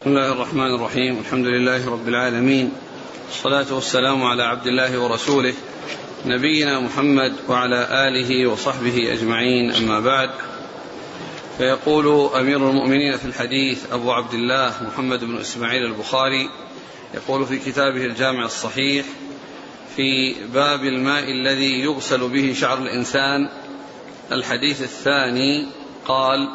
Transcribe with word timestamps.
بسم 0.00 0.10
الله 0.10 0.32
الرحمن 0.32 0.74
الرحيم. 0.74 1.18
الحمد 1.18 1.46
لله 1.46 1.90
رب 1.90 2.08
العالمين. 2.08 2.72
والصلاة 3.26 3.74
والسلام 3.74 4.24
على 4.24 4.42
عبد 4.42 4.66
الله 4.66 4.98
ورسوله 4.98 5.54
نبينا 6.26 6.80
محمد 6.80 7.32
وعلى 7.48 8.08
آله 8.08 8.46
وصحبه 8.46 9.12
أجمعين. 9.12 9.70
أما 9.70 10.00
بعد 10.00 10.30
فيقول 11.58 12.30
أمير 12.34 12.56
المؤمنين 12.70 13.16
في 13.16 13.24
الحديث 13.24 13.92
أبو 13.92 14.12
عبد 14.12 14.34
الله 14.34 14.72
محمد 14.82 15.24
بن 15.24 15.36
إسماعيل 15.36 15.84
البخاري 15.84 16.50
يقول 17.14 17.46
في 17.46 17.58
كتابه 17.58 18.04
الجامع 18.04 18.44
الصحيح 18.44 19.06
في 19.96 20.34
باب 20.54 20.84
الماء 20.84 21.30
الذي 21.30 21.80
يغسل 21.80 22.28
به 22.28 22.52
شعر 22.52 22.78
الإنسان 22.78 23.48
الحديث 24.32 24.82
الثاني 24.82 25.66
قال 26.06 26.48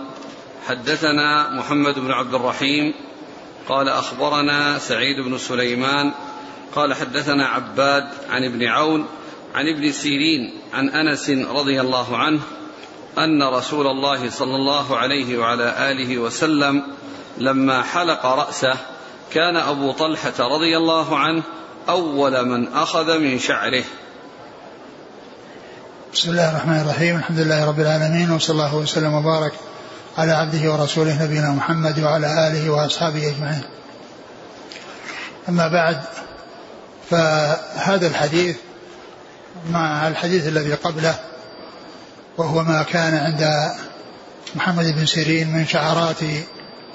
حدثنا 0.68 1.50
محمد 1.58 2.00
بن 2.00 2.12
عبد 2.12 2.34
الرحيم 2.34 2.94
قال 3.70 3.90
أخبرنا 3.90 4.80
سعيد 4.80 5.20
بن 5.20 5.38
سليمان 5.38 6.12
قال 6.76 6.94
حدثنا 6.94 7.48
عباد 7.48 8.08
عن 8.30 8.44
ابن 8.44 8.68
عون 8.68 9.06
عن 9.56 9.68
ابن 9.68 9.92
سيرين 9.92 10.54
عن 10.74 10.90
أنس 10.90 11.30
رضي 11.30 11.82
الله 11.82 12.18
عنه 12.18 12.40
أن 13.18 13.44
رسول 13.44 13.88
الله 13.88 14.30
صلى 14.30 14.56
الله 14.56 14.98
عليه 14.98 15.38
وعلى 15.38 15.92
آله 15.92 16.18
وسلم 16.18 16.84
لما 17.38 17.82
حلق 17.82 18.26
رأسه 18.26 18.76
كان 19.34 19.56
أبو 19.56 19.92
طلحة 19.92 20.34
رضي 20.40 20.78
الله 20.78 21.18
عنه 21.18 21.44
أول 21.90 22.46
من 22.46 22.68
أخذ 22.68 23.20
من 23.20 23.40
شعره. 23.40 23.84
بسم 26.14 26.32
الله 26.32 26.52
الرحمن 26.52 26.82
الرحيم. 26.82 27.16
الحمد 27.18 27.40
لله 27.40 27.68
رب 27.68 27.80
العالمين 27.80 28.32
وصلى 28.32 28.54
الله 28.54 28.76
وسلم 28.76 29.14
وبارك 29.14 29.54
على 30.18 30.32
عبده 30.32 30.72
ورسوله 30.74 31.24
نبينا 31.24 31.50
محمد 31.50 32.00
وعلى 32.00 32.48
آله 32.48 32.70
وأصحابه 32.70 33.28
أجمعين. 33.28 33.62
أما 35.50 35.68
بعد 35.68 36.02
فهذا 37.10 38.08
الحديث 38.08 38.56
مع 39.70 40.08
الحديث 40.08 40.48
الذي 40.48 40.74
قبله 40.74 41.16
وهو 42.38 42.64
ما 42.64 42.84
كان 42.84 43.16
عند 43.16 43.72
محمد 44.56 44.86
بن 44.86 45.06
سيرين 45.06 45.54
من 45.54 45.68
شعرات 45.68 46.20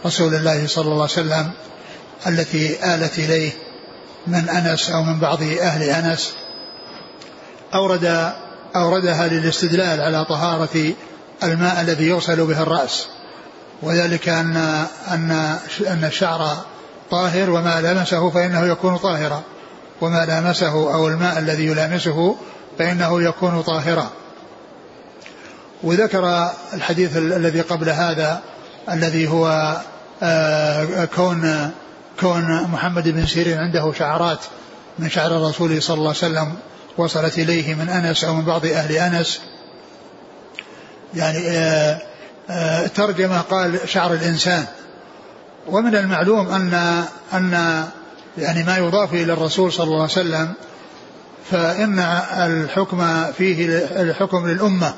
رسول 0.06 0.34
الله 0.34 0.66
صلى 0.66 0.84
الله 0.84 1.02
عليه 1.02 1.12
وسلم 1.12 1.50
التي 2.26 2.94
آلت 2.94 3.18
إليه 3.18 3.52
من 4.26 4.48
أنس 4.48 4.90
أو 4.90 5.02
من 5.02 5.20
بعض 5.20 5.42
أهل 5.42 5.82
أنس 5.82 6.32
أورد 7.74 8.32
أوردها 8.76 9.28
للاستدلال 9.28 10.00
على 10.00 10.24
طهارة 10.24 10.92
الماء 11.42 11.80
الذي 11.80 12.06
يغسل 12.08 12.46
به 12.46 12.62
الرأس 12.62 13.06
وذلك 13.82 14.28
أن 14.28 14.56
أن 15.10 15.58
أن 15.86 16.04
الشعر 16.04 16.56
طاهر 17.10 17.50
وما 17.50 17.80
لامسه 17.80 18.30
فإنه 18.30 18.66
يكون 18.66 18.96
طاهرا 18.96 19.42
وما 20.00 20.26
لامسه 20.26 20.94
أو 20.94 21.08
الماء 21.08 21.38
الذي 21.38 21.66
يلامسه 21.66 22.36
فإنه 22.78 23.22
يكون 23.22 23.62
طاهرا. 23.62 24.10
وذكر 25.82 26.50
الحديث 26.74 27.16
الذي 27.16 27.60
قبل 27.60 27.90
هذا 27.90 28.40
الذي 28.90 29.28
هو 29.28 29.76
كون 31.16 31.70
كون 32.20 32.62
محمد 32.62 33.08
بن 33.08 33.26
سيرين 33.26 33.58
عنده 33.58 33.92
شعرات 33.98 34.38
من 34.98 35.10
شعر 35.10 35.36
الرسول 35.36 35.82
صلى 35.82 35.94
الله 35.94 36.08
عليه 36.08 36.18
وسلم 36.18 36.54
وصلت 36.98 37.38
إليه 37.38 37.74
من 37.74 37.88
أنس 37.88 38.24
أو 38.24 38.34
من 38.34 38.44
بعض 38.44 38.66
أهل 38.66 38.92
أنس. 38.92 39.40
يعني 41.16 41.38
آآ 41.38 41.98
آآ 42.50 42.86
ترجمة 42.86 43.40
قال 43.40 43.78
شعر 43.88 44.12
الإنسان. 44.12 44.64
ومن 45.66 45.96
المعلوم 45.96 46.48
أن 46.48 47.04
أن 47.32 47.84
يعني 48.38 48.62
ما 48.62 48.76
يضاف 48.76 49.14
إلى 49.14 49.32
الرسول 49.32 49.72
صلى 49.72 49.84
الله 49.84 50.02
عليه 50.02 50.12
وسلم 50.12 50.52
فإن 51.50 51.98
الحكم 52.32 53.24
فيه 53.38 53.78
الحكم 53.78 54.48
للأمة. 54.48 54.94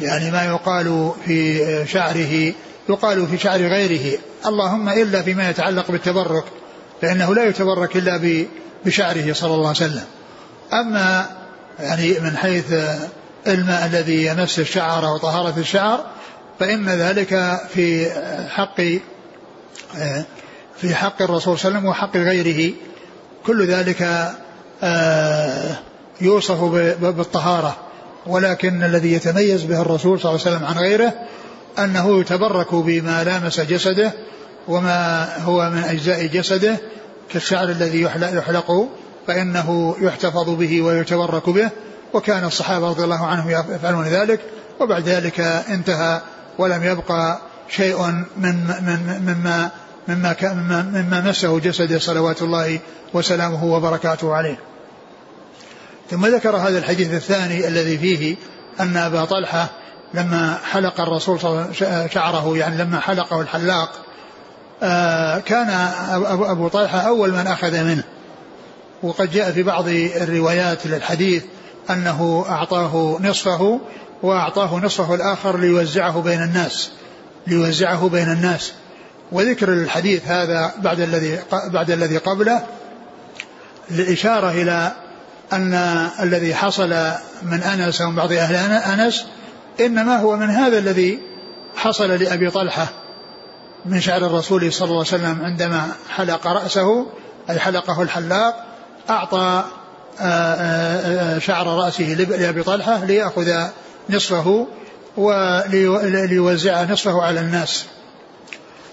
يعني 0.00 0.30
ما 0.30 0.44
يقال 0.44 1.12
في 1.24 1.86
شعره 1.86 2.52
يقال 2.88 3.26
في 3.26 3.38
شعر 3.38 3.60
غيره. 3.60 4.18
اللهم 4.46 4.88
إلا 4.88 5.22
فيما 5.22 5.50
يتعلق 5.50 5.90
بالتبرك 5.90 6.44
فإنه 7.02 7.34
لا 7.34 7.44
يتبرك 7.44 7.96
إلا 7.96 8.44
بشعره 8.84 9.32
صلى 9.32 9.54
الله 9.54 9.68
عليه 9.68 9.76
وسلم. 9.76 10.04
أما 10.72 11.26
يعني 11.80 12.20
من 12.20 12.36
حيث 12.36 12.74
الماء 13.46 13.86
الذي 13.86 14.26
يمس 14.26 14.58
الشعر 14.58 15.04
وطهارة 15.04 15.54
الشعر 15.58 16.04
فإن 16.60 16.88
ذلك 16.88 17.60
في 17.74 18.10
حق 18.48 18.80
في 20.76 20.94
حق 20.94 21.22
الرسول 21.22 21.58
صلى 21.58 21.68
الله 21.68 21.78
عليه 21.78 21.78
وسلم 21.78 21.86
وحق 21.86 22.16
غيره. 22.16 22.74
كل 23.46 23.66
ذلك 23.66 24.30
يوصف 26.20 26.64
بالطهارة. 27.00 27.76
ولكن 28.26 28.82
الذي 28.82 29.12
يتميز 29.12 29.62
به 29.62 29.80
الرسول 29.80 30.20
صلى 30.20 30.30
الله 30.30 30.40
عليه 30.46 30.56
وسلم 30.56 30.66
عن 30.66 30.78
غيره 30.78 31.12
أنه 31.78 32.20
يتبرك 32.20 32.74
بما 32.74 33.24
لامس 33.24 33.60
جسده 33.60 34.12
وما 34.68 35.28
هو 35.44 35.70
من 35.70 35.84
أجزاء 35.84 36.26
جسده 36.26 36.76
كالشعر 37.32 37.68
الذي 37.68 38.02
يحلق 38.02 38.88
فإنه 39.26 39.96
يحتفظ 40.00 40.50
به 40.50 40.82
ويتبرك 40.82 41.50
به. 41.50 41.70
وكان 42.14 42.44
الصحابة 42.44 42.88
رضي 42.88 43.04
الله 43.04 43.26
عنهم 43.26 43.50
يفعلون 43.50 44.04
ذلك 44.04 44.40
وبعد 44.80 45.08
ذلك 45.08 45.40
انتهى 45.40 46.20
ولم 46.58 46.84
يبقى 46.84 47.38
شيء 47.68 48.06
من 48.36 48.66
من 48.66 49.20
مما 49.26 49.70
مما 50.08 50.36
مما, 50.92 51.20
مسه 51.20 51.58
جسده 51.58 51.98
صلوات 51.98 52.42
الله 52.42 52.78
وسلامه 53.14 53.64
وبركاته 53.64 54.34
عليه. 54.34 54.58
ثم 56.10 56.26
ذكر 56.26 56.56
هذا 56.56 56.78
الحديث 56.78 57.14
الثاني 57.14 57.68
الذي 57.68 57.98
فيه 57.98 58.36
أن 58.80 58.96
أبا 58.96 59.24
طلحة 59.24 59.68
لما 60.14 60.58
حلق 60.70 61.00
الرسول 61.00 61.40
شعره 62.10 62.56
يعني 62.56 62.76
لما 62.76 63.00
حلقه 63.00 63.40
الحلاق 63.40 63.90
كان 65.40 65.70
أبو 66.26 66.68
طلحة 66.68 66.98
أول 66.98 67.30
من 67.30 67.46
أخذ 67.46 67.84
منه. 67.84 68.04
وقد 69.02 69.30
جاء 69.30 69.52
في 69.52 69.62
بعض 69.62 69.88
الروايات 69.88 70.86
للحديث 70.86 71.44
أنه 71.90 72.44
أعطاه 72.48 73.18
نصفه 73.20 73.80
وأعطاه 74.22 74.76
نصفه 74.76 75.14
الآخر 75.14 75.58
ليوزعه 75.58 76.22
بين 76.22 76.42
الناس 76.42 76.90
ليوزعه 77.46 78.08
بين 78.08 78.32
الناس. 78.32 78.72
وذكر 79.32 79.72
الحديث 79.72 80.26
هذا 80.26 80.72
بعد 80.78 81.00
الذي 81.00 81.38
بعد 81.52 81.90
الذي 81.90 82.16
قبله 82.16 82.66
للإشارة 83.90 84.50
إلى 84.50 84.92
أن 85.52 85.74
الذي 86.20 86.54
حصل 86.54 87.12
من 87.42 87.62
أنس 87.62 88.00
ومن 88.00 88.14
بعض 88.14 88.32
أهل 88.32 88.54
أنس 88.72 89.26
إنما 89.80 90.16
هو 90.16 90.36
من 90.36 90.50
هذا 90.50 90.78
الذي 90.78 91.20
حصل 91.76 92.10
لأبي 92.10 92.50
طلحة 92.50 92.88
من 93.84 94.00
شعر 94.00 94.26
الرسول 94.26 94.72
صلى 94.72 94.84
الله 94.88 95.04
عليه 95.12 95.24
وسلم 95.24 95.44
عندما 95.44 95.88
حلق 96.16 96.46
رأسه 96.46 97.06
أي 97.50 97.58
حلقه 97.58 98.02
الحلاق 98.02 98.66
أعطى 99.10 99.64
شعر 101.38 101.66
رأسه 101.66 102.04
لأبي 102.04 102.62
طلحة 102.62 103.04
ليأخذ 103.04 103.52
نصفه 104.10 104.66
وليوزع 105.16 106.84
نصفه 106.84 107.22
على 107.22 107.40
الناس. 107.40 107.84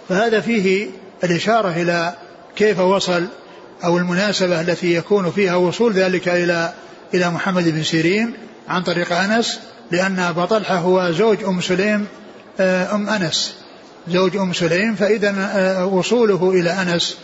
فهذا 0.09 0.41
فيه 0.41 0.90
الإشارة 1.23 1.69
إلى 1.69 2.13
كيف 2.56 2.79
وصل 2.79 3.28
أو 3.84 3.97
المناسبة 3.97 4.62
التي 4.62 4.95
يكون 4.95 5.31
فيها 5.31 5.56
وصول 5.56 5.94
ذلك 5.94 6.28
إلى 6.28 6.73
إلى 7.13 7.29
محمد 7.29 7.63
بن 7.63 7.84
سيرين 7.84 8.34
عن 8.67 8.84
طريق 8.84 9.13
أنس 9.13 9.59
لأن 9.91 10.19
أبا 10.19 10.46
طلحة 10.46 10.75
هو 10.75 11.11
زوج 11.11 11.44
أم 11.44 11.61
سليم 11.61 12.07
أم 12.59 13.09
أنس. 13.09 13.53
زوج 14.07 14.38
أم 14.38 14.53
سليم 14.53 14.96
فإذا 14.96 15.84
وصوله 15.84 16.49
إلى 16.49 16.70
أنس 16.70 17.17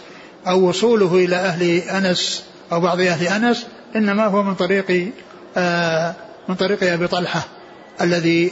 أو 0.48 0.69
وصوله 0.69 1.16
إلى 1.16 1.36
أهل 1.36 1.78
أنس 1.78 2.44
أو 2.72 2.80
بعض 2.80 3.00
أهل 3.00 3.28
أنس 3.28 3.66
إنما 3.96 4.26
هو 4.26 4.44
من 4.44 4.56
طريق 4.56 5.12
من 6.50 6.56
طريق 6.56 6.94
أبي 6.94 7.08
طلحة 7.08 7.42
الذي 8.02 8.52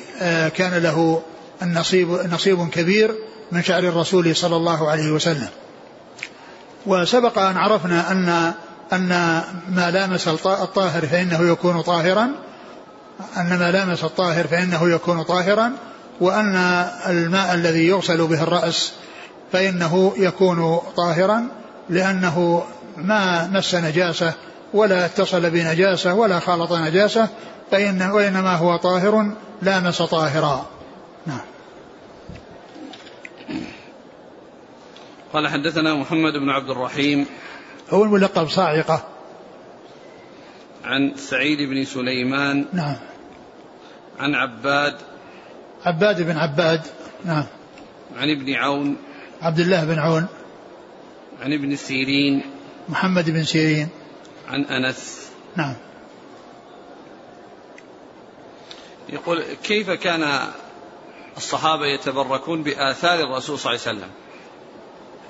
كان 0.55 0.83
له 0.83 1.21
النصيب 1.61 2.09
نصيب 2.09 2.69
كبير 2.69 3.15
من 3.51 3.63
شعر 3.63 3.83
الرسول 3.83 4.35
صلى 4.35 4.55
الله 4.55 4.89
عليه 4.89 5.11
وسلم. 5.11 5.49
وسبق 6.85 7.39
أن 7.39 7.57
عرفنا 7.57 8.11
أن 8.11 8.53
أن 8.93 9.09
ما 9.69 9.91
لامس 9.91 10.27
الطاهر 10.45 11.05
فإنه 11.05 11.51
يكون 11.51 11.81
طاهرا 11.81 12.29
أن 13.37 13.59
ما 13.59 13.71
لامس 13.71 14.03
الطاهر 14.03 14.47
فإنه 14.47 14.89
يكون 14.89 15.23
طاهرا 15.23 15.71
وأن 16.21 16.55
الماء 17.07 17.53
الذي 17.53 17.87
يغسل 17.87 18.27
به 18.27 18.43
الرأس 18.43 18.93
فإنه 19.51 20.13
يكون 20.17 20.79
طاهرا 20.97 21.47
لأنه 21.89 22.63
ما 22.97 23.47
مس 23.47 23.75
نجاسة 23.75 24.33
ولا 24.73 25.05
اتصل 25.05 25.49
بنجاسة 25.49 26.13
ولا 26.13 26.39
خالط 26.39 26.73
نجاسة 26.73 27.29
فإن 27.71 28.01
وإنما 28.01 28.55
هو 28.55 28.77
طاهر 28.77 29.31
لامس 29.61 30.01
طاهرا. 30.01 30.65
نعم. 31.25 31.39
قال 35.33 35.47
حدثنا 35.47 35.95
محمد 35.95 36.33
بن 36.33 36.49
عبد 36.49 36.69
الرحيم. 36.69 37.25
هو 37.89 38.03
الملقب 38.03 38.49
صاعقة. 38.49 39.03
عن 40.83 41.13
سعيد 41.15 41.69
بن 41.69 41.85
سليمان. 41.85 42.65
نعم. 42.73 42.95
عن 44.19 44.35
عباد. 44.35 44.95
عباد 45.85 46.21
بن 46.21 46.37
عباد. 46.37 46.81
نعم. 47.25 47.45
عن 48.17 48.29
ابن 48.29 48.53
عون. 48.53 48.97
عبد 49.41 49.59
الله 49.59 49.85
بن 49.85 49.99
عون. 49.99 50.25
عن 51.41 51.53
ابن 51.53 51.75
سيرين. 51.75 52.41
محمد 52.89 53.29
بن 53.29 53.43
سيرين. 53.43 53.89
عن 54.47 54.65
أنس. 54.65 55.21
نعم. 55.55 55.73
يقول 59.09 59.43
كيف 59.63 59.89
كان 59.89 60.39
الصحابة 61.37 61.85
يتبركون 61.85 62.63
بآثار 62.63 63.19
الرسول 63.19 63.59
صلى 63.59 63.71
الله 63.71 63.87
عليه 63.87 63.97
وسلم؟ 63.97 64.09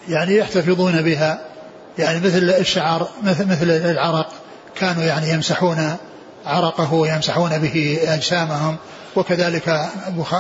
يعني 0.10 0.36
يحتفظون 0.36 1.02
بها. 1.02 1.54
يعني 1.98 2.20
مثل 2.20 2.38
الشعر 2.38 3.10
مثل 3.24 3.48
مثل 3.48 3.70
العرق 3.72 4.32
كانوا 4.76 5.04
يعني 5.04 5.30
يمسحون 5.30 5.98
عرقه 6.46 6.94
ويمسحون 6.94 7.58
به 7.58 8.00
أجسامهم 8.04 8.78
وكذلك 9.16 9.90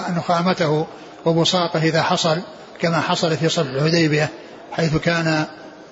نخامته 0.09 0.87
وبصاقه 1.25 1.83
إذا 1.83 2.03
حصل 2.03 2.41
كما 2.79 3.01
حصل 3.01 3.37
في 3.37 3.49
صلح 3.49 3.67
الحديبية 3.69 4.29
حيث 4.71 4.95
كان 4.95 5.45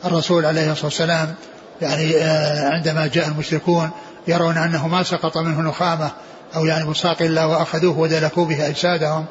الرسول 0.05 0.45
عليه 0.45 0.71
الصلاة 0.71 0.85
والسلام 0.85 1.35
يعني 1.81 2.17
آه، 2.17 2.69
عندما 2.69 3.07
جاء 3.07 3.27
المشركون 3.27 3.89
يرون 4.27 4.57
أنه 4.57 4.87
ما 4.87 5.03
سقط 5.03 5.37
منه 5.37 5.61
نخامة 5.61 6.11
أو 6.55 6.65
يعني 6.65 6.85
بصاق 6.89 7.21
إلا 7.21 7.45
وأخذوه 7.45 7.99
ودلكوا 7.99 8.45
به 8.45 8.67
أجسادهم. 8.67 9.25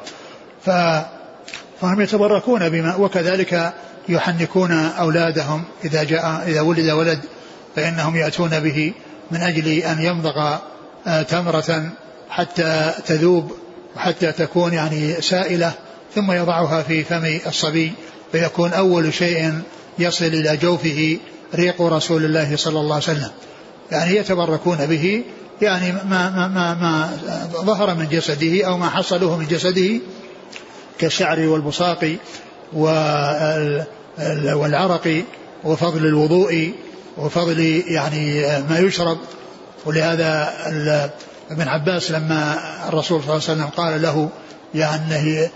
ف 0.65 0.69
فهم 1.81 2.01
يتبركون 2.01 2.69
بما 2.69 2.95
وكذلك 2.95 3.73
يحنكون 4.09 4.71
أولادهم 4.71 5.63
إذا 5.85 6.03
جاء 6.03 6.43
إذا 6.47 6.61
ولد 6.61 6.89
ولد 6.89 7.19
فإنهم 7.75 8.15
يأتون 8.15 8.59
به 8.59 8.93
من 9.31 9.41
أجل 9.41 9.67
أن 9.67 10.01
يمضغ 10.01 10.57
آه، 11.07 11.21
تمرة 11.21 11.89
حتى 12.29 12.93
تذوب 13.05 13.51
وحتى 13.95 14.31
تكون 14.31 14.73
يعني 14.73 15.21
سائلة 15.21 15.71
ثم 16.15 16.31
يضعها 16.31 16.83
في 16.83 17.03
فم 17.03 17.39
الصبي 17.47 17.91
فيكون 18.31 18.73
أول 18.73 19.13
شيء 19.13 19.61
يصل 19.99 20.25
إلى 20.25 20.57
جوفه 20.57 21.17
ريق 21.55 21.81
رسول 21.81 22.25
الله 22.25 22.55
صلى 22.55 22.79
الله 22.79 22.95
عليه 22.95 23.03
وسلم. 23.03 23.31
يعني 23.91 24.15
يتبركون 24.15 24.85
به 24.85 25.23
يعني 25.61 25.91
ما 25.91 26.29
ما 26.29 26.47
ما, 26.47 26.73
ما 26.73 27.09
ظهر 27.61 27.95
من 27.95 28.07
جسده 28.09 28.67
أو 28.67 28.77
ما 28.77 28.89
حصله 28.89 29.37
من 29.37 29.47
جسده 29.47 29.99
كالشعر 30.99 31.39
والبصاق 31.39 32.15
والعرق 34.53 35.23
وفضل 35.63 36.05
الوضوء 36.05 36.73
وفضل 37.17 37.59
يعني 37.87 38.41
ما 38.69 38.79
يشرب. 38.79 39.17
ولهذا 39.85 40.53
ابن 41.51 41.67
عباس 41.67 42.11
لما 42.11 42.57
الرسول 42.89 43.21
صلى 43.23 43.33
الله 43.33 43.43
عليه 43.49 43.53
وسلم 43.53 43.65
قال 43.77 44.01
له 44.01 44.29
يعني 44.75 45.49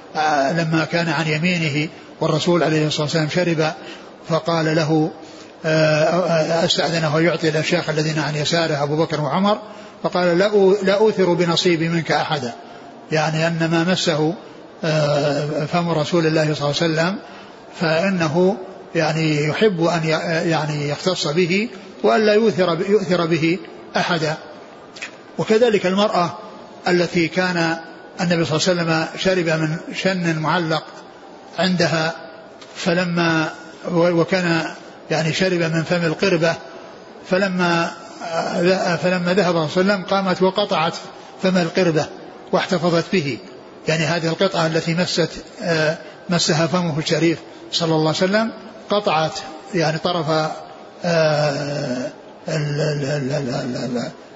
لما 0.62 0.88
كان 0.92 1.10
عن 1.10 1.28
يمينه 1.28 1.90
والرسول 2.22 2.64
عليه 2.64 2.88
الصلاة 2.88 3.04
والسلام 3.04 3.30
شرب 3.30 3.72
فقال 4.30 4.76
له 4.76 5.12
آه، 5.66 6.66
استاذنه 6.66 7.20
يعطي 7.20 7.50
الاشياخ 7.50 7.90
الذين 7.90 8.20
عن 8.20 8.36
يساره 8.36 8.84
أبو 8.84 8.98
بكر 8.98 9.22
وعمر 9.22 9.60
فقال 10.04 10.38
لا 10.38 10.50
لا 10.84 10.94
أوثر 10.94 11.34
بنصيبي 11.34 11.90
منك 11.90 12.12
أحدا. 12.12 12.54
يعني 13.12 13.48
أن 13.48 13.70
ما 13.72 13.84
مسه 13.84 14.34
آه، 14.84 15.66
فم 15.66 15.90
رسول 15.90 16.28
الله 16.28 16.54
صلى 16.54 16.72
الله 16.72 16.82
عليه 16.82 16.94
وسلم 16.94 17.16
فإنه 17.80 18.58
يعني 18.96 19.46
يحب 19.46 19.84
أن 19.84 20.04
يعني 20.50 20.90
يختص 20.90 21.28
به 21.28 21.70
وأن 22.04 22.26
لا 22.26 22.34
يؤثر 22.34 22.78
يؤثر 22.90 23.26
به 23.26 23.60
أحدا. 23.98 24.36
وكذلك 25.38 25.86
المرأة 25.86 26.38
التي 26.88 27.28
كان 27.28 27.78
النبي 28.22 28.46
صلى 28.46 28.58
الله 28.58 28.84
عليه 28.84 28.94
وسلم 28.94 29.08
شرب 29.18 29.62
من 29.62 29.78
شن 29.96 30.40
معلق 30.40 30.84
عندها 31.60 32.16
فلما 32.76 33.50
وكان 33.92 34.66
يعني 35.12 35.34
شرب 35.34 35.60
من 35.60 35.84
فم 35.84 36.06
القربة 36.06 36.56
فلما 37.30 37.92
فلما 39.04 39.34
ذهب 39.34 39.46
صلى 39.46 39.50
الله 39.52 39.62
عليه 39.62 39.72
وسلم 39.72 40.04
قامت 40.04 40.42
وقطعت 40.42 40.94
فم 41.44 41.57
القربة 41.57 42.06
واحتفظت 42.52 43.06
به. 43.13 43.38
يعني 43.88 44.04
هذه 44.04 44.28
القطعة 44.28 44.68
التي 44.68 44.94
مست 44.94 45.30
مسها 46.30 46.68
فمه 46.68 47.00
الشريف 47.00 47.40
صلى 47.72 47.96
الله 47.96 48.07
عليه 48.07 48.18
وسلم 48.18 48.52
قطعت 48.90 49.40
يعني 49.74 49.98
طرف 49.98 50.50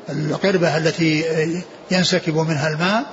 القربة 0.09 0.77
التي 0.77 1.25
ينسكب 1.91 2.35
منها 2.37 2.67
الماء 2.67 3.03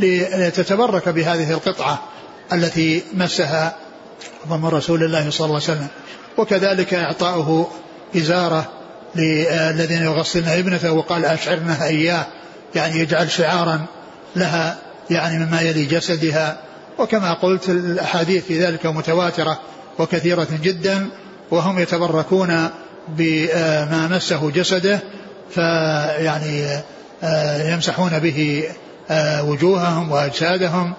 لتتبرك 0.00 1.08
بهذه 1.08 1.52
القطعة 1.52 2.02
التي 2.52 3.02
مسها 3.14 3.76
ضم 4.48 4.66
رسول 4.66 5.04
الله 5.04 5.30
صلى 5.30 5.46
الله 5.46 5.60
عليه 5.62 5.72
وسلم. 5.72 5.88
وكذلك 6.38 6.94
إعطاؤه 6.94 7.68
إزارة 8.16 8.68
للذين 9.14 10.02
يغسلن 10.02 10.48
ابنته 10.48 10.92
وقال 10.92 11.24
أشعرنها 11.24 11.86
إياه 11.86 12.26
يعني 12.74 12.98
يجعل 13.00 13.30
شعارا 13.30 13.86
لها 14.36 14.78
يعني 15.10 15.44
مما 15.44 15.60
يلي 15.60 15.84
جسدها. 15.84 16.56
وكما 16.98 17.32
قلت 17.32 17.68
الأحاديث 17.68 18.44
في 18.44 18.64
ذلك 18.64 18.86
متواترة 18.86 19.58
وكثيرة 19.98 20.48
جدا 20.62 21.08
وهم 21.50 21.78
يتبركون 21.78 22.68
بما 23.08 24.08
مسه 24.10 24.50
جسده 24.50 25.00
فيعني 25.50 26.82
يمسحون 27.72 28.18
به 28.18 28.64
وجوههم 29.40 30.12
وأجسادهم 30.12 30.94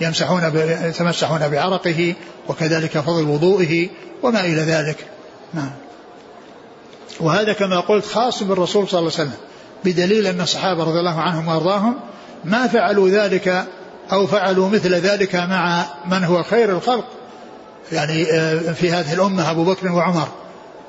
يمسحون 0.00 0.52
يتمسحون 0.84 1.48
بعرقه 1.48 2.14
وكذلك 2.50 2.98
فضل 2.98 3.24
وضوئه 3.24 3.88
وما 4.22 4.40
إلى 4.40 4.60
ذلك. 4.60 4.96
نعم. 5.54 5.70
وهذا 7.20 7.52
كما 7.52 7.80
قلت 7.80 8.04
خاص 8.04 8.42
بالرسول 8.42 8.88
صلى 8.88 8.98
الله 8.98 9.12
عليه 9.18 9.28
وسلم 9.28 9.40
بدليل 9.84 10.26
أن 10.26 10.40
الصحابة 10.40 10.84
رضي 10.84 10.98
الله 10.98 11.20
عنهم 11.20 11.48
وأرضاهم 11.48 11.94
ما 12.44 12.66
فعلوا 12.66 13.08
ذلك 13.08 13.64
أو 14.12 14.26
فعلوا 14.26 14.68
مثل 14.68 14.94
ذلك 14.94 15.34
مع 15.34 15.84
من 16.10 16.24
هو 16.24 16.42
خير 16.42 16.70
الخلق 16.70 17.04
يعني 17.92 18.32
آه، 18.32 18.72
في 18.72 18.90
هذه 18.90 19.12
الأمة 19.12 19.50
أبو 19.50 19.64
بكر 19.64 19.92
وعمر. 19.92 20.28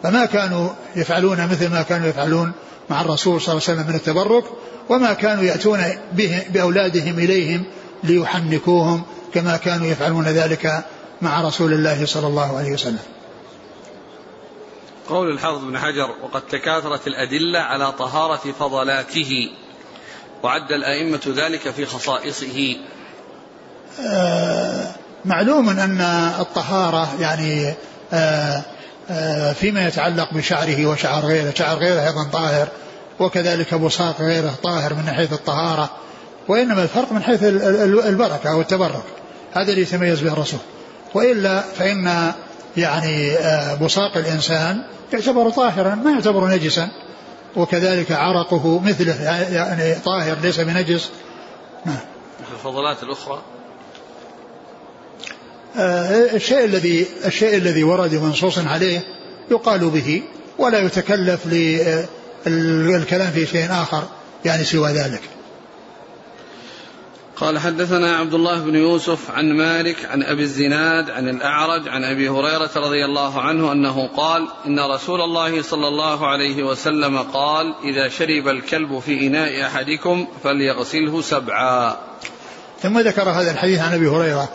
فما 0.03 0.25
كانوا 0.25 0.69
يفعلون 0.95 1.47
مثل 1.47 1.69
ما 1.69 1.81
كانوا 1.81 2.07
يفعلون 2.07 2.51
مع 2.89 3.01
الرسول 3.01 3.41
صلى 3.41 3.53
الله 3.53 3.63
عليه 3.67 3.79
وسلم 3.79 3.89
من 3.89 3.95
التبرك 3.95 4.43
وما 4.89 5.13
كانوا 5.13 5.43
يأتون 5.43 5.79
به 6.13 6.43
بأولادهم 6.53 7.19
إليهم 7.19 7.63
ليحنكوهم 8.03 9.03
كما 9.33 9.57
كانوا 9.57 9.87
يفعلون 9.87 10.27
ذلك 10.27 10.83
مع 11.21 11.41
رسول 11.41 11.73
الله 11.73 12.05
صلى 12.05 12.27
الله 12.27 12.57
عليه 12.57 12.71
وسلم. 12.71 12.99
قول 15.09 15.31
الحافظ 15.31 15.63
بن 15.63 15.77
حجر 15.77 16.09
وقد 16.23 16.41
تكاثرت 16.41 17.07
الأدلة 17.07 17.59
على 17.59 17.91
طهارة 17.91 18.51
فضلاته 18.59 19.49
وعد 20.43 20.71
الأئمة 20.71 21.21
ذلك 21.27 21.69
في 21.69 21.85
خصائصه. 21.85 22.75
آه 24.07 24.85
معلوم 25.25 25.69
أن 25.69 26.01
الطهارة 26.39 27.21
يعني 27.21 27.73
آه 28.13 28.63
آه 29.09 29.53
فيما 29.53 29.87
يتعلق 29.87 30.33
بشعره 30.33 30.85
وشعر 30.85 31.25
غيره 31.25 31.53
شعر 31.55 31.77
غيره 31.77 32.07
أيضا 32.07 32.23
طاهر 32.33 32.67
وكذلك 33.19 33.73
بصاق 33.73 34.21
غيره 34.21 34.53
طاهر 34.63 34.93
من 34.93 35.09
حيث 35.09 35.33
الطهارة 35.33 35.89
وإنما 36.47 36.83
الفرق 36.83 37.11
من 37.11 37.23
حيث 37.23 37.43
البركة 37.43 38.51
أو 38.51 38.61
التبرك. 38.61 39.03
هذا 39.53 39.71
اللي 39.71 39.81
يتميز 39.81 40.21
به 40.21 40.33
الرسول. 40.33 40.59
وإلا 41.13 41.61
فإن 41.61 42.33
يعني 42.77 43.31
آه، 43.31 43.75
بصاق 43.75 44.17
الإنسان 44.17 44.83
يعتبر 45.13 45.49
طاهرا 45.49 45.95
ما 45.95 46.11
يعتبر 46.11 46.47
نجسا. 46.47 46.89
وكذلك 47.55 48.11
عرقه 48.11 48.79
مثله 48.79 49.23
يعني 49.51 49.95
طاهر 49.95 50.37
ليس 50.41 50.59
بنجس. 50.59 51.09
نعم. 51.85 51.99
الفضلات 52.53 53.03
الأخرى؟ 53.03 53.41
آه، 55.77 56.35
الشيء 56.35 56.65
الذي 56.65 57.07
الشيء 57.25 57.57
الذي 57.57 57.83
ورد 57.83 58.15
منصوص 58.15 58.57
عليه 58.59 58.99
يقال 59.51 59.89
به 59.89 60.23
ولا 60.57 60.79
يتكلف 60.79 61.45
للكلام 62.45 63.31
في 63.31 63.45
شيء 63.45 63.71
آخر 63.71 64.03
يعني 64.45 64.63
سوى 64.63 64.91
ذلك. 64.91 65.21
قال 67.35 67.59
حدثنا 67.59 68.17
عبد 68.17 68.33
الله 68.33 68.59
بن 68.59 68.75
يوسف 68.75 69.31
عن 69.31 69.51
مالك 69.51 70.05
عن 70.05 70.23
أبي 70.23 70.43
الزناد 70.43 71.09
عن 71.09 71.29
الأعرج 71.29 71.87
عن 71.87 72.03
أبي 72.03 72.29
هريرة 72.29 72.71
رضي 72.75 73.05
الله 73.05 73.41
عنه 73.41 73.71
أنه 73.71 74.07
قال 74.07 74.47
إن 74.65 74.79
رسول 74.79 75.21
الله 75.21 75.61
صلى 75.61 75.87
الله 75.87 76.27
عليه 76.27 76.63
وسلم 76.63 77.17
قال 77.17 77.75
إذا 77.83 78.09
شرب 78.09 78.47
الكلب 78.47 78.99
في 78.99 79.27
إناء 79.27 79.65
أحدكم 79.65 80.27
فليغسله 80.43 81.21
سبعا. 81.21 81.97
ثم 82.81 82.99
ذكر 82.99 83.29
هذا 83.29 83.51
الحديث 83.51 83.79
عن 83.79 83.93
أبي 83.93 84.07
هريرة 84.07 84.49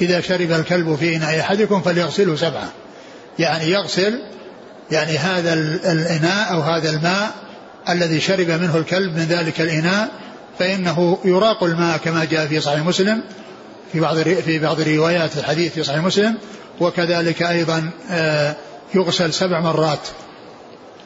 إذا 0.00 0.20
شرب 0.20 0.52
الكلب 0.52 0.94
في 0.94 1.16
إناء 1.16 1.40
أحدكم 1.40 1.82
فليغسله 1.82 2.36
سبعة 2.36 2.72
يعني 3.38 3.70
يغسل 3.70 4.22
يعني 4.90 5.18
هذا 5.18 5.52
الإناء 5.92 6.52
أو 6.52 6.60
هذا 6.60 6.90
الماء 6.90 7.30
الذي 7.88 8.20
شرب 8.20 8.50
منه 8.50 8.76
الكلب 8.76 9.16
من 9.16 9.24
ذلك 9.24 9.60
الإناء 9.60 10.10
فإنه 10.58 11.18
يراق 11.24 11.64
الماء 11.64 11.96
كما 11.96 12.24
جاء 12.24 12.46
في 12.46 12.60
صحيح 12.60 12.78
مسلم 12.78 13.22
في 13.92 14.00
بعض 14.00 14.18
في 14.18 14.58
بعض 14.58 14.80
روايات 14.80 15.36
الحديث 15.36 15.72
في 15.72 15.82
صحيح 15.82 15.98
مسلم 15.98 16.34
وكذلك 16.80 17.42
أيضا 17.42 17.90
آه، 18.10 18.56
يغسل 18.94 19.32
سبع 19.32 19.60
مرات. 19.60 20.08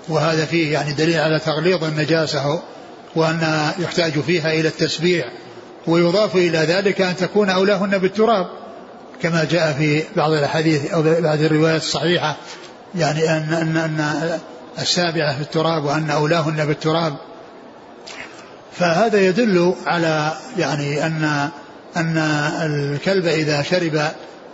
وهذا 0.08 0.44
فيه 0.44 0.72
يعني 0.72 0.92
دليل 0.92 1.20
على 1.20 1.38
تغليظ 1.38 1.84
النجاسة 1.84 2.62
وأن 3.16 3.70
يحتاج 3.78 4.20
فيها 4.20 4.52
إلى 4.52 4.68
التسبيع 4.68 5.24
ويضاف 5.86 6.36
إلى 6.36 6.58
ذلك 6.58 7.00
أن 7.00 7.16
تكون 7.16 7.50
أولاهن 7.50 7.98
بالتراب. 7.98 8.46
كما 9.22 9.44
جاء 9.44 9.72
في 9.72 10.02
بعض 10.16 10.32
الأحاديث 10.32 10.90
أو 10.90 11.02
بعض 11.02 11.40
الروايات 11.40 11.82
الصحيحة 11.82 12.36
يعني 12.94 13.30
أن 13.30 13.54
أن 13.54 13.76
أن 13.76 14.38
السابعة 14.78 15.36
في 15.36 15.42
التراب 15.42 15.84
وأن 15.84 16.10
أولاهن 16.10 16.66
بالتراب. 16.66 17.16
فهذا 18.78 19.20
يدل 19.20 19.74
على 19.86 20.32
يعني 20.58 21.06
أن 21.06 21.48
أن 21.96 22.18
الكلب 22.62 23.26
إذا 23.26 23.62
شرب 23.62 24.00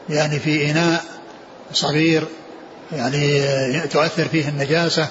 يعني 0.09 0.39
في 0.39 0.71
إناء 0.71 1.05
صغير 1.73 2.25
يعني 2.93 3.41
تؤثر 3.81 4.25
فيه 4.25 4.49
النجاسة 4.49 5.09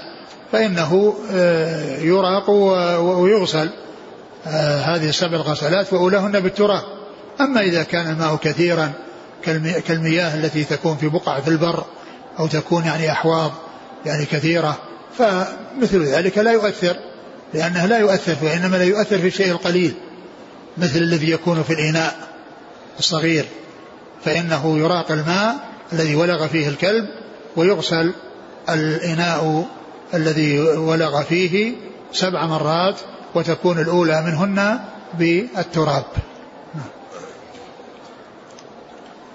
فإنه 0.51 1.15
آه، 1.31 1.97
يراق 1.97 2.49
ويغسل 2.99 3.69
آه، 4.47 4.81
هذه 4.81 5.09
السبع 5.09 5.35
الغسلات 5.35 5.93
وأولاهن 5.93 6.39
بالتراب 6.39 6.83
أما 7.41 7.61
إذا 7.61 7.83
كان 7.83 8.11
الماء 8.11 8.35
كثيرا 8.35 8.91
كالمياه 9.87 10.35
التي 10.35 10.63
تكون 10.63 10.97
في 10.97 11.07
بقعة 11.07 11.41
في 11.41 11.47
البر 11.47 11.83
أو 12.39 12.47
تكون 12.47 12.85
يعني 12.85 13.11
أحواض 13.11 13.51
يعني 14.05 14.25
كثيرة 14.25 14.77
فمثل 15.17 16.03
ذلك 16.03 16.37
لا 16.37 16.51
يؤثر. 16.51 16.95
لأنه 17.53 17.86
لا 17.86 17.98
يؤثر 17.98 18.36
وإنما 18.46 18.77
لا 18.77 18.84
يؤثر 18.84 19.17
في 19.17 19.27
الشيء 19.27 19.51
القليل 19.51 19.93
مثل 20.77 21.00
الذي 21.00 21.31
يكون 21.31 21.63
في 21.63 21.74
الإناء 21.74 22.15
الصغير. 23.00 23.46
فإنه 24.25 24.77
يراق 24.77 25.12
الماء 25.12 25.55
الذي 25.93 26.15
ولغ 26.15 26.48
فيه 26.48 26.67
الكلب 26.70 27.05
ويغسل 27.55 28.13
الإناء 28.70 29.67
الذي 30.13 30.60
ولغ 30.60 31.22
فيه 31.22 31.75
سبع 32.12 32.46
مرات 32.46 33.00
وتكون 33.36 33.79
الأولى 33.79 34.22
منهن 34.22 34.79
بالتراب. 35.13 36.05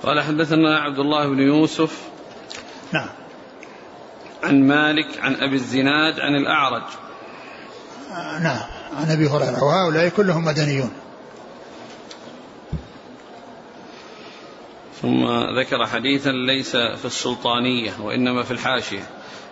قال 0.02 0.22
حدثنا 0.22 0.78
عبد 0.78 0.98
الله 0.98 1.28
بن 1.28 1.38
يوسف 1.38 2.00
نعم. 2.92 3.08
عن 4.42 4.66
مالك 4.68 5.06
عن 5.20 5.34
أبي 5.34 5.54
الزناد 5.54 6.20
عن 6.20 6.34
الأعرج. 6.34 6.82
نعم. 8.42 8.62
عن 8.96 9.10
أبي 9.10 9.26
هريرة. 9.26 9.64
وهؤلاء 9.64 10.08
كلهم 10.08 10.44
مدنيون. 10.44 10.90
ثم 15.02 15.26
ذكر 15.58 15.86
حديثا 15.86 16.30
ليس 16.30 16.76
في 16.76 17.04
السلطانية 17.04 17.92
وإنما 18.00 18.42
في 18.42 18.50
الحاشية. 18.50 19.08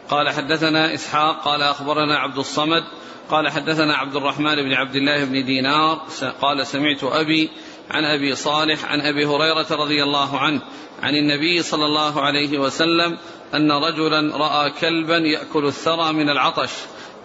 قال 0.08 0.30
حدثنا 0.30 0.94
إسحاق 0.94 1.44
قال 1.44 1.62
أخبرنا 1.62 2.18
عبد 2.18 2.38
الصمد 2.38 2.84
قال 3.30 3.48
حدثنا 3.48 3.94
عبد 3.94 4.16
الرحمن 4.16 4.54
بن 4.54 4.72
عبد 4.72 4.96
الله 4.96 5.24
بن 5.24 5.44
دينار 5.44 6.02
قال 6.42 6.66
سمعت 6.66 7.04
أبي 7.04 7.50
عن 7.90 8.04
أبي 8.04 8.34
صالح 8.34 8.84
عن 8.84 9.00
أبي 9.00 9.26
هريرة 9.26 9.66
رضي 9.70 10.02
الله 10.02 10.38
عنه 10.38 10.60
عن 11.02 11.14
النبي 11.14 11.62
صلى 11.62 11.86
الله 11.86 12.20
عليه 12.20 12.58
وسلم 12.58 13.18
أن 13.54 13.72
رجلا 13.72 14.36
رأى 14.36 14.70
كلبا 14.70 15.16
يأكل 15.16 15.66
الثرى 15.66 16.12
من 16.12 16.30
العطش 16.30 16.70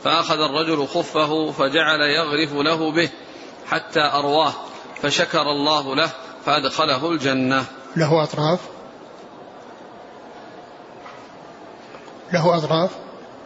فأخذ 0.03 0.39
الرجل 0.41 0.87
خفه 0.87 1.51
فجعل 1.51 2.01
يغرف 2.01 2.53
له 2.53 2.91
به 2.91 3.09
حتى 3.67 3.99
أرواه 3.99 4.53
فشكر 5.01 5.41
الله 5.41 5.95
له 5.95 6.09
فأدخله 6.45 7.11
الجنة. 7.11 7.65
له 7.95 8.23
أطراف؟ 8.23 8.59
له 12.33 12.57
أطراف؟ 12.57 12.89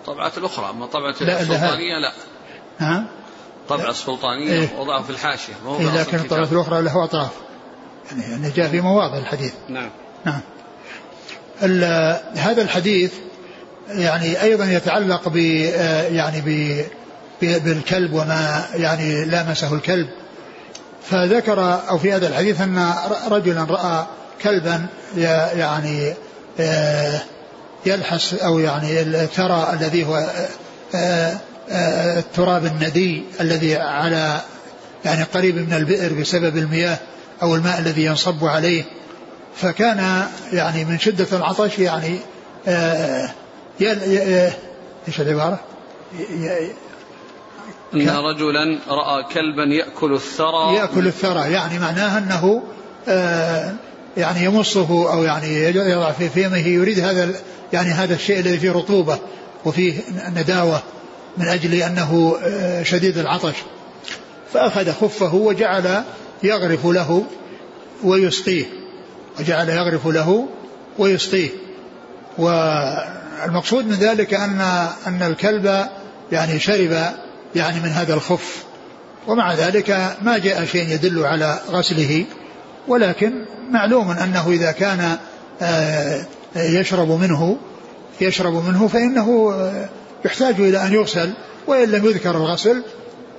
طبعة 0.06 0.32
الأخرى 0.38 0.70
أما 0.70 0.86
طبعة 0.86 1.16
السلطانية 1.22 1.98
لا. 1.98 2.12
نعم 2.80 3.08
طبعة 3.70 3.90
السلطانية 3.90 4.52
إيه؟ 4.52 4.80
وضعه 4.80 5.02
في 5.02 5.10
الحاشية 5.10 5.54
إيه 5.80 6.02
لكن 6.02 6.18
الطبعة 6.18 6.52
الأخرى 6.52 6.82
له 6.82 7.04
أطراف. 7.04 7.32
يعني, 8.12 8.24
يعني 8.24 8.50
جاء 8.50 8.70
في 8.70 8.82
مواضع 8.82 9.18
الحديث. 9.18 9.54
نعم. 9.70 9.90
نعم. 10.26 10.42
هذا 12.36 12.62
الحديث 12.62 13.14
يعني 13.90 14.42
أيضا 14.42 14.66
يتعلق 14.66 15.30
ب 15.30 15.36
يعني 16.12 16.42
ب 16.42 16.82
بالكلب 17.42 18.14
وما 18.14 18.66
يعني 18.76 19.26
لامسه 19.26 19.74
الكلب. 19.74 20.08
فذكر 21.10 21.80
أو 21.90 21.98
في 21.98 22.14
هذا 22.14 22.28
الحديث 22.28 22.62
أن 22.62 22.94
رجلا 23.28 23.64
رأى 23.64 24.06
كلبا 24.42 24.86
يعني 25.18 26.14
آه، 26.60 27.22
يلحس 27.86 28.34
أو 28.34 28.60
يعني 28.60 29.02
الثرى 29.02 29.74
الذي 29.74 30.06
هو 30.06 30.28
آه، 30.96 31.38
آه، 31.70 32.20
التراب 32.20 32.66
الندي 32.66 33.24
الذي 33.42 33.76
على 33.76 34.42
يعني 35.06 35.24
قريب 35.24 35.56
من 35.56 35.74
البئر 35.74 36.14
بسبب 36.14 36.58
المياه 36.58 36.98
أو 37.42 37.56
الماء 37.56 37.80
الذي 37.80 38.06
ينصب 38.06 38.46
عليه. 38.46 38.84
فكان 39.56 40.28
يعني 40.54 40.86
من 40.86 41.00
شدة 41.00 41.28
العطش 41.38 41.80
يعني 41.80 42.20
إيش 43.82 45.22
العبارة؟ 45.22 45.60
أن 47.94 48.10
رجلا 48.10 48.80
رأى 48.88 49.24
كلبا 49.34 49.64
يأكل 49.64 50.14
الثرى. 50.14 50.76
يأكل 50.76 51.08
الثرى. 51.08 51.52
يعني 51.52 51.80
معناه 51.80 52.18
أنه 52.18 52.64
يعني 54.18 54.44
يمصه 54.44 55.14
أو 55.14 55.24
يعني 55.24 55.64
يضع 55.64 56.12
في 56.12 56.30
فمه 56.30 56.68
يريد 56.68 57.00
هذا 57.00 57.34
يعني 57.74 57.90
هذا 57.90 58.16
الشيء 58.16 58.40
الذي 58.40 58.60
فيه 58.60 58.72
رطوبة 58.72 59.20
وفيه 59.66 59.94
نداوة 60.36 60.82
من 61.38 61.48
أجل 61.48 61.74
أنه 61.74 62.38
آه، 62.44 62.84
شديد 62.84 63.18
العطش. 63.18 63.56
فأخذ 64.54 64.92
خفه 64.92 65.34
وجعل 65.36 66.04
يغرف 66.44 66.86
له 66.86 67.26
ويسقيه. 68.04 68.66
وجعل 69.40 69.70
يغرف 69.70 70.08
له 70.08 70.48
ويسقيه. 71.00 71.50
والمقصود 73.44 73.86
من 73.86 73.94
ذلك 73.94 74.34
ان 74.34 74.62
أن 75.08 75.24
الكلب 75.24 75.88
يعني 76.32 76.60
شرب 76.60 77.14
يعني 77.56 77.80
من 77.80 77.90
هذا 77.90 78.14
الخف. 78.14 78.64
ومع 79.28 79.54
ذلك 79.54 80.16
ما 80.22 80.38
جاء 80.38 80.66
شيء 80.66 80.90
يدل 80.90 81.26
على 81.26 81.60
غسله. 81.70 82.26
ولكن 82.88 83.46
معلوم 83.72 84.12
أنه 84.12 84.50
إذا 84.50 84.72
كان 84.72 85.18
آه، 85.62 86.26
يشرب 86.56 87.12
منه 87.12 87.58
يشرب 88.22 88.54
منه 88.54 88.88
فإنه 88.88 89.54
آه، 89.54 89.90
يحتاج 90.26 90.56
إلى 90.60 90.86
أن 90.86 90.94
يغسل. 90.94 91.34
وإن 91.68 91.90
لم 91.90 92.06
يذكر 92.06 92.38
الغسل 92.38 92.84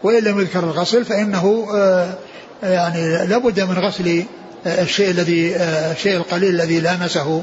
وإن 0.03 0.25
لم 0.25 0.41
يذكر 0.41 0.65
الغسل 0.65 1.05
فإنه 1.05 1.67
آه، 1.75 2.15
يعني 2.63 3.27
لابد 3.27 3.61
من 3.61 3.79
غسل 3.79 4.25
الشيء 4.67 5.11
الذي 5.11 5.57
الشيء 5.93 6.17
القليل 6.17 6.55
الذي 6.55 6.81
لامسه. 6.81 7.43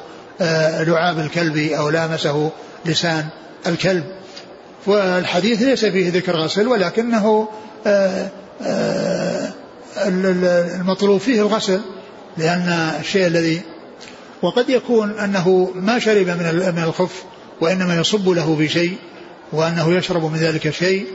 لعاب 0.88 1.20
الكلب 1.20 1.58
أو 1.58 1.90
لامسه 1.90 2.52
لسان 2.86 3.26
الكلب. 3.68 4.04
والحديث 4.88 5.62
ليس 5.62 5.86
فيه 5.86 6.12
ذكر 6.12 6.36
غسل 6.36 6.68
ولكنه 6.68 7.48
المطلوب 10.06 11.20
فيه 11.20 11.42
الغسل 11.42 11.82
لأن 12.38 12.94
الشيء 13.00 13.28
الذي 13.28 13.62
وقد 14.42 14.70
يكون 14.70 15.20
أنه 15.20 15.72
ما 15.76 16.00
شرب 16.00 16.28
من 16.28 16.74
من 16.76 16.84
الخف 16.84 17.24
وإنما 17.62 17.96
يصب 17.96 18.30
له 18.30 18.56
بشيء 18.56 18.98
وأنه 19.52 19.94
يشرب 19.94 20.32
من 20.32 20.38
ذلك 20.38 20.70
شيء 20.70 21.06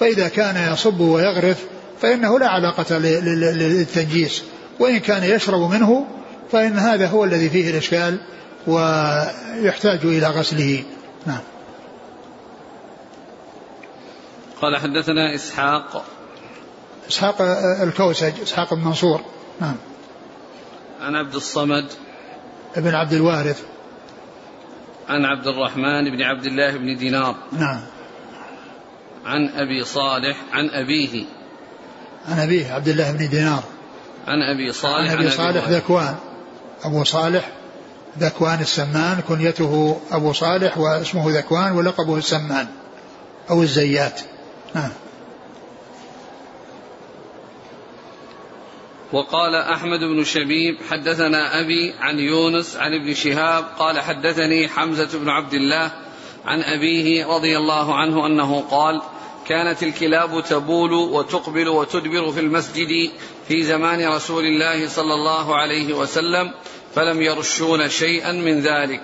فإذا 0.00 0.28
كان 0.28 0.72
يصب 0.72 1.00
ويغرف 1.00 1.56
فإنه 2.02 2.38
لا 2.38 2.48
علاقة 2.48 2.98
للتنجيس. 2.98 4.42
وإن 4.80 4.98
كان 4.98 5.24
يشرب 5.24 5.70
منه 5.70 6.06
فإن 6.52 6.78
هذا 6.78 7.06
هو 7.06 7.24
الذي 7.24 7.50
فيه 7.50 7.70
الإشكال 7.70 8.18
ويحتاج 8.66 10.00
إلى 10.04 10.26
غسله. 10.26 10.84
نعم. 11.26 11.40
قال 14.62 14.76
حدثنا 14.76 15.34
إسحاق. 15.34 16.04
إسحاق 17.08 17.42
الكوسج 17.82 18.40
إسحاق 18.42 18.74
بن 18.74 18.84
منصور. 18.84 19.20
نعم. 19.60 19.76
عن 21.00 21.14
عبد 21.14 21.34
الصمد. 21.34 21.86
بن 22.76 22.94
عبد 22.94 23.12
الوارث. 23.12 23.62
عن 25.08 25.24
عبد 25.24 25.46
الرحمن 25.46 26.16
بن 26.16 26.22
عبد 26.22 26.46
الله 26.46 26.76
بن 26.76 26.96
دينار. 26.96 27.36
نعم. 27.52 27.80
عن 29.24 29.48
أبي 29.48 29.84
صالح 29.84 30.36
عن 30.52 30.70
أبيه. 30.70 31.24
عن 32.28 32.38
أبيه 32.38 32.72
عبد 32.72 32.88
الله 32.88 33.12
بن 33.12 33.28
دينار. 33.28 33.62
عن 34.26 34.42
أبي 34.54 34.72
صالح 34.72 35.10
عن 35.10 35.18
أبي 35.18 35.30
صالح 35.30 35.68
ذكوان. 35.68 36.14
أبو 36.84 37.04
صالح 37.04 37.50
ذكوان 38.20 38.60
السمان 38.60 39.20
كنيته 39.28 40.00
أبو 40.10 40.32
صالح 40.32 40.78
واسمه 40.78 41.38
ذكوان 41.38 41.72
ولقبه 41.72 42.16
السمان 42.16 42.66
أو 43.50 43.62
الزيات. 43.62 44.20
نعم 44.74 44.90
وقال 49.12 49.54
أحمد 49.54 50.00
بن 50.00 50.24
شبيب 50.24 50.76
حدثنا 50.90 51.60
أبي 51.60 51.94
عن 52.00 52.18
يونس 52.18 52.76
عن 52.76 52.94
ابن 52.94 53.14
شهاب 53.14 53.64
قال 53.78 54.00
حدثني 54.00 54.68
حمزة 54.68 55.18
بن 55.18 55.28
عبد 55.28 55.54
الله 55.54 55.92
عن 56.44 56.62
أبيه 56.62 57.26
رضي 57.26 57.56
الله 57.56 57.94
عنه 57.94 58.26
أنه 58.26 58.60
قال 58.60 59.02
كانت 59.48 59.82
الكلاب 59.82 60.44
تبول 60.44 60.92
وتقبل 60.92 61.68
وتدبر 61.68 62.32
في 62.32 62.40
المسجد 62.40 63.10
في 63.48 63.64
زمان 63.64 64.08
رسول 64.08 64.44
الله 64.44 64.88
صلى 64.88 65.14
الله 65.14 65.56
عليه 65.56 65.94
وسلم 65.94 66.52
فلم 66.96 67.22
يرشون 67.22 67.88
شيئا 67.88 68.32
من 68.32 68.62
ذلك. 68.62 69.00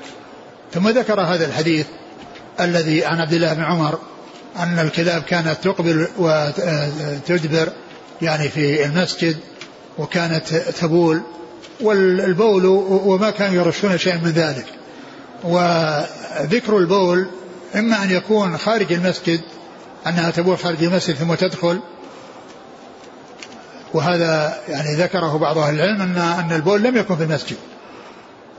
ثم 0.73 0.89
ذكر 0.89 1.21
هذا 1.21 1.47
الحديث 1.47 1.87
الذي 2.61 3.05
عن 3.05 3.21
عبد 3.21 3.33
الله 3.33 3.53
بن 3.53 3.63
عمر 3.63 3.99
أن 4.57 4.79
الكلاب 4.79 5.23
كانت 5.23 5.57
تقبل 5.63 6.09
وتدبر 6.19 7.73
يعني 8.23 8.49
في 8.49 8.85
المسجد 8.85 9.37
وكانت 9.99 10.55
تبول 10.55 11.23
والبول 11.81 12.67
وما 12.91 13.31
كانوا 13.31 13.55
يرشون 13.55 13.99
شيئا 13.99 14.17
من 14.17 14.31
ذلك. 14.31 14.67
وذكر 15.45 16.79
البول 16.79 17.27
إما 17.75 18.03
أن 18.05 18.11
يكون 18.11 18.59
خارج 18.59 18.93
المسجد 18.93 19.41
أنها 20.07 20.31
تبول 20.31 20.59
خارج 20.59 20.85
المسجد 20.85 21.15
ثم 21.15 21.35
تدخل. 21.35 21.81
وهذا 23.95 24.61
يعني 24.69 24.97
ذكره 24.97 25.39
بعض 25.39 25.59
أهل 25.59 25.75
العلم 25.75 26.03
أن 26.03 26.19
أن 26.19 26.53
البول 26.53 26.83
لم 26.83 26.97
يكن 26.97 27.17
في 27.17 27.23
المسجد. 27.23 27.57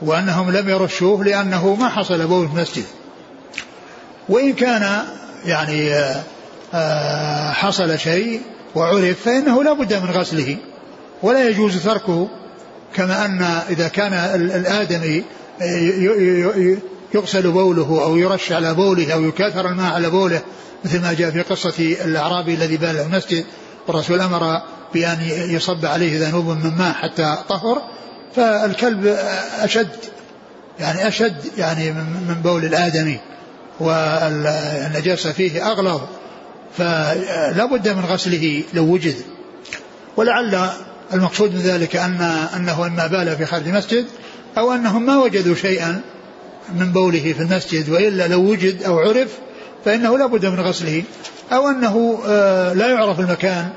وأنهم 0.02 0.50
لم 0.50 0.68
يرشوه 0.68 1.24
لأنه 1.24 1.74
ما 1.74 1.88
حصل 1.88 2.26
بول 2.26 2.48
في 2.48 2.54
المسجد. 2.54 2.84
وإن 4.28 4.52
كان 4.52 5.04
يعني 5.46 5.94
آه، 6.74 7.52
حصل 7.52 7.98
شيء 7.98 8.40
وعرف 8.74 9.20
فإنه 9.24 9.62
لا 9.62 9.72
بد 9.72 9.94
من 9.94 10.10
غسله. 10.10 10.56
ولا 11.22 11.48
يجوز 11.48 11.84
تركه 11.84 12.28
كما 12.94 13.24
أن 13.24 13.42
إذا 13.70 13.88
كان 13.88 14.12
الآدمي 14.34 15.24
يغسل 17.14 17.50
بوله 17.50 18.02
أو 18.02 18.16
يرش 18.16 18.52
على 18.52 18.74
بوله 18.74 19.12
أو 19.12 19.22
يكاثر 19.24 19.68
الماء 19.68 19.92
على 19.92 20.10
بوله 20.10 20.42
مثل 20.84 21.02
ما 21.02 21.12
جاء 21.12 21.30
في 21.30 21.42
قصة 21.42 21.96
الأعرابي 22.04 22.54
الذي 22.54 22.76
بال 22.76 23.00
المسجد 23.00 23.44
والرسول 23.86 24.20
أمر 24.20 24.60
بأن 24.94 25.18
يصب 25.30 25.86
عليه 25.86 26.28
ذنوب 26.28 26.46
من 26.46 26.76
ماء 26.78 26.92
حتى 26.92 27.36
طهر. 27.48 27.82
فالكلب 28.36 29.06
أشد 29.60 29.88
يعني 30.78 31.08
أشد 31.08 31.36
يعني 31.58 31.92
من 32.28 32.40
بول 32.44 32.64
الآدمي 32.64 33.18
والنجاسة 33.80 35.32
فيه 35.32 35.70
أغلظ 35.70 36.00
فلا 36.78 37.64
بد 37.64 37.88
من 37.88 38.04
غسله 38.04 38.62
لو 38.74 38.84
وجد. 38.84 39.14
ولعل 40.16 40.68
المقصود 41.14 41.54
من 41.54 41.60
ذلك 41.60 41.96
أن 41.96 42.20
أنه 42.56 42.86
إما 42.86 43.06
بال 43.06 43.36
في 43.36 43.46
خارج 43.46 43.68
المسجد 43.68 44.06
أو 44.58 44.72
أنهم 44.72 45.06
ما 45.06 45.22
وجدوا 45.22 45.54
شيئا 45.54 46.00
من 46.74 46.92
بوله 46.92 47.34
في 47.36 47.42
المسجد 47.42 47.88
وإلا 47.88 48.28
لو 48.28 48.40
وجد 48.40 48.82
أو 48.82 48.98
عرف 48.98 49.28
فإنه 49.84 50.18
لا 50.18 50.26
بد 50.26 50.46
من 50.46 50.60
غسله. 50.60 51.02
أو 51.52 51.68
أنه 51.68 52.22
آه، 52.26 52.72
لا 52.72 52.88
يعرف 52.90 53.20
المكان 53.20 53.68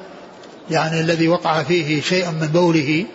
يعني 0.71 0.99
الذي 0.99 1.27
وقع 1.27 1.63
فيه 1.63 2.01
شيء 2.01 2.25
من 2.31 2.47
بوله. 2.47 3.05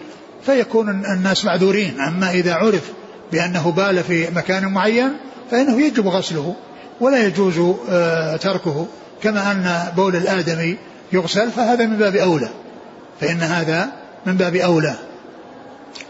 فيكون 0.46 0.88
الناس 0.88 1.44
معذورين. 1.44 2.00
أما 2.00 2.30
إذا 2.30 2.54
عرف 2.54 2.92
بأنه 3.32 3.70
بال 3.70 4.04
في 4.04 4.30
مكان 4.30 4.72
معين 4.72 5.16
فإنه 5.50 5.86
يجب 5.86 6.08
غسله 6.08 6.56
ولا 7.00 7.26
يجوز 7.26 7.76
آه، 7.88 8.36
تركه. 8.36 8.86
كما 9.22 9.52
أن 9.52 9.92
بول 9.96 10.16
الآدمي 10.16 10.78
يغسل 11.12 11.50
فهذا 11.50 11.86
من 11.86 11.96
باب 11.96 12.16
أولى. 12.16 12.50
فإن 13.20 13.40
هذا 13.40 13.92
من 14.26 14.36
باب 14.36 14.56
أولى. 14.56 14.98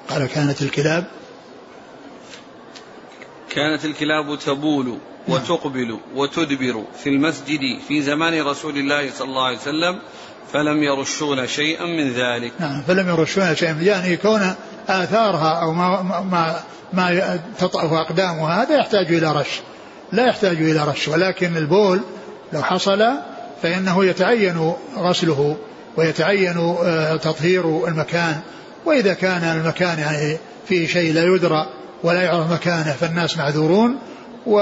قال 0.08 0.26
كانت 0.26 0.62
الكلاب. 0.62 1.04
كانت 3.50 3.84
الكلاب 3.84 4.38
تبول 4.38 4.98
نعم. 5.28 5.36
وتقبل 5.36 5.98
وتدبر 6.14 6.84
في 7.02 7.08
المسجد 7.08 7.60
في 7.88 8.02
زمان 8.02 8.42
رسول 8.42 8.78
الله 8.78 9.10
صلى 9.10 9.28
الله 9.28 9.46
عليه 9.46 9.58
وسلم 9.58 9.98
فلم 10.52 10.82
يرشون 10.82 11.46
شيئا 11.46 11.84
من 11.84 12.12
ذلك. 12.12 12.52
نعم 12.60 12.82
فلم 12.82 13.08
يرشون 13.08 13.56
شيئا. 13.56 13.72
من 13.72 13.82
يعني 13.82 14.16
كون 14.16 14.54
آثارها 14.88 15.62
أو 15.62 15.72
ما, 15.72 16.02
ما, 16.02 16.60
ما 16.92 17.38
تطأف 17.58 17.92
أقدامها 17.92 18.62
هذا 18.62 18.76
يحتاج 18.76 19.14
إلى 19.14 19.32
رش. 19.32 19.60
لا 20.12 20.26
يحتاج 20.26 20.56
إلى 20.56 20.84
رش. 20.84 21.08
ولكن 21.08 21.56
البول 21.56 22.00
لو 22.52 22.62
حصل 22.62 23.04
فإنه 23.62 24.04
يتعين 24.04 24.72
غسله 24.96 25.56
ويتعين 25.96 26.76
آه، 26.84 27.16
تطهير 27.16 27.88
المكان. 27.88 28.40
وإذا 28.84 29.14
كان 29.14 29.42
المكان 29.42 29.98
يعني 29.98 30.38
فيه 30.68 30.86
شيء 30.86 31.12
لا 31.12 31.22
يدرى 31.22 31.66
ولا 32.02 32.22
يعرف 32.22 32.52
مكانه 32.52 32.92
فالناس 32.92 33.36
معذورون. 33.36 33.98
و 34.46 34.58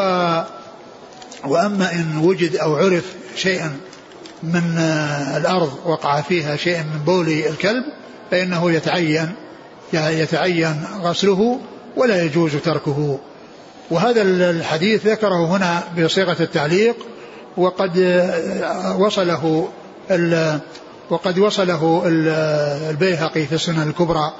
وأما 1.44 1.92
إن 1.92 2.18
وجد 2.18 2.57
أو 2.57 2.76
عرف 2.76 3.05
شيئا 3.37 3.76
من 4.42 4.79
الأرض 5.37 5.72
وقع 5.85 6.20
فيها 6.20 6.57
شيء 6.57 6.79
من 6.79 6.98
بول 7.07 7.29
الكلب 7.29 7.85
فإنه 8.31 8.70
يتعين 8.72 9.33
يتعين 9.92 10.85
غسله 11.00 11.61
ولا 11.96 12.22
يجوز 12.22 12.57
تركه. 12.57 13.18
وهذا 13.90 14.22
الحديث 14.22 15.07
ذكره 15.07 15.57
هنا 15.57 15.83
بصيغة 15.98 16.37
التعليق 16.40 16.96
وقد 17.57 17.98
وصله 18.98 19.68
وقد 21.11 21.38
وصله 21.38 22.03
البيهقي 22.90 23.46
في 23.46 23.55
السنن 23.55 23.88
الكبرى 23.88 24.33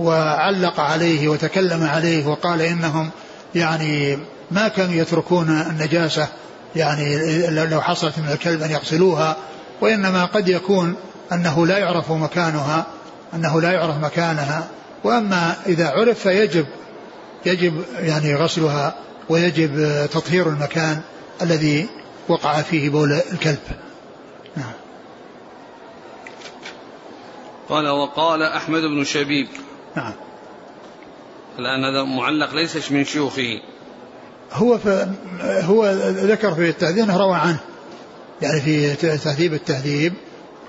وعلق 0.00 0.80
عليه 0.80 1.28
وتكلم 1.28 1.82
عليه 1.82 2.26
وقال 2.26 2.62
إنهم 2.62 3.10
يعني 3.54 4.18
ما 4.50 4.68
كانوا 4.68 4.94
يتركون 4.94 5.48
النجاسة 5.48 6.28
يعني 6.76 7.46
لو 7.50 7.80
حصلت 7.80 8.18
من 8.18 8.28
الكلب 8.28 8.62
أن 8.62 8.70
يغسلوها 8.70 9.36
وإنما 9.80 10.24
قد 10.24 10.48
يكون 10.48 10.96
أنه 11.32 11.66
لا 11.66 11.78
يعرف 11.78 12.10
مكانها 12.10 12.86
أنه 13.34 13.60
لا 13.60 13.72
يعرف 13.72 13.96
مكانها. 13.96 14.68
وأما 15.04 15.56
إذا 15.66 15.88
عرف 15.88 16.18
فيجب 16.18 16.66
يجب 17.46 17.84
يعني 17.98 18.34
غسلها 18.34 18.94
ويجب 19.28 20.06
تطهير 20.06 20.48
المكان 20.48 21.00
الذي 21.42 21.88
وقع 22.28 22.62
فيه 22.62 22.90
بول 22.90 23.12
الكلب. 23.12 23.58
نعم. 24.56 24.72
قال 27.68 27.88
وقال 27.88 28.42
أحمد 28.42 28.82
بن 28.82 29.04
شبيب. 29.04 29.48
نعم. 29.96 30.12
الآن 31.58 31.84
هذا 31.84 32.02
معلق 32.02 32.54
ليس 32.54 32.92
من 32.92 33.04
شيوخه. 33.04 33.60
هو. 34.52 34.78
هو 35.42 35.86
ذكر 36.06 36.54
في 36.54 36.68
التهذيب 36.68 37.04
انه 37.04 37.16
روى 37.16 37.36
عنه. 37.36 37.58
يعني 38.42 38.60
في 38.60 38.94
تهذيب 38.94 39.54
التهذيب 39.54 40.12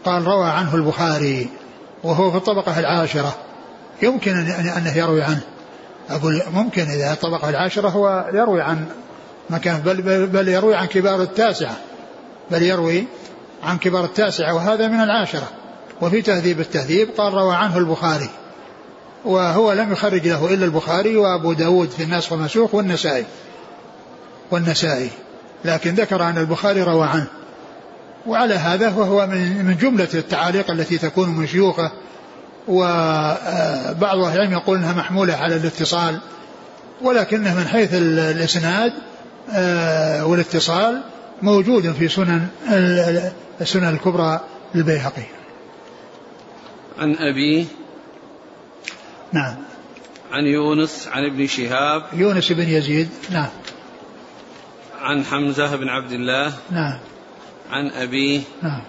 قال 0.05 0.27
روى 0.27 0.49
عنه 0.49 0.75
البخاري 0.75 1.47
وهو 2.03 2.31
في 2.31 2.37
الطبقة 2.37 2.79
العاشرة. 2.79 3.35
يمكن 4.01 4.31
أن 4.31 4.67
أنه 4.67 4.97
يروي 4.97 5.23
عنه. 5.23 5.41
أقول 6.09 6.41
ممكن 6.53 6.81
إذا 6.81 7.13
الطبقة 7.13 7.49
العاشرة 7.49 7.89
هو 7.89 8.29
يروي 8.33 8.61
عن 8.61 8.85
مكان 9.49 9.81
بل, 9.81 10.27
بل 10.27 10.47
يروي 10.47 10.75
عن 10.75 10.85
كبار 10.85 11.21
التاسعة. 11.21 11.75
بل 12.51 12.61
يروي 12.61 13.03
عن 13.63 13.77
كبار 13.77 14.05
التاسعة 14.05 14.53
وهذا 14.53 14.87
من 14.87 15.01
العاشرة. 15.01 15.47
وفي 16.01 16.21
تهذيب 16.21 16.59
التهذيب 16.59 17.09
قال 17.17 17.33
روى 17.33 17.55
عنه 17.55 17.77
البخاري. 17.77 18.29
وهو 19.25 19.73
لم 19.73 19.91
يخرج 19.91 20.27
له 20.27 20.53
إلا 20.53 20.65
البخاري 20.65 21.17
وأبو 21.17 21.53
داود 21.53 21.89
في 21.89 22.03
الناس 22.03 22.31
والمسوخ 22.31 22.75
والنسائي. 22.75 23.25
والنسائي 24.51 25.09
لكن 25.65 25.95
ذكر 25.95 26.23
أن 26.23 26.37
البخاري 26.37 26.83
روى 26.83 27.07
عنه. 27.07 27.27
وعلى 28.27 28.55
هذا 28.55 28.89
فهو 28.89 29.27
من 29.27 29.77
جملة 29.81 30.07
التعاليق 30.13 30.71
التي 30.71 30.97
تكون 30.97 31.29
من 31.29 31.47
شيوخه 31.47 31.91
وبعض 32.67 34.19
أهل 34.19 34.35
العلم 34.35 34.51
يقول 34.51 34.77
أنها 34.77 34.93
محمولة 34.93 35.33
على 35.33 35.55
الاتصال 35.55 36.19
ولكنه 37.01 37.55
من 37.55 37.67
حيث 37.67 37.89
الإسناد 37.93 38.93
آه، 39.51 40.25
والاتصال 40.25 41.01
موجود 41.41 41.91
في 41.91 42.07
سنن 42.07 42.47
السنن 43.61 43.89
الكبرى 43.89 44.39
للبيهقي. 44.75 45.23
عن 46.99 47.15
أبيه 47.15 47.65
نعم. 49.33 49.55
عن 50.31 50.43
يونس 50.43 51.07
عن 51.11 51.25
ابن 51.25 51.47
شهاب. 51.47 52.03
يونس 52.13 52.51
بن 52.51 52.69
يزيد 52.69 53.09
نعم. 53.31 53.49
عن 55.03 55.25
حمزة 55.25 55.75
بن 55.75 55.89
عبد 55.89 56.11
الله 56.11 56.53
نعم. 56.71 56.99
عن 57.71 57.89
أبيه 57.89 58.41
نعم. 58.61 58.81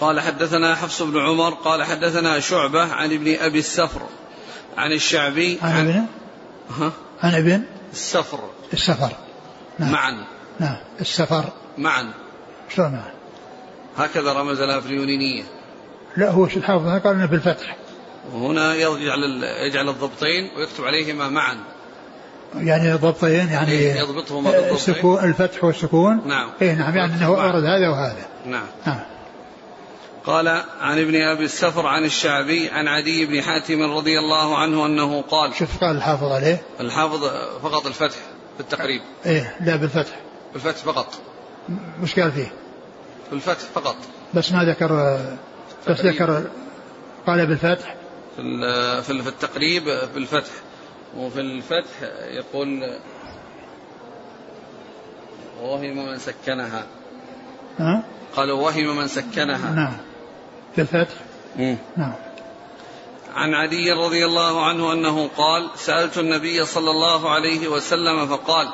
قال 0.00 0.20
حدثنا 0.20 0.74
حفص 0.74 1.02
بن 1.02 1.20
عمر 1.20 1.54
قال 1.54 1.84
حدثنا 1.84 2.40
شعبة 2.40 2.82
عن 2.82 3.12
ابن 3.12 3.36
أبي 3.40 3.58
السفر 3.58 4.02
عن 4.76 4.92
الشعبي 4.92 5.58
عن 5.62 5.88
ابن 5.88 6.06
ها؟ 6.78 6.92
عن 7.22 7.34
ابن؟ 7.34 7.62
السفر. 7.92 8.38
السفر. 8.72 9.10
نعم. 9.78 9.92
معا. 9.92 10.24
نعم. 10.60 10.76
السفر. 11.00 11.44
معا. 11.78 12.12
شلون 12.74 12.92
معا؟ 12.92 13.12
هكذا 13.96 14.32
رمز 14.32 14.60
لها 14.60 14.80
في 14.80 14.86
اليونانية 14.86 15.42
لا 16.16 16.30
هو 16.30 16.44
الحافظ؟ 16.44 16.86
قال 16.86 17.14
إنه 17.14 17.26
بالفتح. 17.26 17.76
وهنا 18.32 18.74
يجعل 18.74 19.42
يجعل 19.66 19.88
الضبطين 19.88 20.50
ويكتب 20.56 20.84
عليهما 20.84 21.28
معا. 21.28 21.56
يعني 22.54 22.92
ضبطين 22.92 23.48
يعني 23.48 23.98
يضبطهما 23.98 24.50
بالضبطين. 24.50 24.74
السكون 24.74 25.24
الفتح 25.24 25.64
والسكون. 25.64 26.22
نعم. 26.28 26.50
اي 26.62 26.74
نعم 26.74 26.96
يعني 26.96 27.14
إنه 27.14 27.26
أورد 27.26 27.64
هذا 27.64 27.88
وهذا. 27.88 28.26
نعم. 28.46 28.66
نعم. 28.86 29.00
قال 30.24 30.48
عن 30.80 30.98
ابن 30.98 31.22
أبي 31.22 31.44
السفر 31.44 31.86
عن 31.86 32.04
الشعبي 32.04 32.70
عن 32.70 32.88
عدي 32.88 33.26
بن 33.26 33.42
حاتم 33.42 33.82
رضي 33.82 34.18
الله 34.18 34.58
عنه 34.58 34.86
أنه 34.86 35.22
قال 35.22 35.54
شوف 35.54 35.80
قال 35.80 35.96
الحافظ 35.96 36.32
عليه. 36.32 36.62
الحافظ 36.80 37.24
فقط 37.62 37.86
الفتح 37.86 38.16
بالتقريب 38.58 39.00
إيه 39.26 39.56
لا 39.60 39.76
بالفتح. 39.76 40.20
بالفتح 40.52 40.84
فقط. 40.84 41.14
مش 42.00 42.20
قال 42.20 42.32
فيه؟ 42.32 42.52
بالفتح 43.30 43.64
فقط. 43.74 43.96
بس 44.34 44.52
ما 44.52 44.64
ذكر 44.64 45.18
بس 45.88 46.00
ذكر 46.00 46.44
قال 47.26 47.46
بالفتح. 47.46 47.94
في 48.36 49.02
في 49.02 49.28
التقريب 49.28 49.84
بالفتح 50.14 50.52
وفي 51.16 51.40
الفتح 51.40 52.02
يقول 52.24 52.98
وهم 55.62 56.06
من 56.06 56.18
سكنها. 56.18 56.86
ها؟ 57.78 58.04
قالوا 58.36 58.62
وهم 58.62 58.96
من 58.96 59.08
سكنها. 59.08 59.70
نعم. 59.70 59.96
في 60.74 60.80
الفتح. 60.80 61.14
نعم. 61.96 62.14
عن 63.34 63.54
علي 63.54 63.92
رضي 63.92 64.24
الله 64.24 64.64
عنه 64.66 64.92
أنه 64.92 65.30
قال 65.36 65.70
سألت 65.76 66.18
النبي 66.18 66.64
صلى 66.64 66.90
الله 66.90 67.30
عليه 67.30 67.68
وسلم 67.68 68.26
فقال 68.26 68.68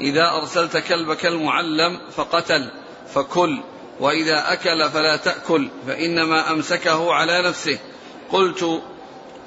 إذا 0.00 0.30
أرسلت 0.30 0.76
كلبك 0.76 1.26
المعلم 1.26 2.00
فقتل 2.16 2.70
فكل 3.14 3.60
وإذا 4.00 4.52
أكل 4.52 4.90
فلا 4.90 5.16
تأكل 5.16 5.68
فإنما 5.86 6.50
أمسكه 6.50 7.12
على 7.12 7.42
نفسه. 7.48 7.78
قلت 8.32 8.82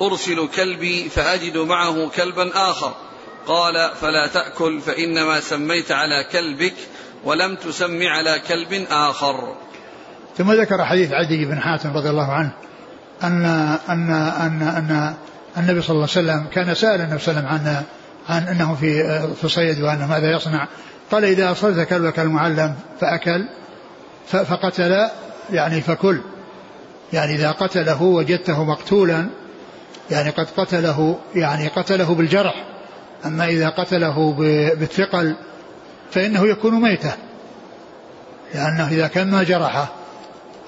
أرسل 0.02 0.48
كلبي 0.56 1.10
فأجد 1.10 1.58
معه 1.58 2.10
كلبا 2.10 2.52
آخر. 2.72 2.94
قال 3.48 3.92
فلا 4.02 4.28
تأكل 4.28 4.82
فإنما 4.82 5.40
سميت 5.40 5.92
على 5.92 6.26
كلبك 6.32 6.74
ولم 7.24 7.56
تسم 7.56 8.08
على 8.08 8.42
كلب 8.48 8.86
آخر. 8.92 9.56
ثم 10.38 10.52
ذكر 10.52 10.86
حديث 10.86 11.12
عدي 11.12 11.46
بن 11.46 11.60
حاتم 11.60 11.98
رضي 11.98 12.10
الله 12.10 12.32
عنه 12.32 12.52
أن 13.24 13.46
أن 13.90 14.12
أن 14.12 14.62
أن 14.62 15.14
النبي 15.58 15.82
صلى 15.82 15.96
الله 15.96 16.10
عليه 16.16 16.30
وسلم 16.30 16.48
كان 16.54 16.76
سأل 16.76 17.02
النبي 17.02 17.20
صلى 17.20 17.38
الله 17.38 17.50
عليه 17.50 17.62
وسلم 17.62 17.70
عن 17.70 17.84
عن 18.30 18.48
أنه 18.48 18.76
في 18.76 19.20
في 19.42 19.50
صيد 19.50 19.82
وأنه 19.82 20.08
ماذا 20.08 20.32
يصنع. 20.32 20.68
قال 21.12 21.26
إذا 21.26 21.50
أرسلت 21.50 21.88
كلبك 21.90 22.20
المعلم 22.20 22.76
فأكل 23.02 23.46
فقتل 24.28 25.10
يعني 25.50 25.82
فكل. 25.82 26.22
يعني 27.14 27.36
إذا 27.36 27.52
قتله 27.52 28.02
وجدته 28.02 28.64
مقتولا 28.64 29.30
يعني 30.12 30.30
قد 30.30 30.48
قتله 30.58 31.18
يعني 31.36 31.68
قتله 31.68 32.16
بالجرح. 32.16 32.66
أما 33.26 33.46
إذا 33.46 33.70
قتله 33.70 34.34
بالثقل 34.80 35.36
فإنه 36.12 36.48
يكون 36.48 36.82
ميتة 36.82 37.14
لأنه 38.54 38.88
إذا 38.88 39.08
كان 39.08 39.32
ما 39.32 39.44
جرحه 39.44 39.88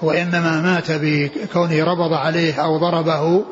وإنما 0.02 0.60
مات 0.60 0.86
بكونه 0.90 1.84
ربض 1.84 2.12
عليه 2.12 2.64
أو 2.64 2.78
ضربه 2.78 3.44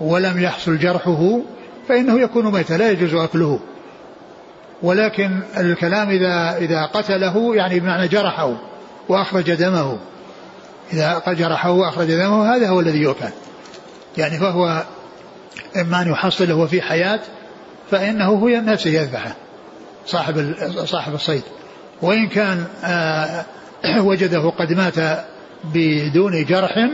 ولم 0.00 0.42
يحصل 0.42 0.78
جرحه 0.78 1.40
فإنه 1.88 2.20
يكون 2.20 2.52
ميتا 2.52 2.74
لا 2.74 2.90
يجوز 2.90 3.14
أكله. 3.14 3.60
ولكن 4.82 5.40
الكلام 5.56 6.10
إذا 6.10 6.56
إذا 6.56 6.84
قتله 6.84 7.56
يعني 7.56 7.80
بمعنى 7.80 8.08
جرحه 8.08 8.56
وأخرج 9.08 9.54
دمه. 9.54 9.98
إذا 10.92 11.22
جرحه 11.28 11.70
وأخرج 11.70 12.06
دمه 12.06 12.56
هذا 12.56 12.68
هو 12.68 12.80
الذي 12.80 12.98
يؤكل. 12.98 13.28
يعني 14.18 14.38
فهو 14.38 14.82
إما 15.76 16.02
أن 16.02 16.10
يحصل 16.10 16.52
وهو 16.52 16.66
في 16.66 16.82
حياة 16.82 17.20
فإنه 17.90 18.24
هو 18.24 18.48
نفسه 18.48 18.90
يذبحه 18.90 19.34
صاحب 20.06 20.54
صاحب 20.84 21.14
الصيد. 21.14 21.42
وإن 22.02 22.28
كان 22.28 22.64
آه، 22.84 23.44
وجده 24.08 24.50
قد 24.50 24.72
مات 24.72 25.24
بدون 25.64 26.44
جرح 26.44 26.88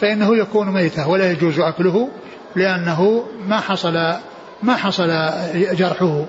فإنه 0.00 0.36
يكون 0.36 0.72
ميتة 0.72 1.08
ولا 1.08 1.30
يجوز 1.30 1.58
أكله 1.58 2.08
لأنه 2.56 3.26
ما 3.46 3.60
حصل 3.60 4.14
ما 4.62 4.76
حصل 4.76 5.30
جرحه. 5.54 6.24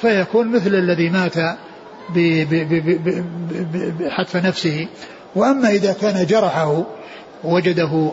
فيكون 0.00 0.52
مثل 0.52 0.74
الذي 0.74 1.10
مات 1.10 1.56
بحتف 4.00 4.36
نفسه. 4.36 4.86
وأما 5.34 5.70
إذا 5.70 5.92
كان 5.92 6.26
جرحه 6.26 6.84
وجده 7.44 8.12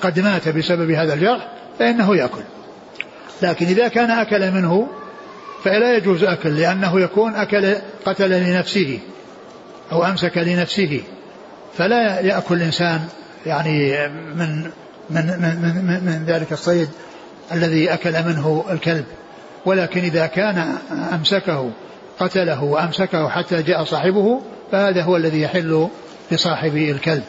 قد 0.00 0.20
مات 0.20 0.48
بسبب 0.48 0.90
هذا 0.90 1.14
الجرح 1.14 1.48
فإنه 1.78 2.16
يأكل. 2.16 2.42
لكن 3.42 3.66
إذا 3.66 3.88
كان 3.88 4.10
أكل 4.10 4.50
منه 4.50 4.88
فلا 5.64 5.96
يجوز 5.96 6.24
أكل 6.24 6.56
لأنه 6.56 7.00
يكون 7.00 7.34
أكل 7.34 7.74
قتل 8.04 8.30
لنفسه 8.30 8.98
أو 9.92 10.04
أمسك 10.04 10.38
لنفسه. 10.38 11.02
فلا 11.74 12.20
يأكل 12.20 12.54
الإنسان 12.54 13.00
يعني 13.46 14.08
من 14.08 14.62
من 15.10 15.26
من 15.26 15.84
من, 15.86 16.04
من 16.04 16.24
ذلك 16.26 16.52
الصيد 16.52 16.88
الذي 17.52 17.92
أكل 17.92 18.12
منه 18.12 18.64
الكلب. 18.70 19.04
ولكن 19.66 20.00
إذا 20.00 20.26
كان 20.26 20.74
أمسكه 21.12 21.70
قتله 22.20 22.64
وأمسكه 22.64 23.28
حتى 23.28 23.62
جاء 23.62 23.84
صاحبه 23.84 24.40
فهذا 24.72 25.02
هو 25.02 25.16
الذي 25.16 25.40
يحل 25.40 25.88
لصاحب 26.30 26.76
الكلب. 26.76 27.22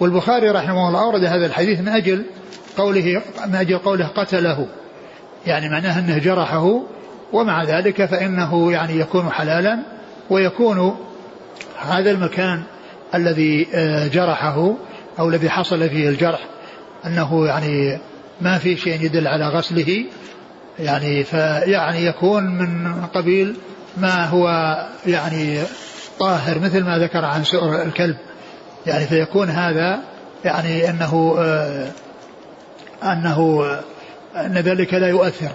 والبخاري 0.00 0.50
رحمه 0.50 0.88
الله 0.88 1.00
أورد 1.00 1.24
هذا 1.24 1.46
الحديث 1.46 1.80
من 1.80 1.88
أجل 1.88 2.24
قوله 2.76 3.22
من 3.46 3.54
أجل 3.54 3.78
قوله 3.78 4.06
قتله. 4.06 4.68
يعني 5.46 5.68
معناه 5.68 5.98
أنه 5.98 6.18
جرحه 6.18 6.82
ومع 7.32 7.64
ذلك 7.64 8.04
فإنه 8.04 8.72
يعني 8.72 8.98
يكون 9.00 9.30
حلالا 9.30 9.78
ويكون 10.30 10.96
هذا 11.78 12.10
المكان 12.10 12.62
الذي 13.14 13.66
آه، 13.74 14.06
جرحه 14.06 14.74
أو 15.18 15.28
الذي 15.28 15.50
حصل 15.50 15.88
فيه 15.88 16.08
الجرح 16.08 16.40
أنه 17.06 17.46
يعني 17.46 17.98
ما 18.40 18.58
في 18.58 18.76
شيء 18.76 19.04
يدل 19.04 19.28
على 19.28 19.48
غسله. 19.48 20.04
يعني 20.78 21.24
فيعني 21.24 22.06
يكون 22.06 22.44
من 22.44 23.04
قبيل 23.14 23.56
ما 23.96 24.26
هو 24.26 24.76
يعني 25.06 25.58
طاهر 26.18 26.58
مثل 26.58 26.84
ما 26.84 26.98
ذكر 26.98 27.24
عن 27.24 27.44
سؤر 27.44 27.82
الكلب. 27.82 28.16
يعني 28.86 29.06
فيكون 29.06 29.48
هذا 29.48 30.00
يعني 30.44 30.90
أنه 30.90 31.36
آه 31.38 31.90
أنه 33.02 33.66
أن 34.36 34.52
ذلك 34.52 34.94
لا 34.94 35.08
يؤثر. 35.08 35.50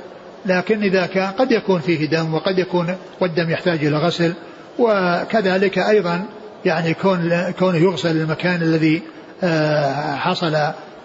لكن 0.46 0.84
إذا 0.84 1.06
كان 1.06 1.32
قد 1.32 1.52
يكون 1.52 1.80
فيه 1.80 2.10
دم 2.10 2.34
وقد 2.34 2.60
يكون 2.60 2.96
والدم 3.22 3.50
يحتاج 3.50 3.86
إلى 3.86 3.98
غسل 3.98 4.34
وكذلك 4.80 5.78
أيضا 5.78 6.26
يعني 6.66 6.94
كون 6.94 7.52
كونه 7.60 7.78
يغسل 7.78 8.18
المكان 8.18 8.62
الذي 8.62 9.02
آه، 9.44 10.16
حصل 10.16 10.58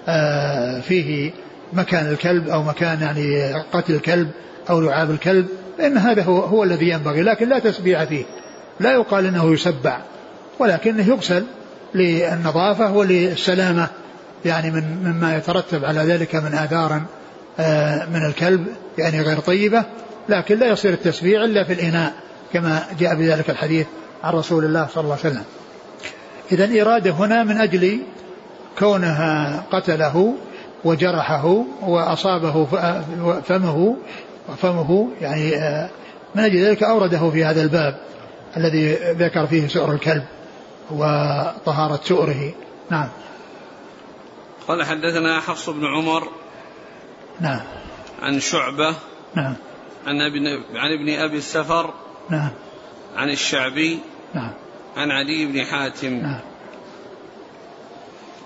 آه، 0.09 0.81
فيه 0.81 1.31
مكان 1.73 2.07
الكلب 2.07 2.49
أو 2.49 2.63
مكان 2.63 3.01
يعني 3.01 3.53
قتل 3.73 3.95
الكلب 3.95 4.31
أو 4.71 4.81
لعاب 4.81 5.11
الكلب 5.11 5.47
فان 5.79 5.99
هذا 5.99 6.23
هو 6.23 6.41
هو 6.41 6.65
الذي 6.65 6.89
ينبغي. 6.89 7.23
لكن 7.23 7.49
لا 7.49 7.59
تسبيع 7.59 8.05
فيه. 8.05 8.25
لا 8.81 8.93
يقال 8.93 9.27
إنه 9.27 9.53
يسبع 9.53 9.99
ولكنه 10.59 11.09
يغسل 11.09 11.45
للنظافة 11.95 12.93
وللسلامة 12.93 13.89
يعني 14.45 14.71
من 14.71 14.85
مما 15.05 15.37
يترتب 15.37 15.85
على 15.85 16.01
ذلك 16.01 16.35
من 16.35 16.55
آثار 16.55 16.93
آه، 16.93 17.03
من 18.09 18.27
الكلب 18.27 18.67
يعني 18.99 19.21
غير 19.21 19.39
طيبة 19.39 19.85
لكن 20.29 20.59
لا 20.59 20.67
يصير 20.67 20.93
التسبيع 20.93 21.45
إلا 21.45 21.65
في 21.65 21.73
الإناء 21.73 22.15
كما 22.53 22.83
جاء 22.99 23.15
بذلك 23.15 23.51
الحديث 23.51 23.87
عن 24.25 24.33
رسول 24.33 24.65
الله 24.65 24.87
صلى 24.95 25.05
الله 25.05 25.17
عليه 25.25 25.31
وسلم. 25.31 25.45
إذا 26.53 26.83
إرادة 26.83 27.11
هنا 27.11 27.45
من 27.45 27.57
أجل 27.57 28.01
كونها 28.79 29.63
قتله 29.73 30.35
وجرحه 30.85 31.65
وأصابه 31.83 32.65
فمه 33.41 33.97
فمه 34.63 35.09
يعني 35.21 35.57
آه، 35.57 35.89
من 36.35 36.45
أجل 36.45 36.65
ذلك 36.65 36.83
أورده 36.83 37.31
في 37.31 37.45
هذا 37.45 37.63
الباب 37.63 37.97
الذي 38.57 38.95
ذكر 38.95 39.47
فيه 39.47 39.69
سؤر 39.69 39.93
الكلب 39.93 40.25
وطهارة 40.91 42.01
سؤره. 42.05 42.53
نعم. 42.91 43.09
قال 44.69 44.83
حدثنا 44.85 45.41
حفص 45.41 45.71
بن 45.71 45.87
عمر 45.87 46.29
نعم. 47.41 47.61
عن 48.23 48.41
شعبة. 48.41 48.95
نعم. 49.35 49.57
عن 50.07 50.21
ابن 50.21 50.47
عن 50.75 50.93
ابن 50.93 51.15
أبي 51.15 51.37
السفر. 51.37 51.95
نعم. 52.31 52.51
عن 53.17 53.31
الشعبي. 53.31 53.99
نعم. 54.35 54.53
عن 54.97 55.11
علي 55.11 55.47
بن 55.47 55.65
حاتم. 55.65 56.15
نعم. 56.15 56.41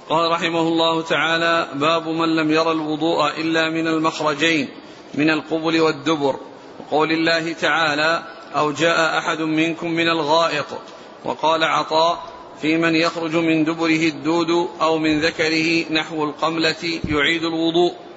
قال 0.09 0.31
رحمه 0.31 0.61
الله 0.61 1.03
تعالى 1.03 1.69
باب 1.75 2.09
من 2.09 2.37
لم 2.37 2.51
ير 2.51 2.73
الوضوء 2.73 3.41
إلا 3.41 3.71
من 3.71 3.87
المخرجين 3.87 4.69
من 5.15 5.31
القبل 5.31 5.81
والدبر. 5.81 6.37
وقول 6.81 7.13
الله 7.13 7.53
تعالى 7.53 8.23
أو 8.57 8.73
جاء 8.73 9.19
أحد 9.19 9.41
منكم 9.41 9.91
من 9.91 10.09
الغائط. 10.09 10.67
وقال 11.25 11.65
عطاء 11.65 12.23
في 12.63 12.77
من 12.77 12.95
يخرج 12.95 13.37
من 13.37 13.65
دبره 13.65 14.09
الدود 14.09 14.69
أو 14.81 14.99
من 14.99 15.21
ذكره 15.21 15.93
نحو 15.93 16.25
القملة 16.25 17.01
يعيد 17.09 17.45
الوضوء. 17.45 18.08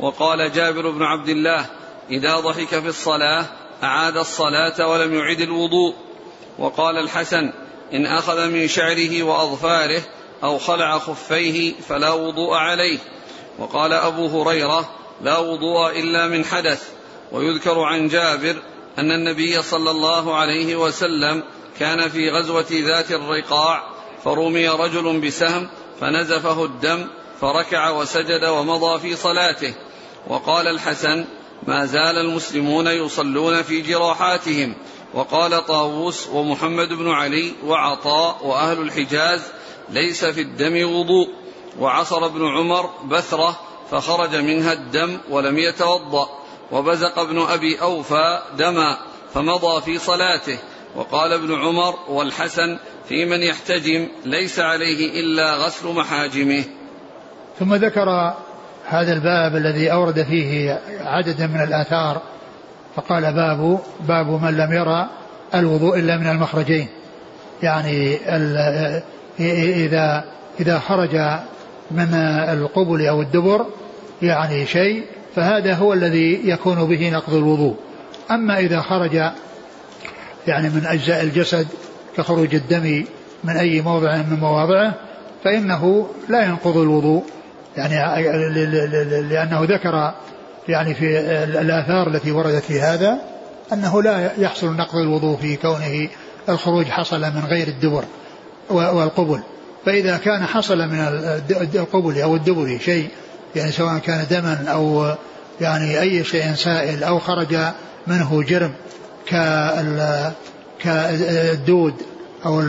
وقال 0.00 0.52
جابر 0.52 0.90
بن 0.90 1.02
عبد 1.02 1.28
الله 1.28 1.66
إذا 2.10 2.36
ضحك 2.36 2.66
في 2.66 2.88
الصلاة 2.88 3.46
أعاد 3.82 4.16
الصلاة 4.16 4.88
ولم 4.88 5.14
يعد 5.14 5.40
الوضوء. 5.40 5.94
وقال 6.58 6.98
الحسن 6.98 7.52
إن 7.92 8.06
أخذ 8.06 8.48
من 8.48 8.68
شعره 8.68 9.22
وأظفاره 9.22 10.02
أو 10.44 10.58
خلع 10.58 10.98
خفيه 10.98 11.74
فلا 11.88 12.12
وضوء 12.12 12.54
عليه. 12.54 12.98
وقال 13.58 13.92
أبو 13.92 14.42
هريرة 14.42 14.90
لا 15.22 15.38
وضوء 15.38 16.00
إلا 16.00 16.26
من 16.26 16.44
حدث. 16.44 16.88
ويذكر 17.32 17.80
عن 17.80 18.08
جابر 18.08 18.56
أن 18.98 19.10
النبي 19.10 19.62
صلى 19.62 19.90
الله 19.90 20.34
عليه 20.34 20.76
وسلم 20.76 21.42
كان 21.78 22.08
في 22.08 22.30
غزوة 22.30 22.66
ذات 22.70 23.10
الرقاع 23.10 23.82
فرمي 24.24 24.68
رجل 24.68 25.20
بسهم 25.20 25.68
فنزفه 26.00 26.64
الدم 26.64 27.06
فركع 27.40 27.90
وسجد 27.90 28.44
ومضى 28.44 29.00
في 29.00 29.16
صلاته. 29.16 29.74
وقال 30.28 30.68
الحسن 30.68 31.24
ما 31.66 31.86
زال 31.86 32.18
المسلمون 32.18 32.86
يصلون 32.86 33.62
في 33.62 33.80
جراحاتهم. 33.80 34.74
وقال 35.14 35.66
طاووس 35.66 36.28
ومحمد 36.28 36.88
بن 36.88 37.10
علي 37.10 37.52
وعطاء 37.66 38.46
وأهل 38.46 38.80
الحجاز 38.80 39.42
ليس 39.90 40.24
في 40.24 40.40
الدم 40.40 40.96
وضوء. 40.96 41.28
وعصر 41.80 42.26
ابن 42.26 42.46
عمر 42.46 42.90
بثرة 43.04 43.60
فخرج 43.90 44.36
منها 44.36 44.72
الدم 44.72 45.18
ولم 45.30 45.58
يتوضأ. 45.58 46.28
وبزق 46.72 47.18
ابن 47.18 47.38
أبي 47.38 47.80
أوفى 47.80 48.42
دما 48.58 48.98
فمضى 49.34 49.80
في 49.80 49.98
صلاته. 49.98 50.58
وقال 50.96 51.32
ابن 51.32 51.54
عمر 51.54 51.94
والحسن 52.08 52.78
في 53.08 53.24
من 53.24 53.42
يحتجم 53.42 54.08
ليس 54.24 54.58
عليه 54.58 55.20
إلا 55.20 55.54
غسل 55.54 55.88
محاجمه. 55.88 56.64
ثم 57.58 57.74
ذكر 57.74 58.34
هذا 58.88 59.12
الباب 59.12 59.56
الذي 59.56 59.92
أورد 59.92 60.22
فيه 60.22 60.80
عددا 61.00 61.46
من 61.46 61.60
الآثار 61.60 62.22
فقال 62.96 63.32
باب 63.32 63.78
باب 64.08 64.42
من 64.42 64.56
لم 64.56 64.72
يرى 64.72 65.08
الوضوء 65.54 65.98
إلا 65.98 66.16
من 66.16 66.26
المخرجين. 66.26 66.88
يعني 67.62 68.18
إذا 69.84 70.24
إذا 70.60 70.78
خرج 70.78 71.16
من 71.90 72.14
القبل 72.48 73.06
أو 73.06 73.22
الدبر 73.22 73.66
يعني 74.22 74.66
شيء 74.66 75.04
فهذا 75.36 75.74
هو 75.74 75.92
الذي 75.92 76.40
يكون 76.48 76.84
به 76.84 77.10
نقض 77.10 77.34
الوضوء. 77.34 77.76
أما 78.30 78.58
إذا 78.58 78.80
خرج 78.80 79.14
يعني 80.46 80.68
من 80.68 80.86
أجزاء 80.86 81.22
الجسد 81.22 81.66
كخروج 82.16 82.54
الدم 82.54 83.04
من 83.44 83.56
أي 83.56 83.80
موضع 83.80 84.16
من 84.16 84.38
مواضعه 84.40 84.94
فإنه 85.44 86.08
لا 86.28 86.44
ينقض 86.44 86.76
الوضوء. 86.76 87.24
يعني 87.76 87.96
لأنه 89.22 89.60
ذكر 89.62 90.14
يعني 90.68 90.94
في 90.94 91.18
الآثار 91.44 92.06
التي 92.08 92.32
وردت 92.32 92.64
في 92.64 92.80
هذا 92.80 93.18
أنه 93.72 94.02
لا 94.02 94.30
يحصل 94.38 94.76
نقض 94.76 94.96
الوضوء 94.96 95.36
في 95.36 95.56
كونه 95.56 96.08
الخروج 96.48 96.86
حصل 96.86 97.20
من 97.20 97.44
غير 97.48 97.68
الدبر 97.68 98.04
والقبل. 98.70 99.40
فإذا 99.86 100.16
كان 100.16 100.46
حصل 100.46 100.78
من 100.78 101.00
القبل 101.74 102.20
أو 102.20 102.36
الدبر 102.36 102.78
شيء 102.84 103.08
يعني 103.56 103.72
سواء 103.72 103.98
كان 103.98 104.26
دما 104.30 104.64
أو 104.68 105.14
يعني 105.60 106.00
أي 106.00 106.24
شيء 106.24 106.54
سائل 106.54 107.04
أو 107.04 107.18
خرج 107.18 107.56
منه 108.06 108.42
جرم 108.42 108.72
كالدود 110.82 111.94
أو 112.46 112.62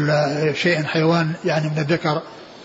شيء 0.53 0.83
حيوان 0.83 1.31
يعني 1.45 1.69
من 1.69 1.77
الذكر 1.77 2.21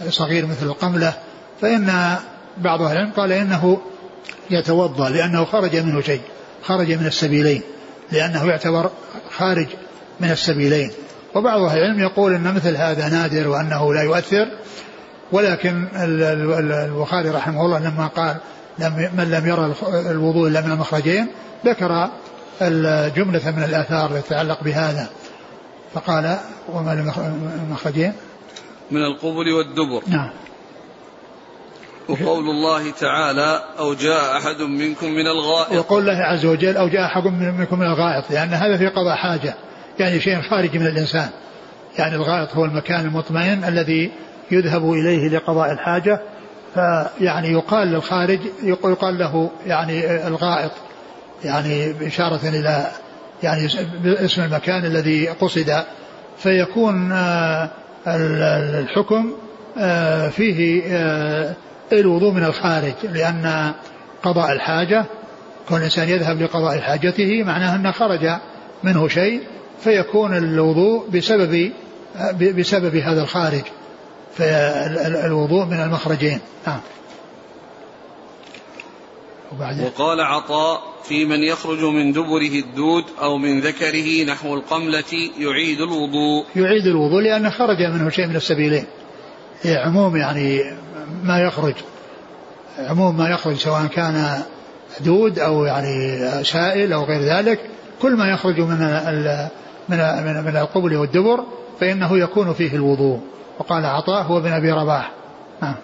صغير 0.09 0.46
مثل 0.46 0.66
القملة 0.66 1.12
فإن 1.61 2.16
بعض 2.59 2.83
أهل 2.83 2.97
العلم 2.97 3.13
قال 3.13 3.33
إنه 3.33 3.81
يتوضأ 4.51 5.09
لأنه 5.09 5.45
خرج 5.45 5.77
منه 5.77 6.01
شيء 6.01 6.21
خرج 6.63 6.93
من 6.93 7.07
السبيلين 7.07 7.63
لأنه 8.13 8.47
يعتبر 8.47 8.91
خارج 9.37 9.67
من 10.21 10.31
السبيلين. 10.31 10.91
وبعض 11.35 11.61
أهل 11.61 11.79
العلم 11.79 12.01
يقول 12.01 12.35
أن 12.35 12.55
مثل 12.55 12.77
هذا 12.77 13.09
نادر 13.09 13.49
وأنه 13.49 13.95
لا 13.95 14.03
يؤثر 14.03 14.49
ولكن 15.33 15.89
البخاري 15.97 17.31
رحمه 17.31 17.67
الله 17.67 17.79
لما 17.79 18.07
قال 18.07 18.37
لم 18.79 19.11
من 19.17 19.31
لم 19.31 19.47
يرى 19.47 19.75
الوضوء 20.11 20.49
إلا 20.49 20.61
من 20.61 20.73
المخرجين 20.73 21.27
ذكر 21.67 22.09
الجملة 22.63 23.51
من 23.51 23.63
الآثار 23.63 24.11
التي 24.11 24.29
تتعلق 24.29 24.65
بهذا. 24.65 25.09
فقال 25.95 26.37
وما 26.69 26.93
المخرجين؟ 27.63 28.13
من 28.91 29.05
القبل 29.05 29.53
والدبر. 29.53 30.03
نعم. 30.09 30.31
وقول 32.11 32.51
الله 32.51 32.90
تعالى 32.90 33.64
أو 33.79 33.94
جاء 33.94 34.37
أحد 34.37 34.62
منكم 34.62 35.07
من 35.07 35.27
الغائط. 35.27 35.73
وقول 35.73 36.09
الله 36.09 36.23
عز 36.23 36.44
وجل 36.46 36.77
أو 36.77 36.88
جاء 36.88 37.05
أحد 37.05 37.25
منكم 37.27 37.79
من 37.79 37.87
الغائط 37.87 38.31
لأن 38.31 38.49
هذا 38.49 38.77
في 38.77 38.87
قضاء 38.87 39.16
حاجة 39.16 39.55
يعني 39.99 40.20
شيء 40.20 40.40
خارج 40.40 40.77
من 40.77 40.87
الإنسان. 40.87 41.29
يعني 41.99 42.14
الغائط 42.14 42.57
هو 42.57 42.64
المكان 42.64 43.01
المطمئن 43.01 43.64
الذي 43.64 44.12
يذهب 44.51 44.92
إليه 44.92 45.29
لقضاء 45.29 45.73
الحاجة 45.73 46.20
فيعني 46.75 47.49
يقال 47.53 47.88
للخارج 47.88 48.40
يقال 48.62 49.18
له 49.18 49.51
يعني 49.66 50.27
الغائط 50.27 50.73
يعني 51.44 52.07
إشارة 52.07 52.40
إلى 52.49 52.87
يعني 53.42 53.66
اسم 54.05 54.42
المكان 54.42 54.85
الذي 54.85 55.29
قصد. 55.29 55.85
فيكون 56.42 57.12
آه، 57.12 57.70
الحكم 58.07 59.33
آه، 59.79 60.29
فيه 60.29 60.83
آه، 60.87 61.55
الوضوء 61.98 62.33
من 62.33 62.44
الخارج 62.44 62.94
لأن 63.03 63.74
قضاء 64.22 64.53
الحاجة 64.53 65.05
كون 65.68 65.79
الإنسان 65.79 66.09
يذهب 66.09 66.42
لقضاء 66.42 66.79
حاجته 66.79 67.42
معناه 67.42 67.76
أنه 67.76 67.92
خرج 67.92 68.29
منه 68.83 69.09
شيء 69.09 69.40
فيكون 69.85 70.37
الوضوء 70.37 71.09
بسبب 71.09 71.72
بسبب 72.40 72.96
هذا 72.96 73.22
الخارج 73.22 73.62
فالوضوء 74.35 75.64
من 75.64 75.81
المخرجين. 75.81 76.40
نعم. 76.66 76.81
وقال 79.85 80.20
عطاء 80.20 80.81
في 81.05 81.24
من 81.24 81.42
يخرج 81.42 81.85
من 81.85 82.12
دبره 82.12 82.64
الدود 82.64 83.05
أو 83.22 83.38
من 83.38 83.61
ذكره 83.61 84.24
نحو 84.24 84.55
القملة 84.55 85.31
يعيد 85.38 85.81
الوضوء. 85.81 86.44
يعيد 86.57 86.87
الوضوء 86.87 87.20
لأنه 87.22 87.50
خرج 87.50 87.83
منه 87.83 88.11
شيء 88.11 88.26
من 88.26 88.37
السبيلين. 88.37 88.85
عموم 89.64 90.16
يعني 90.16 90.61
ما 91.25 91.38
يخرج 91.38 91.75
عموم 92.79 93.16
ما 93.16 93.29
يخرج 93.29 93.57
سواء 93.57 93.87
كان 93.87 94.42
دود 95.01 95.38
أو 95.38 95.64
يعني 95.64 96.20
سائل 96.44 96.92
أو 96.92 97.05
غير 97.05 97.20
ذلك 97.20 97.61
كل 98.03 98.16
ما 98.16 98.31
يخرج 98.31 98.61
من 98.61 98.79
من 99.88 99.99
من, 100.25 100.44
من 100.44 100.57
القبل 100.57 100.96
والدبر 100.96 101.44
فإنه 101.81 102.18
يكون 102.18 102.53
فيه 102.53 102.75
الوضوء. 102.75 103.20
وقال 103.59 103.87
عطاء 103.87 104.23
هو 104.23 104.40
بن 104.40 104.53
أبي 104.53 104.70
رباح. 104.70 105.12
نعم 105.62 105.75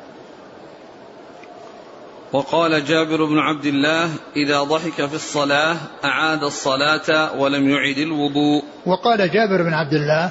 وقال 2.33 2.85
جابر 2.85 3.25
بن 3.25 3.39
عبد 3.39 3.67
الله 3.67 4.11
إذا 4.37 4.63
ضحك 4.63 5.07
في 5.07 5.15
الصلاة 5.15 5.77
أعاد 6.05 6.45
الصلاة 6.45 7.37
ولم 7.39 7.69
يعد 7.69 7.99
الوضوء. 7.99 8.63
وقال 8.87 9.31
جابر 9.31 9.63
بن 9.63 9.75
عبد 9.75 9.95
الله 9.95 10.31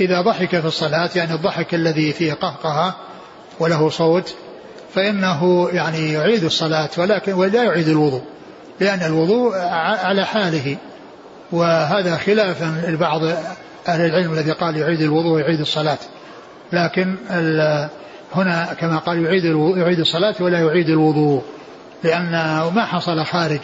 إذا 0.00 0.20
ضحك 0.20 0.60
في 0.60 0.66
الصلاة 0.66 1.10
يعني 1.16 1.34
الضحك 1.34 1.74
الذي 1.74 2.12
فيه 2.12 2.32
قهقهة 2.32 2.96
وله 3.60 3.88
صوت 3.88 4.34
فإنه 4.94 5.68
يعني 5.72 6.12
يعيد 6.12 6.44
الصلاة 6.44 6.90
ولكن 6.98 7.32
ولا 7.32 7.62
يعيد 7.62 7.88
الوضوء 7.88 8.22
لأن 8.80 9.02
الوضوء 9.02 9.56
على 10.04 10.24
حاله. 10.24 10.76
وهذا 11.52 12.16
خلافا 12.16 12.82
لبعض 12.88 13.20
أهل 13.88 14.00
العلم 14.06 14.32
الذي 14.32 14.52
قال 14.52 14.76
يعيد 14.76 15.00
الوضوء 15.00 15.32
ويعيد 15.32 15.60
الصلاة. 15.60 15.98
لكن 16.72 17.14
هنا 18.34 18.74
كما 18.80 18.98
قال 18.98 19.24
يعيد 19.24 19.44
يعيد 19.76 19.98
الصلاة 19.98 20.34
ولا 20.40 20.60
يعيد 20.60 20.88
الوضوء 20.88 21.42
لأنه 22.04 22.70
ما 22.70 22.84
حصل 22.84 23.24
خارج 23.24 23.60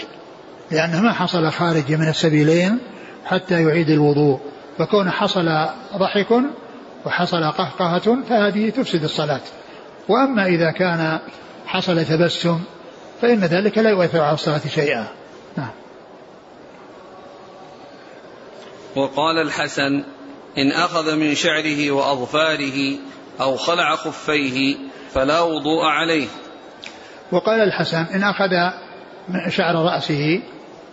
لأنه 0.70 1.00
ما 1.00 1.12
حصل 1.12 1.50
خارج 1.50 1.92
من 1.92 2.08
السبيلين 2.08 2.78
حتى 3.24 3.62
يعيد 3.62 3.90
الوضوء. 3.90 4.40
فكون 4.78 5.10
حصل 5.10 5.66
ضحك 5.96 6.26
وحصل 7.06 7.44
قهقهة 7.44 8.18
فهذه 8.28 8.70
تفسد 8.70 9.04
الصلاة. 9.04 9.40
وأما 10.08 10.46
إذا 10.46 10.70
كان 10.70 11.18
حصل 11.66 12.04
تبسم 12.04 12.60
فإن 13.22 13.40
ذلك 13.40 13.78
لا 13.78 13.90
يؤثر 13.90 14.20
على 14.20 14.34
الصلاة 14.34 14.60
شيئا. 14.74 15.06
نعم. 15.56 15.70
وقال 18.96 19.38
الحسن 19.38 20.04
إن 20.58 20.72
أخذ 20.72 21.16
من 21.16 21.34
شعره 21.34 21.90
وأظفاره 21.90 22.98
أو 23.40 23.56
خلع 23.56 23.96
خفيه 23.96 24.76
فلا 25.14 25.40
وضوء 25.40 25.84
عليه. 25.84 26.26
وقال 27.32 27.60
الحسن 27.60 28.04
إن 28.14 28.22
أخذ 28.22 28.50
شعر 29.48 29.74
رأسه 29.74 30.42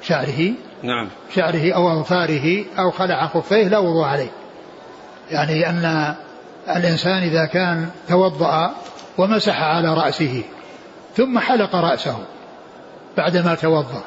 شعره 0.02 0.54
نعم. 0.84 1.10
شعره 1.36 1.76
أو 1.76 2.00
أظفاره 2.00 2.66
أو 2.80 2.92
خلع 2.92 3.28
خفيه 3.28 3.68
لا 3.68 3.78
وضوء 3.78 4.06
عليه. 4.06 4.32
يعني 5.32 5.70
أن 5.70 6.16
الإنسان 6.70 7.24
إذا 7.24 7.46
كان 7.46 7.90
توضأ 8.10 8.76
ومسح 9.18 9.62
على 9.62 9.94
رأسه 9.94 10.44
ثم 11.16 11.40
حلق 11.40 11.76
رأسه 11.76 12.18
بعدما 13.18 13.56
توضأ. 13.56 14.04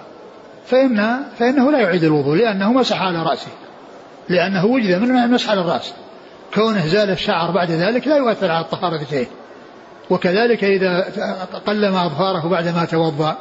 فإن 0.66 1.22
فإنه 1.38 1.70
لا 1.70 1.78
يعيد 1.78 2.04
الوضوء 2.04 2.36
لأنه 2.36 2.72
مسح 2.72 3.02
على 3.02 3.22
رأسه 3.22 3.50
لأنه 4.28 4.66
وجد 4.66 4.94
من 4.94 5.16
المسح 5.16 5.50
على 5.50 5.60
الرأس. 5.60 5.92
كونه 6.54 6.86
زال 6.86 7.10
الشعر 7.10 7.50
بعد 7.50 7.70
ذلك 7.70 8.08
لا 8.08 8.16
يؤثر 8.16 8.50
على 8.50 8.64
الطهارة 8.64 9.00
شيء. 9.10 9.28
وكذلك 10.10 10.64
إذا 10.64 11.06
قلم 11.66 11.96
أظفاره 11.96 12.48
بعدما 12.48 12.84
توضأ 12.84 13.36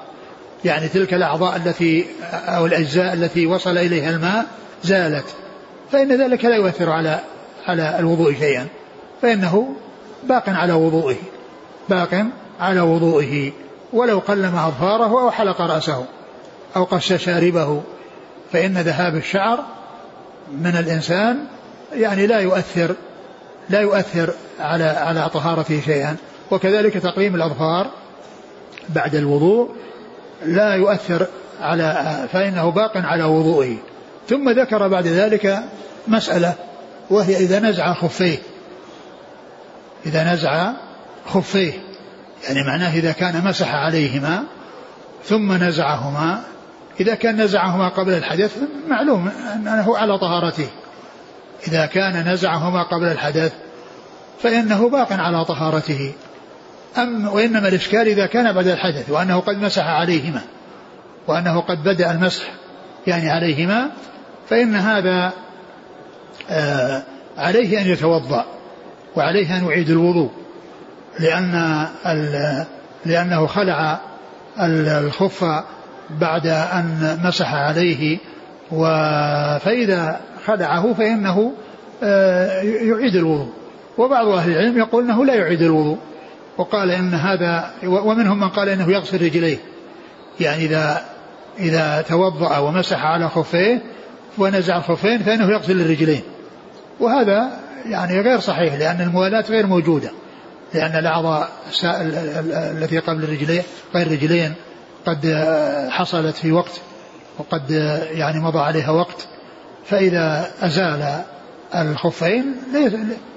يعني 0.65 0.87
تلك 0.87 1.13
الأعضاء 1.13 1.55
التي 1.55 2.05
أو 2.31 2.65
الأجزاء 2.65 3.13
التي 3.13 3.45
وصل 3.45 3.77
إليها 3.77 4.09
الماء 4.09 4.45
زالت. 4.83 5.35
فإن 5.91 6.21
ذلك 6.21 6.45
لا 6.45 6.55
يؤثر 6.55 6.89
على 6.89 7.19
على 7.67 7.99
الوضوء 7.99 8.33
شيئا. 8.33 8.67
فإنه 9.21 9.75
باق 10.23 10.49
على 10.49 10.73
وضوئه. 10.73 11.38
باق 11.89 12.25
على 12.59 12.81
وضوئه 12.81 13.51
ولو 13.93 14.19
قلم 14.19 14.55
أظفاره 14.55 15.21
أو 15.21 15.31
حلق 15.31 15.61
رأسه 15.61 16.05
أو 16.75 16.83
قش 16.83 17.13
شاربه. 17.13 17.81
فإن 18.53 18.77
ذهاب 18.77 19.15
الشعر 19.15 19.65
من 20.51 20.75
الإنسان 20.75 21.45
يعني 21.93 22.27
لا 22.27 22.39
يؤثر 22.39 22.95
لا 23.69 23.81
يؤثر 23.81 24.33
على 24.59 24.83
على 24.83 25.29
طهارته 25.29 25.81
شيئا. 25.85 26.15
وكذلك 26.51 26.93
تقليم 26.93 27.35
الأظفار 27.35 27.87
بعد 28.89 29.15
الوضوء 29.15 29.69
لا 30.45 30.75
يؤثر 30.75 31.27
على 31.61 32.17
فإنه 32.31 32.71
باق 32.71 32.97
على 32.97 33.23
وضوئه. 33.23 33.77
ثم 34.29 34.49
ذكر 34.49 34.87
بعد 34.87 35.07
ذلك 35.07 35.63
مسألة 36.07 36.55
وهي 37.09 37.37
إذا 37.37 37.59
نزع 37.59 37.93
خفيه. 37.93 38.37
إذا 40.05 40.33
نزع 40.33 40.71
خفيه. 41.29 41.73
يعني 42.47 42.63
معناه 42.63 42.95
إذا 42.95 43.11
كان 43.11 43.45
مسح 43.45 43.73
عليهما 43.73 44.43
ثم 45.25 45.53
نزعهما 45.53 46.43
إذا 46.99 47.15
كان 47.15 47.41
نزعهما 47.41 47.89
قبل 47.89 48.13
الحدث 48.13 48.57
معلوم 48.87 49.29
أنه 49.55 49.97
على 49.97 50.17
طهارته. 50.17 50.67
إذا 51.67 51.85
كان 51.85 52.33
نزعهما 52.33 52.83
قبل 52.83 53.05
الحدث 53.05 53.53
فإنه 54.43 54.89
باق 54.89 55.13
على 55.13 55.45
طهارته. 55.45 56.13
أم 56.97 57.27
وإنما 57.27 57.67
الإشكال 57.67 58.07
إذا 58.07 58.25
كان 58.25 58.53
بعد 58.53 58.67
الحدث 58.67 59.09
وأنه 59.09 59.39
قد 59.39 59.57
مسح 59.57 59.87
عليهما 59.87 60.41
وأنه 61.27 61.59
قد 61.59 61.83
بدأ 61.83 62.11
المسح 62.11 62.43
يعني 63.07 63.29
عليهما 63.29 63.91
فإن 64.49 64.75
هذا 64.75 65.33
آه 66.49 67.03
عليه 67.37 67.81
أن 67.81 67.87
يتوضأ 67.87 68.45
وعليه 69.15 69.57
أن 69.57 69.65
يعيد 69.65 69.89
الوضوء. 69.89 70.31
لأن 71.19 71.85
لأنه 73.05 73.47
خلع 73.47 73.99
الخف 74.59 75.45
بعد 76.09 76.47
أن 76.47 77.19
مسح 77.23 77.53
عليه 77.53 78.17
فإذا 79.59 80.19
خلعه 80.45 80.93
فإنه 80.93 81.53
آه، 82.03 82.61
يعيد 82.61 83.15
الوضوء. 83.15 83.53
وبعض 83.97 84.27
أهل 84.27 84.51
العلم 84.51 84.77
يقول 84.77 85.03
أنه 85.03 85.25
لا 85.25 85.35
يعيد 85.35 85.61
الوضوء. 85.61 85.97
وقال 86.57 86.91
إن 86.91 87.13
هذا 87.13 87.71
ومنهم 87.83 88.39
من 88.39 88.49
قال 88.49 88.69
إنه 88.69 88.91
يغسل 88.91 89.25
رجليه. 89.25 89.57
يعني 90.39 90.65
إذا 90.65 91.01
إذا 91.59 92.01
توضأ 92.01 92.57
ومسح 92.57 93.05
على 93.05 93.29
خفيه 93.29 93.81
ونزع 94.37 94.77
الخفين 94.77 95.19
فإنه 95.19 95.51
يغسل 95.51 95.81
الرجلين 95.81 96.21
وهذا 96.99 97.49
يعني 97.85 98.21
غير 98.21 98.39
صحيح 98.39 98.73
لأن 98.73 99.01
الموالاة 99.01 99.45
غير 99.49 99.67
موجودة. 99.67 100.11
لأن 100.73 100.99
الأعضاء 100.99 101.49
التي 102.53 102.99
قبل 102.99 103.23
الرجلين 103.23 103.63
غير 103.95 104.07
الرجلين 104.07 104.53
قد 105.05 105.47
حصلت 105.89 106.35
في 106.35 106.51
وقت 106.51 106.81
وقد 107.37 107.71
يعني 108.11 108.39
مضى 108.39 108.59
عليها 108.59 108.89
وقت. 108.89 109.27
فإذا 109.85 110.51
أزال 110.61 111.21
الخفين 111.75 112.55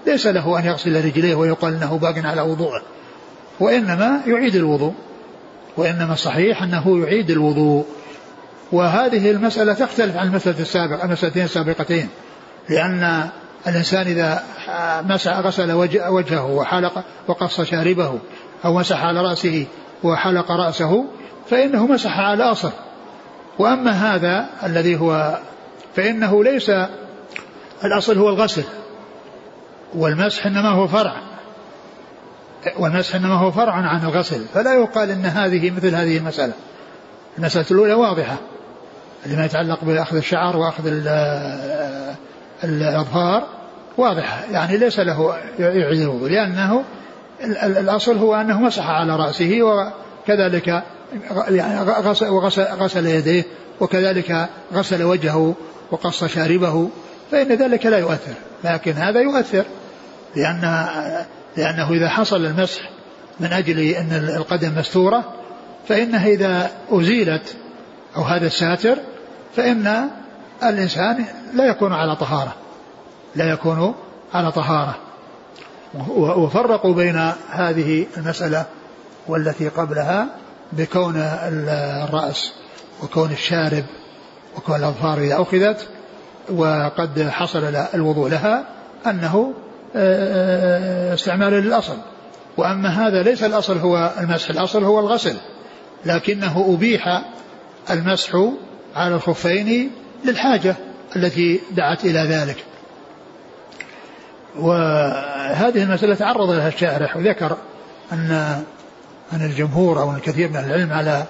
ليس 0.07 0.27
له 0.27 0.59
أن 0.59 0.65
يغسل 0.65 1.05
رجليه 1.05 1.35
ويقال 1.35 1.75
أنه 1.75 1.99
باق 1.99 2.27
على 2.27 2.41
وضوءه. 2.41 2.83
وإنما 3.61 4.21
يعيد 4.27 4.55
الوضوء. 4.55 4.95
وإنما 5.77 6.13
الصحيح 6.13 6.63
أنه 6.63 6.99
يعيد 7.03 7.31
الوضوء. 7.31 7.87
وهذه 8.73 9.31
المسألة 9.31 9.73
تختلف 9.73 10.17
عن 10.17 10.27
المسألة 10.27 10.61
السابقة 10.61 11.05
المسألتين 11.05 11.45
السابقتين. 11.45 12.09
لأن 12.69 13.29
الإنسان 13.67 14.07
إذا 14.07 14.43
مسح 15.09 15.39
غسل 15.39 15.73
وجهه 16.09 16.47
وحلق 16.47 17.05
وقص 17.29 17.61
شاربه 17.61 18.19
أو 18.65 18.79
مسح 18.79 19.05
على 19.05 19.21
رأسه 19.21 19.67
وحلق 20.03 20.51
رأسه 20.51 21.05
فإنه 21.51 21.87
مسح 21.87 22.19
على 22.19 22.45
أصل. 22.45 22.71
وأما 23.59 23.91
هذا 23.91 24.47
الذي 24.63 25.01
هو 25.01 25.39
فإنه 25.97 26.45
ليس 26.45 26.71
الأصل 27.85 28.19
هو 28.19 28.29
الغسل. 28.29 28.65
والمسح 29.95 30.47
إنما 30.47 30.69
هو 30.69 30.87
فرع. 30.87 31.17
والمسح 32.79 33.15
إنما 33.15 33.35
هو 33.35 33.51
فرع 33.51 33.73
عن 33.73 34.05
الغسل. 34.05 34.45
فلا 34.55 34.75
يقال 34.75 35.11
إن 35.11 35.27
هذه 35.27 35.71
مثل 35.71 35.95
هذه 35.95 36.17
المسألة. 36.17 36.53
المسألة 37.39 37.67
الأولى 37.71 37.95
واضحة. 37.95 38.37
لما 39.27 39.45
يتعلق 39.45 39.85
بأخذ 39.85 40.17
الشعر 40.17 40.57
وأخذ 40.57 40.87
الأظهار 42.65 43.47
واضحة 43.99 44.45
يعني 44.53 44.77
ليس 44.77 44.99
له 44.99 45.35
يعيد 45.59 46.01
الوضوء 46.01 46.29
لأنه 46.29 46.85
الأصل 47.63 48.19
هو 48.19 48.35
أنه 48.35 48.61
مسح 48.61 48.87
على 48.87 49.17
رأسه 49.17 49.63
وكذلك 49.63 50.83
يعني 51.49 51.91
غسل, 51.91 52.29
وغسل 52.29 52.63
غسل 52.63 53.07
يديه 53.07 53.45
وكذلك 53.81 54.49
غسل 54.75 55.03
وجهه 55.03 55.55
وقص 55.91 56.25
شاربه 56.25 56.89
فإن 57.31 57.49
ذلك 57.49 57.87
لا 57.87 57.99
يؤثر 57.99 58.35
لكن 58.65 58.93
هذا 58.93 59.21
يؤثر 59.21 59.65
لأن 60.37 60.87
لأنه 61.57 61.91
إذا 61.91 62.09
حصل 62.09 62.47
المسح 62.47 62.91
من 63.41 63.53
أجل 63.53 63.81
أن 63.81 64.35
القدم 64.37 64.79
مستورة 64.79 65.35
فإنها 65.89 66.27
إذا 66.27 66.71
أزيلت 66.91 67.57
أو 68.17 68.23
هذا 68.23 68.47
الساتر 68.47 68.97
فإن 69.57 70.09
الإنسان 70.69 71.25
لا 71.55 71.65
يكون 71.65 71.93
على 71.93 72.17
طهارة. 72.17 72.55
لا 73.35 73.51
يكون 73.51 73.95
على 74.35 74.53
طهارة. 74.53 74.97
وفرقوا 76.17 76.95
بين 76.95 77.33
هذه 77.51 78.07
المسألة 78.17 78.65
والتي 79.29 79.69
قبلها 79.69 80.27
بكون 80.73 81.17
الرأس 81.17 82.53
وكون 83.03 83.33
الشارب 83.33 83.85
وكون 84.57 84.77
الأظفار 84.77 85.19
إذا 85.19 85.43
أخذت 85.43 85.89
وقد 86.51 87.29
حصل 87.31 87.65
الوضوء 87.95 88.29
لها 88.31 88.65
أنه 89.07 89.55
آه، 89.97 91.15
استعمال 91.15 91.53
للأصل. 91.53 91.97
وأما 92.57 92.89
هذا 92.89 93.23
ليس 93.23 93.45
الأصل 93.45 93.79
هو 93.79 94.13
المسح 94.21 94.51
الأصل 94.51 94.85
هو 94.85 95.01
الغسل. 95.01 95.37
لكنه 96.07 96.75
أبيح 96.75 97.23
المسح 97.91 98.49
على 98.97 99.15
الخفين 99.15 99.91
للحاجة 100.25 100.77
التي 101.17 101.61
دعت 101.71 102.05
إلى 102.05 102.19
ذلك. 102.19 102.65
وهذه 104.57 105.83
المسألة 105.83 106.15
تعرض 106.15 106.51
لها 106.51 106.69
الشارح 106.69 107.17
وذكر 107.17 107.57
أن 108.13 108.31
أن 109.33 109.45
الجمهور 109.45 110.01
أو 110.01 110.17
الكثير 110.17 110.49
من 110.49 110.57
العلم 110.57 110.93
على 110.93 111.25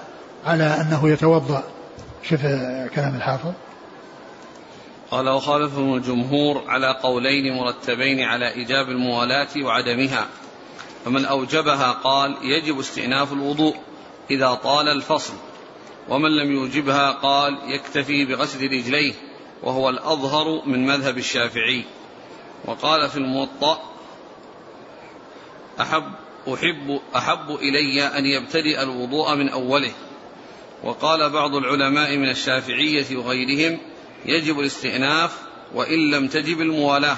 على 0.47 0.65
أنه 0.65 1.09
يتوضأ. 1.09 1.63
شوف 2.23 2.41
كلام 2.95 3.17
الحافظ. 3.17 3.53
قال 5.11 5.29
وخالفهم 5.29 5.95
الجمهور 5.95 6.63
على 6.69 6.99
قولين 7.03 7.57
مرتبين 7.57 8.21
على 8.21 8.49
إيجاب 8.55 8.89
الموالاة 8.89 9.49
وعدمها. 9.65 10.27
فمن 11.05 11.25
أوجبها 11.25 11.93
قال 11.93 12.37
يجب 12.43 12.79
استئناف 12.79 13.33
الوضوء 13.33 13.77
إذا 14.31 14.55
طال 14.55 14.89
الفصل. 14.89 15.35
ومن 16.09 16.31
لم 16.31 16.53
يوجبها 16.53 17.11
قال 17.11 17.59
يكتفي 17.67 18.25
بغسل 18.25 18.65
رجليه 18.65 19.13
وهو 19.63 19.89
الأظهر 19.89 20.67
من 20.67 20.87
مذهب 20.87 21.19
الشافعي. 21.19 21.85
وقال 22.65 23.09
في 23.09 23.17
الموطأ 23.17 23.79
أحب 25.81 26.13
أحب 26.55 27.01
أحب 27.17 27.51
إلي 27.51 28.03
أن 28.03 28.27
يبتدئ 28.27 28.83
الوضوء 28.83 29.35
من 29.35 29.49
أوله. 29.49 29.93
وقال 30.85 31.31
بعض 31.31 31.55
العلماء 31.55 32.17
من 32.17 32.29
الشافعية 32.29 33.17
وغيرهم 33.17 33.79
يجب 34.25 34.61
الاستئناف 34.61 35.39
وإن 35.75 36.11
لم 36.11 36.29
تجب 36.29 36.61
الموالاة. 36.61 37.17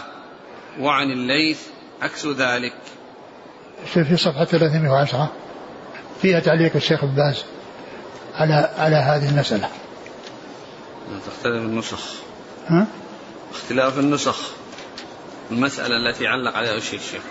وعن 0.80 1.10
الليث 1.10 1.60
عكس 2.02 2.26
ذلك. 2.26 2.74
في 3.84 4.16
صفحة 4.16 4.44
310 4.44 5.32
فيها 6.22 6.40
تعليق 6.40 6.76
الشيخ 6.76 7.04
ابن 7.04 7.14
باز 7.14 7.44
على 8.34 8.70
على 8.78 8.96
هذه 8.96 9.28
المسألة. 9.28 9.68
تختلف 11.26 11.62
النسخ. 11.62 12.12
ها؟ 12.68 12.86
اختلاف 13.52 13.98
النسخ. 13.98 14.50
المسألة 15.50 15.96
التي 15.96 16.26
علق 16.26 16.56
عليها 16.56 16.76
الشيخ 16.76 17.00
الشيخ 17.02 17.22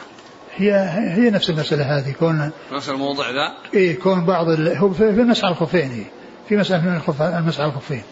هي 0.56 0.74
هي 1.16 1.30
نفس 1.30 1.50
المسألة 1.50 1.98
هذه. 1.98 2.12
كون 2.20 2.52
نفس 2.72 2.90
الموضع 2.90 3.30
ذا؟ 3.30 3.54
إيه 3.74 4.00
كون 4.00 4.26
بعض 4.26 4.50
ال... 4.50 4.78
هو 4.78 4.94
في, 4.94 5.04
مسح 5.04 5.46
الخفين 5.46 5.92
هي. 5.92 6.04
في 6.50 6.56
مسألة 6.58 6.82
من 6.82 6.96
الخف... 6.96 7.22
المسح 7.22 7.60
على 7.60 7.70
الخفين. 7.70 8.04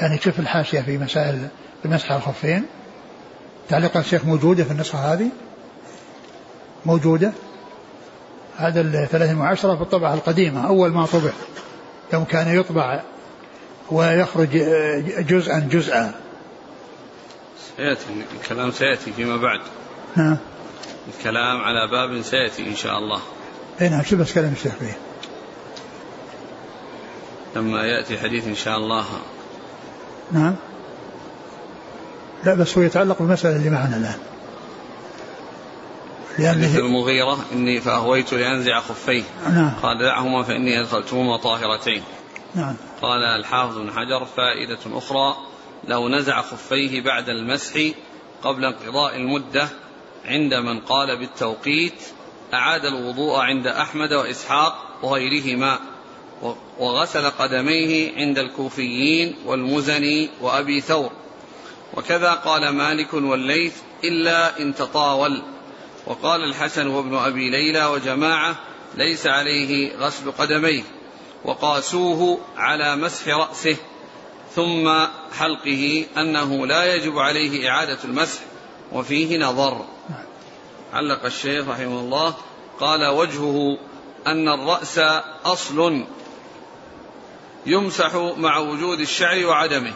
يعني 0.00 0.18
شوف 0.18 0.40
الحاشية 0.40 0.80
في 0.80 0.98
مسائل 0.98 1.48
المسح 1.84 2.12
على 2.12 2.18
الخفين. 2.18 2.64
تعليقات 3.68 4.04
الشيخ 4.04 4.24
موجودة 4.24 4.64
في 4.64 4.70
النسخة 4.70 4.98
هذه؟ 4.98 5.28
موجودة؟ 6.86 7.32
هذا 8.56 8.80
ال 8.80 9.08
310 9.08 9.76
في 9.76 9.82
الطبعة 9.82 10.14
القديمة 10.14 10.66
أول 10.66 10.92
ما 10.92 11.06
طبع. 11.06 11.30
يوم 12.12 12.24
كان 12.24 12.56
يطبع 12.56 13.02
ويخرج 13.90 14.48
جزءا 15.18 15.68
جزءا. 15.72 16.14
سيأتي 17.76 18.04
الكلام 18.40 18.70
سيأتي 18.70 19.12
فيما 19.12 19.36
بعد. 19.36 19.60
نعم 20.16 20.38
الكلام 21.18 21.60
على 21.60 21.90
باب 21.90 22.22
سيأتي 22.22 22.68
إن 22.68 22.76
شاء 22.76 22.98
الله. 22.98 23.20
اي 23.80 23.88
نعم 23.88 24.02
شو 24.02 24.16
بس 24.16 24.32
كلام 24.32 24.52
الشيخ 24.52 24.72
فيه؟ 24.72 24.96
لما 27.56 27.82
يأتي 27.82 28.18
حديث 28.18 28.46
إن 28.46 28.54
شاء 28.54 28.76
الله. 28.76 29.04
نعم. 30.32 30.56
لا 32.44 32.54
بس 32.54 32.78
هو 32.78 32.84
يتعلق 32.84 33.18
بالمسألة 33.18 33.56
اللي 33.56 33.70
معنا 33.70 33.96
الآن. 33.96 34.18
حديث 36.38 36.78
المغيرة 36.78 37.44
إني 37.52 37.80
فأهويت 37.80 38.32
لأنزع 38.32 38.80
خفيه. 38.80 39.22
نعم. 39.48 39.74
قال 39.82 39.98
دعهما 39.98 40.42
فإني 40.42 40.80
أدخلتهما 40.80 41.36
طاهرتين. 41.36 42.02
نعم. 42.54 42.76
قال 43.02 43.22
الحافظ 43.22 43.78
بن 43.78 43.90
حجر 43.90 44.24
فائدة 44.24 44.78
أخرى 44.98 45.36
لو 45.88 46.08
نزع 46.08 46.42
خفيه 46.42 47.00
بعد 47.00 47.28
المسح 47.28 47.80
قبل 48.42 48.64
انقضاء 48.64 49.16
المدة 49.16 49.68
عند 50.24 50.54
من 50.54 50.80
قال 50.80 51.18
بالتوقيت 51.18 52.02
أعاد 52.54 52.84
الوضوء 52.84 53.38
عند 53.38 53.66
أحمد 53.66 54.12
وإسحاق 54.12 54.74
وغيرهما 55.02 55.78
وغسل 56.78 57.30
قدميه 57.30 58.16
عند 58.16 58.38
الكوفيين 58.38 59.36
والمزني 59.46 60.30
وأبي 60.40 60.80
ثور. 60.80 61.10
وكذا 61.94 62.30
قال 62.32 62.68
مالك 62.68 63.14
والليث 63.14 63.76
إلا 64.04 64.60
إن 64.60 64.74
تطاول. 64.74 65.42
وقال 66.06 66.44
الحسن 66.44 66.86
وابن 66.86 67.14
أبي 67.16 67.50
ليلى 67.50 67.84
وجماعة 67.84 68.56
ليس 68.94 69.26
عليه 69.26 69.96
غسل 69.96 70.32
قدميه 70.32 70.82
وقاسوه 71.44 72.38
على 72.56 72.96
مسح 72.96 73.28
رأسه 73.28 73.76
ثم 74.54 74.92
حلقه 75.38 76.06
أنه 76.16 76.66
لا 76.66 76.94
يجب 76.94 77.18
عليه 77.18 77.70
إعادة 77.70 77.98
المسح 78.04 78.40
وفيه 78.92 79.38
نظر. 79.38 79.84
علق 80.92 81.24
الشيخ 81.24 81.68
رحمه 81.68 82.00
الله 82.00 82.34
قال 82.80 83.06
وجهه 83.06 83.78
أن 84.26 84.48
الرأس 84.48 84.98
أصل 85.44 86.04
يمسح 87.66 88.14
مع 88.36 88.58
وجود 88.58 89.00
الشعر 89.00 89.46
وعدمه 89.46 89.92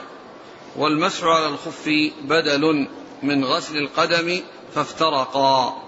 والمسح 0.77 1.25
على 1.25 1.47
الخف 1.47 1.89
بدل 2.23 2.89
من 3.23 3.45
غسل 3.45 3.77
القدم 3.77 4.41
فافترقا. 4.75 5.88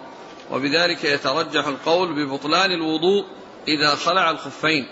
وبذلك 0.51 1.05
يترجح 1.05 1.67
القول 1.67 2.15
ببطلان 2.15 2.71
الوضوء 2.71 3.25
إذا 3.69 3.95
خلع 3.95 4.31
الخفين 4.31 4.87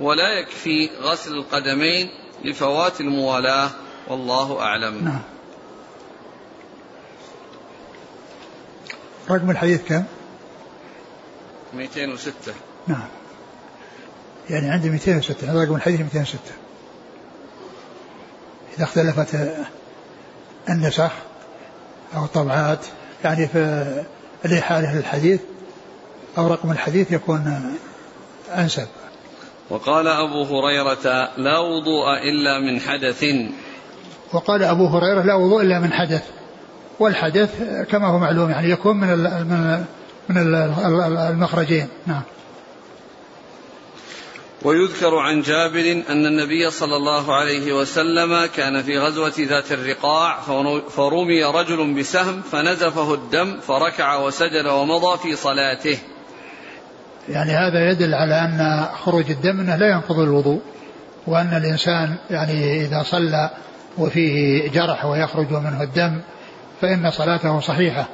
ولا 0.00 0.28
يكفي 0.38 0.90
غسل 1.00 1.32
القدمين 1.32 2.10
لفوات 2.44 3.00
الموالاة 3.00 3.70
والله 4.08 4.60
أعلم. 4.60 5.04
نعم. 5.04 5.22
رقم 9.30 9.50
الحديث 9.50 9.88
كم؟ 9.88 10.04
206 11.74 12.32
نعم. 12.86 13.08
يعني 14.50 14.70
عندي 14.70 14.90
206 14.90 15.62
رقم 15.62 15.74
الحديث 15.74 16.00
206 16.00 16.38
إذا 18.76 18.84
اختلفت 18.84 19.56
النسخ 20.68 21.12
أو 22.16 22.24
الطبعات 22.24 22.86
يعني 23.24 23.48
في 23.48 24.04
الإحالة 24.44 24.96
للحديث 24.96 25.40
أو 26.38 26.46
رقم 26.46 26.70
الحديث 26.70 27.12
يكون 27.12 27.74
أنسب. 28.54 28.86
وقال 29.70 30.08
أبو 30.08 30.42
هريرة 30.42 31.30
لا 31.36 31.58
وضوء 31.58 32.18
إلا 32.22 32.58
من 32.60 32.80
حدث. 32.80 33.24
وقال 34.32 34.62
أبو 34.62 34.86
هريرة 34.86 35.22
لا 35.22 35.34
وضوء 35.34 35.62
إلا 35.62 35.78
من 35.78 35.92
حدث. 35.92 36.22
والحدث 37.00 37.62
كما 37.90 38.06
هو 38.06 38.18
معلوم 38.18 38.50
يعني 38.50 38.70
يكون 38.70 38.96
من 38.96 39.08
من 39.18 39.84
من 40.28 40.54
المخرجين. 41.30 41.88
نعم. 42.06 42.22
ويذكر 44.64 45.16
عن 45.16 45.40
جابر 45.40 46.02
أن 46.10 46.26
النبي 46.26 46.70
صلى 46.70 46.96
الله 46.96 47.34
عليه 47.34 47.72
وسلم 47.72 48.46
كان 48.56 48.82
في 48.82 48.98
غزوة 48.98 49.32
ذات 49.38 49.72
الرقاع 49.72 50.40
فرمي 50.88 51.44
رجل 51.44 51.94
بسهم 51.94 52.42
فنزفه 52.42 53.14
الدم 53.14 53.60
فركع 53.60 54.16
وسجد 54.16 54.66
ومضى 54.66 55.18
في 55.18 55.36
صلاته. 55.36 55.98
يعني 57.28 57.50
هذا 57.50 57.90
يدل 57.90 58.14
على 58.14 58.34
أن 58.34 58.86
خروج 59.04 59.30
الدم 59.30 59.60
لا 59.60 59.90
ينقض 59.90 60.18
الوضوء 60.18 60.60
وأن 61.26 61.56
الإنسان 61.56 62.16
يعني 62.30 62.84
إذا 62.84 63.02
صلى 63.02 63.50
وفيه 63.98 64.68
جرح 64.70 65.04
ويخرج 65.04 65.50
منه 65.50 65.82
الدم 65.82 66.20
فإن 66.80 67.10
صلاته 67.10 67.60
صحيحة 67.60 68.08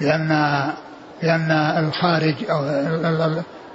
لأن 0.00 0.28
لأن 1.22 1.50
الخارج 1.84 2.34
أو 2.50 2.64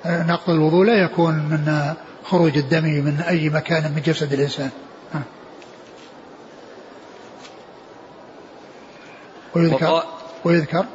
نقض 0.06 0.50
الوضوء 0.50 0.86
لا 0.86 1.04
يكون 1.04 1.34
من 1.34 1.94
خروج 2.24 2.58
الدم 2.58 2.84
من 2.84 3.22
أي 3.28 3.50
مكان 3.50 3.92
من 3.92 4.02
جسد 4.02 4.34
الإنسان. 4.34 4.70
ويذكر 9.56 10.04
ويذكر. 10.46 10.86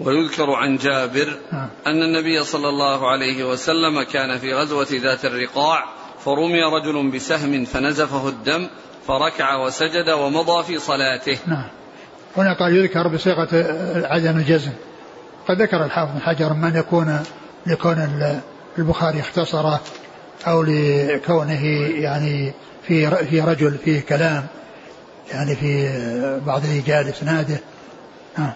ويذكر 0.00 0.50
عن 0.50 0.76
جابر 0.76 1.38
أن 1.86 2.02
النبي 2.02 2.44
صلى 2.44 2.68
الله 2.68 3.10
عليه 3.10 3.44
وسلم 3.44 4.02
كان 4.02 4.38
في 4.38 4.54
غزوة 4.54 4.86
ذات 4.90 5.24
الرقاع 5.24 5.84
فرمي 6.24 6.62
رجل 6.62 7.10
بسهم 7.10 7.64
فنزفه 7.64 8.28
الدم 8.28 8.68
فركع 9.06 9.56
وسجد 9.56 10.10
ومضى 10.10 10.64
في 10.64 10.78
صلاته. 10.78 11.38
نعم. 11.46 11.68
هنا 12.36 12.52
قال 12.52 12.76
يذكر 12.76 13.08
بصيغة 13.08 13.48
عدم 14.06 14.36
الجزم. 14.36 14.72
قد 15.48 15.62
ذكر 15.62 15.84
الحافظ 15.84 16.12
بن 16.12 16.20
حجر 16.20 16.52
من 16.52 16.76
يكون 16.76 17.20
لكون 17.66 18.32
البخاري 18.78 19.20
اختصره 19.20 19.80
أو 20.46 20.62
لكونه 20.62 21.66
يعني 22.00 22.52
في 22.86 23.10
في 23.26 23.40
رجل 23.40 23.78
فيه 23.84 24.00
كلام 24.00 24.46
يعني 25.30 25.56
في 25.56 25.90
بعض 26.46 26.62
رجال 26.66 27.08
إسناده. 27.08 27.60
نعم 28.38 28.52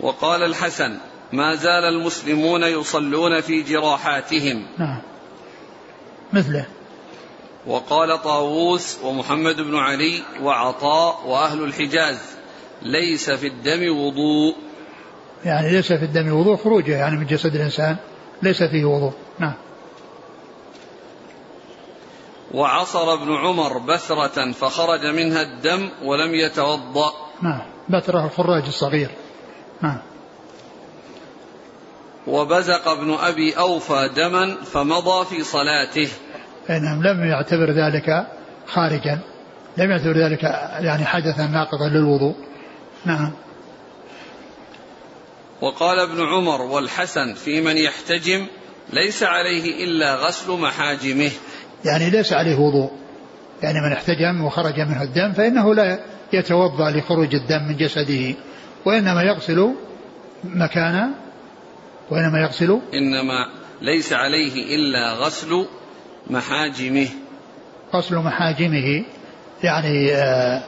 وقال 0.00 0.42
الحسن 0.42 0.98
ما 1.32 1.54
زال 1.54 1.84
المسلمون 1.84 2.62
يصلون 2.62 3.40
في 3.40 3.62
جراحاتهم. 3.62 4.66
نعم 4.78 4.98
مثله. 6.32 6.66
وقال 7.66 8.22
طاووس 8.22 8.98
ومحمد 9.04 9.56
بن 9.56 9.76
علي 9.76 10.22
وعطاء 10.42 11.26
وأهل 11.26 11.64
الحجاز 11.64 12.18
ليس 12.82 13.30
في 13.30 13.46
الدم 13.46 13.96
وضوء. 13.96 14.54
يعني 15.44 15.70
ليس 15.70 15.92
في 15.92 16.04
الدم 16.04 16.32
وضوء 16.32 16.56
خروجه 16.56 16.96
يعني 16.96 17.16
من 17.16 17.26
جسد 17.26 17.54
الإنسان. 17.54 17.96
ليس 18.42 18.62
فيه 18.62 18.84
وضوء. 18.84 19.12
نعم. 19.38 19.54
وعصر 22.54 23.12
ابن 23.12 23.34
عمر 23.34 23.78
بثرة 23.78 24.52
فخرج 24.52 25.06
منها 25.06 25.42
الدم 25.42 25.88
ولم 26.04 26.34
يتوضأ. 26.34 27.12
نعم. 27.42 27.60
بثرة 27.88 28.24
الخراج 28.24 28.62
الصغير. 28.66 29.10
نعم. 29.82 29.98
وبزق 32.26 32.88
ابن 32.88 33.14
أبي 33.14 33.58
أوفى 33.58 34.10
دما 34.16 34.56
فمضى 34.64 35.24
في 35.24 35.42
صلاته. 35.42 36.08
نعم 36.68 37.02
لم 37.02 37.24
يعتبر 37.24 37.70
ذلك 37.70 38.26
خارجا. 38.66 39.18
لم 39.76 39.90
يعتبر 39.90 40.16
ذلك 40.16 40.42
يعني 40.80 41.04
حدثا 41.04 41.46
ناقضا 41.46 41.88
للوضوء. 41.88 42.34
نعم. 43.04 43.32
وقال 45.62 45.98
ابن 45.98 46.20
عمر 46.20 46.62
والحسن 46.62 47.34
في 47.34 47.60
من 47.60 47.76
يحتجم 47.76 48.46
ليس 48.92 49.22
عليه 49.22 49.84
إلا 49.84 50.14
غسل 50.14 50.52
محاجمه. 50.52 51.30
يعني 51.84 52.10
ليس 52.10 52.32
عليه 52.32 52.56
وضوء. 52.56 52.90
يعني 53.62 53.80
من 53.80 53.92
احتجم 53.92 54.44
وخرج 54.44 54.80
منه 54.80 55.02
الدم 55.02 55.32
فإنه 55.32 55.74
لا 55.74 55.98
يتوضأ 56.32 56.90
لخروج 56.90 57.34
الدم 57.34 57.68
من 57.68 57.76
جسده 57.76 58.34
وإنما 58.84 59.22
يغسل 59.22 59.74
مكان 60.44 61.14
وإنما 62.10 62.40
يغسل 62.40 62.80
إنما 62.94 63.48
ليس 63.82 64.12
عليه 64.12 64.76
إلا 64.76 65.12
غسل 65.12 65.66
محاجمه. 66.30 67.08
غسل 67.94 68.16
محاجمه. 68.16 69.04
يعني 69.62 70.14
آه 70.14 70.62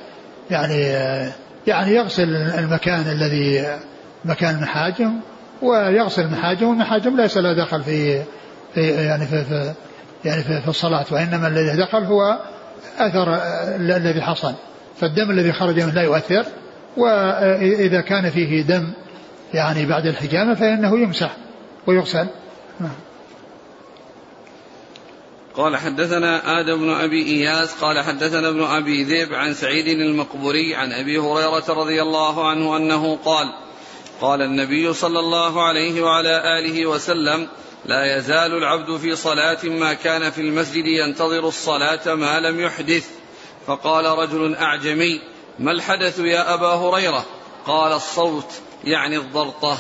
يعني 0.51 0.87
آه 0.87 1.33
يعني 1.67 1.95
يغسل 1.95 2.37
المكان 2.59 3.01
الذي 3.01 3.79
مكان 4.25 4.55
المحاجم 4.55 5.21
ويغسل 5.63 6.23
المحاجم 6.23 6.69
والمحاجم 6.69 7.17
ليس 7.17 7.37
له 7.37 7.53
دخل 7.53 7.83
في, 7.83 8.23
في 8.75 8.91
يعني 8.91 9.27
في, 9.27 9.45
في 9.45 9.75
يعني 10.25 10.43
في, 10.43 10.61
في 10.61 10.69
الصلاة 10.69 11.05
وإنما 11.11 11.49
الذي 11.49 11.77
دخل 11.77 12.05
هو 12.05 12.39
أثر 12.99 13.35
الذي 13.77 14.23
حصل. 14.23 14.55
فالدم 15.01 15.31
الذي 15.31 15.53
خرج 15.53 15.81
منه 15.81 15.93
لا 15.95 16.03
يؤثر 16.03 16.45
وإذا 16.97 18.01
كان 18.01 18.31
فيه 18.31 18.63
دم 18.63 18.93
يعني 19.55 19.87
بعد 19.87 20.07
الحجامة 20.07 20.55
فإنه 20.55 20.99
يمسح 20.99 21.37
ويغسل. 21.87 22.27
نعم. 22.81 22.95
قال 25.55 25.77
حدثنا 25.77 26.61
آدم 26.61 26.81
بن 26.81 26.91
أبي 26.91 27.27
إياس 27.27 27.75
قال 27.75 28.05
حدثنا 28.05 28.49
ابن 28.49 28.63
أبي 28.63 29.05
ذئب 29.05 29.35
عن 29.35 29.55
سعيد 29.55 29.87
المقبوري 29.87 30.75
عن 30.75 30.93
أبي 30.93 31.19
هريرة 31.19 31.65
رضي 31.69 32.03
الله 32.03 32.51
عنه 32.51 32.77
أنه 32.77 33.17
قال 33.17 33.47
قال 34.21 34.43
النبي 34.43 34.93
صلى 34.93 35.19
الله 35.19 35.63
عليه 35.63 36.03
وعلى 36.03 36.59
آله 36.59 36.87
وسلم 36.87 37.49
لا 37.87 38.17
يزال 38.17 38.59
العبد 38.59 38.97
في 38.97 39.17
صلاة 39.17 39.65
ما 39.65 39.95
كان 39.95 40.31
في 40.31 40.41
المسجد 40.41 40.85
ينتظر 40.87 41.49
الصلاة 41.49 42.15
ما 42.15 42.41
لم 42.41 42.61
يحدث. 42.61 43.09
فقال 43.67 44.05
رجل 44.05 44.55
أعجمي 44.55 45.21
ما 45.59 45.73
الحدث 45.73 46.19
يا 46.19 46.55
أبا 46.55 46.75
هريرة؟ 46.75 47.25
قال 47.67 47.93
الصوت 47.93 48.53
يعني 48.85 49.17
الضرطة 49.17 49.79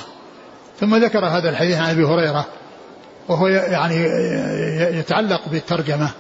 ثم 0.81 0.97
ذكر 0.97 1.19
هذا 1.19 1.51
الحديث 1.51 1.77
عن 1.77 1.91
أبي 1.91 2.05
هريرة 2.05 2.47
وهو 3.29 3.47
يعني 3.47 3.95
يتعلق 4.99 5.49
بالترجمة 5.49 6.11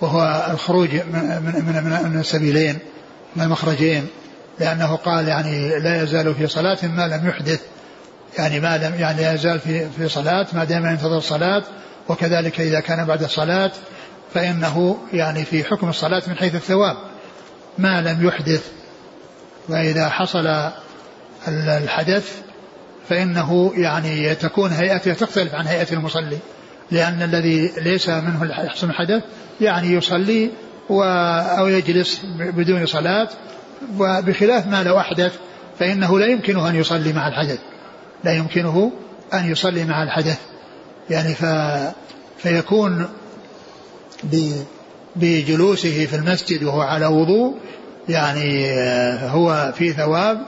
وهو 0.00 0.46
الخروج 0.50 0.94
من, 0.94 1.42
من, 1.42 2.10
من 2.12 2.20
السبيلين 2.20 2.78
من 3.36 3.42
المخرجين. 3.42 4.06
لأنه 4.60 4.96
قال 4.96 5.28
يعني 5.28 5.78
لا 5.78 6.02
يزال 6.02 6.34
في 6.34 6.46
صلاة 6.46 6.78
ما 6.82 7.08
لم 7.08 7.28
يحدث. 7.28 7.60
يعني 8.38 8.60
ما 8.60 8.78
لم 8.78 8.94
يعني 8.94 9.22
لا 9.22 9.34
يزال 9.34 9.60
في 9.60 9.90
في 9.90 10.08
صلاة 10.08 10.46
ما 10.52 10.64
دام 10.64 10.86
ينتظر 10.86 11.16
الصلاة 11.16 11.62
وكذلك 12.08 12.60
إذا 12.60 12.80
كان 12.80 13.06
بعد 13.06 13.22
الصلاة 13.22 13.72
فإنه 14.34 14.98
يعني 15.12 15.44
في 15.44 15.64
حكم 15.64 15.88
الصلاة 15.88 16.22
من 16.26 16.36
حيث 16.36 16.54
الثواب. 16.54 16.96
ما 17.78 18.00
لم 18.00 18.26
يحدث. 18.26 18.64
وإذا 19.68 20.08
حصل 20.08 20.70
الحدث 21.48 22.32
فإنه 23.08 23.72
يعني 23.76 24.34
تكون 24.34 24.70
هيئته 24.70 25.14
تختلف 25.14 25.54
عن 25.54 25.66
هيئة 25.66 25.92
المصلي. 25.92 26.38
لأن 26.90 27.22
الذي 27.22 27.72
ليس 27.76 28.08
منه 28.08 28.64
يحصل 28.64 28.90
الحدث 28.90 29.22
يعني 29.60 29.92
يصلي 29.92 30.50
و 30.88 31.02
أو 31.58 31.66
يجلس 31.66 32.20
بدون 32.38 32.86
صلاة 32.86 33.28
وبخلاف 33.98 34.66
ما 34.66 34.82
لو 34.82 34.98
أحدث 34.98 35.32
فإنه 35.78 36.18
لا 36.18 36.26
يمكنه 36.26 36.68
أن 36.68 36.76
يصلي 36.76 37.12
مع 37.12 37.28
الحدث. 37.28 37.58
لا 38.24 38.32
يمكنه 38.32 38.92
أن 39.34 39.50
يصلي 39.50 39.84
مع 39.84 40.02
الحدث. 40.02 40.38
يعني 41.10 41.34
ف 41.34 41.44
فيكون 42.38 43.08
بجلوسه 45.16 46.06
في 46.06 46.16
المسجد 46.16 46.64
وهو 46.64 46.80
على 46.80 47.06
وضوء 47.06 47.54
يعني 48.08 48.70
هو 49.22 49.72
في 49.76 49.92
ثواب 49.92 50.40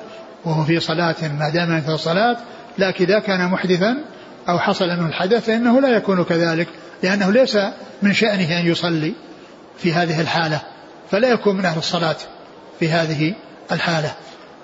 وهو 0.44 0.64
في 0.64 0.80
صلاة 0.80 1.16
ما 1.38 1.48
دام 1.48 1.80
في 1.80 1.88
الصلاة 1.88 2.36
لكن 2.78 3.04
إذا 3.04 3.18
كان 3.18 3.50
محدثا 3.50 3.96
أو 4.48 4.58
حصل 4.58 4.88
منه 4.88 5.06
الحدث 5.06 5.44
فإنه 5.44 5.80
لا 5.80 5.88
يكون 5.88 6.24
كذلك 6.24 6.68
لأنه 7.02 7.30
ليس 7.32 7.58
من 8.02 8.12
شأنه 8.12 8.60
أن 8.60 8.66
يصلي 8.66 9.14
في 9.78 9.92
هذه 9.92 10.20
الحالة 10.20 10.60
فلا 11.10 11.28
يكون 11.28 11.56
من 11.56 11.64
أهل 11.64 11.78
الصلاة. 11.78 12.16
في 12.80 12.88
هذه 12.88 13.34
الحالة. 13.72 14.14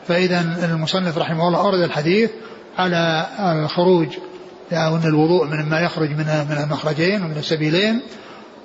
فإذا 0.09 0.41
المصنف 0.41 1.19
رحمه 1.19 1.49
الله 1.49 1.59
أورد 1.59 1.81
الحديث 1.81 2.31
على 2.79 3.27
الخروج 3.65 4.09
أو 4.73 4.97
أن 4.97 5.03
الوضوء 5.05 5.47
من 5.47 5.69
ما 5.69 5.81
يخرج 5.81 6.11
من 6.11 6.47
من 6.51 6.59
المخرجين 6.65 7.23
ومن 7.23 7.37
السبيلين 7.37 8.03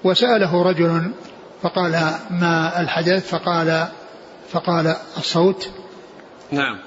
وسأله 0.03 0.63
رجل 0.63 1.11
فقال 1.61 1.91
ما 2.29 2.81
الحدث؟ 2.81 3.27
فقال 3.27 3.87
فقال 4.51 4.95
الصوت. 5.17 5.69
نعم. 6.51 6.79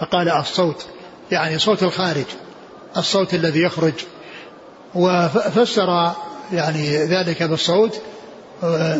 فقال 0.00 0.28
الصوت 0.28 0.86
يعني 1.30 1.58
صوت 1.58 1.82
الخارج 1.82 2.24
الصوت 2.96 3.34
الذي 3.34 3.62
يخرج. 3.62 3.94
وفسر 4.94 6.12
يعني 6.52 6.96
ذلك 6.96 7.42
بالصوت 7.42 8.00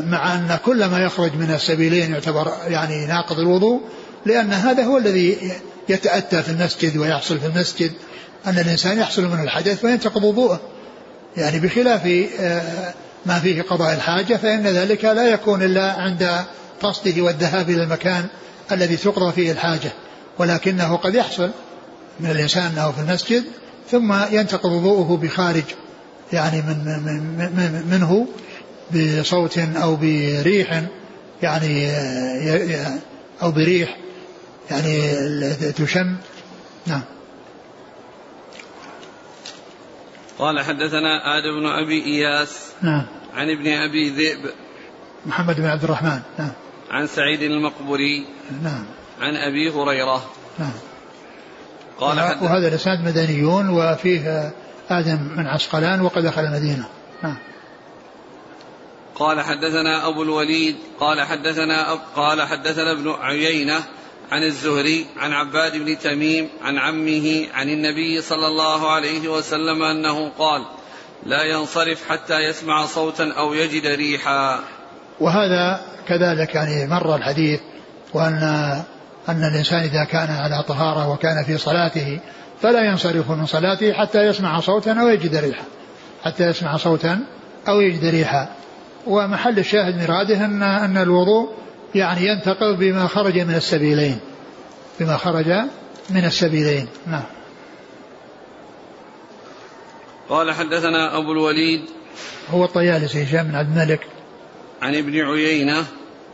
مع 0.06 0.34
أن 0.34 0.58
كل 0.64 0.84
ما 0.84 0.98
يخرج 0.98 1.34
من 1.34 1.50
السبيلين 1.50 2.12
يعتبر 2.12 2.52
يعني 2.68 3.06
ناقض 3.06 3.38
الوضوء 3.38 3.80
لأن 4.26 4.52
هذا 4.52 4.84
هو 4.84 4.98
الذي 4.98 5.52
يتأتى 5.88 6.42
في 6.42 6.48
المسجد 6.48 6.96
ويحصل 6.96 7.38
في 7.38 7.46
المسجد. 7.46 7.92
أن 8.46 8.58
الإنسان 8.58 8.98
يحصل 8.98 9.22
منه 9.22 9.42
الحدث 9.42 9.84
وينتقض 9.84 10.24
وضوءه. 10.24 10.60
يعني 11.36 11.60
بخلاف 11.60 12.06
آه، 12.40 12.94
ما 13.26 13.40
فيه 13.40 13.62
قضاء 13.62 13.94
الحاجة 13.94 14.36
فإن 14.36 14.62
ذلك 14.62 15.04
لا 15.04 15.28
يكون 15.28 15.62
إلا 15.62 15.92
عند 15.92 16.44
قصده 16.82 17.22
والذهاب 17.22 17.70
إلى 17.70 17.82
المكان 17.82 18.26
الذي 18.72 18.96
تقضى 18.96 19.32
فيه 19.32 19.52
الحاجة. 19.52 19.92
ولكنه 20.38 20.96
قد 20.96 21.14
يحصل 21.14 21.50
من 22.20 22.30
الإنسان 22.30 22.66
أنه 22.66 22.92
في 22.92 23.00
المسجد 23.00 23.44
ثم 23.90 24.14
ينتقض 24.30 24.72
وضوءه 24.72 25.16
بخارج 25.16 25.64
يعني 26.32 26.62
من, 26.62 26.84
من, 26.84 27.52
من 27.56 27.86
منه. 27.90 28.26
بصوت 28.94 29.58
أو 29.58 29.96
بريح 29.96 30.82
يعني 31.42 31.90
أو 33.42 33.50
بريح 33.50 33.96
يعني 34.70 35.14
تشم. 35.72 36.16
نعم. 36.86 37.02
قال 40.38 40.60
حدثنا 40.60 41.38
آدم 41.38 41.60
بن 41.60 41.66
أبي 41.66 42.04
إياس 42.04 42.72
نعم. 42.82 43.06
عن 43.34 43.50
ابن 43.50 43.66
أبي 43.66 44.10
ذئب 44.10 44.50
محمد 45.26 45.56
بن 45.56 45.66
عبد 45.66 45.84
الرحمن. 45.84 46.20
نعم. 46.38 46.52
عن 46.90 47.06
سعيد 47.06 47.42
المقبري 47.42 48.26
نعم. 48.62 48.84
عن 49.20 49.36
أبي 49.36 49.70
هريرة 49.70 50.24
نعم. 50.58 50.72
قال 51.98 52.18
وهذا 52.18 52.68
الإسناد 52.68 53.04
مدنيون 53.04 53.68
وفيه 53.68 54.52
آدم 54.90 55.18
من 55.36 55.46
عسقلان 55.46 56.00
وقد 56.00 56.22
دخل 56.22 56.44
المدينة. 56.44 56.84
نعم. 57.22 57.36
قال 59.20 59.40
حدثنا 59.40 60.08
أبو 60.08 60.22
الوليد 60.22 60.76
قال 61.00 61.20
حدثنا 61.20 61.92
أب 61.92 61.98
قال 62.16 62.42
حدثنا 62.42 62.92
ابن 62.92 63.14
عيينة 63.20 63.78
عن 64.30 64.42
الزهري 64.42 65.06
عن 65.16 65.32
عباد 65.32 65.76
بن 65.76 65.98
تميم 65.98 66.48
عن 66.62 66.78
عمه 66.78 67.46
عن 67.54 67.68
النبي 67.68 68.20
صلى 68.20 68.46
الله 68.46 68.90
عليه 68.90 69.28
وسلم 69.28 69.82
أنه 69.82 70.28
قال 70.38 70.66
لا 71.26 71.44
ينصرف 71.44 72.08
حتى 72.08 72.38
يسمع 72.38 72.86
صوتا 72.86 73.32
أو 73.38 73.54
يجد 73.54 73.86
ريحا. 73.86 74.60
وهذا 75.20 75.80
كذلك 76.08 76.54
يعني 76.54 76.86
مر 76.86 77.16
الحديث 77.16 77.60
وأن 78.14 78.42
أن 79.28 79.44
الإنسان 79.44 79.80
إذا 79.80 80.04
كان 80.04 80.30
على 80.30 80.64
طهارة 80.68 81.08
وكان 81.12 81.44
في 81.44 81.58
صلاته 81.58 82.20
فلا 82.62 82.84
ينصرف 82.84 83.30
من 83.30 83.46
صلاته 83.46 83.92
حتى 83.92 84.18
يسمع 84.18 84.60
صوتا 84.60 84.92
أو 84.92 85.08
يجد 85.08 85.36
ريحا 85.36 85.64
حتى 86.24 86.44
يسمع 86.44 86.76
صوتا 86.76 87.20
أو 87.68 87.80
يجد 87.80 88.04
ريحا. 88.04 88.48
ومحل 89.06 89.58
الشاهد 89.58 90.02
مراده 90.02 90.44
أن 90.44 90.62
أن 90.62 90.96
الوضوء 90.96 91.50
يعني 91.94 92.26
ينتقض 92.26 92.78
بما 92.78 93.06
خرج 93.06 93.38
من 93.38 93.54
السبيلين. 93.54 94.18
بما 95.00 95.16
خرج 95.16 95.46
من 96.10 96.24
السبيلين. 96.24 96.86
نعم. 97.06 97.24
قال 100.28 100.52
حدثنا 100.52 101.18
أبو 101.18 101.32
الوليد 101.32 101.80
هو 102.50 102.64
الطيالسي 102.64 103.24
هشام 103.24 103.48
بن 103.48 103.54
عبد 103.54 103.78
الملك. 103.78 104.06
عن 104.82 104.94
ابن 104.94 105.20
عيينة 105.20 105.84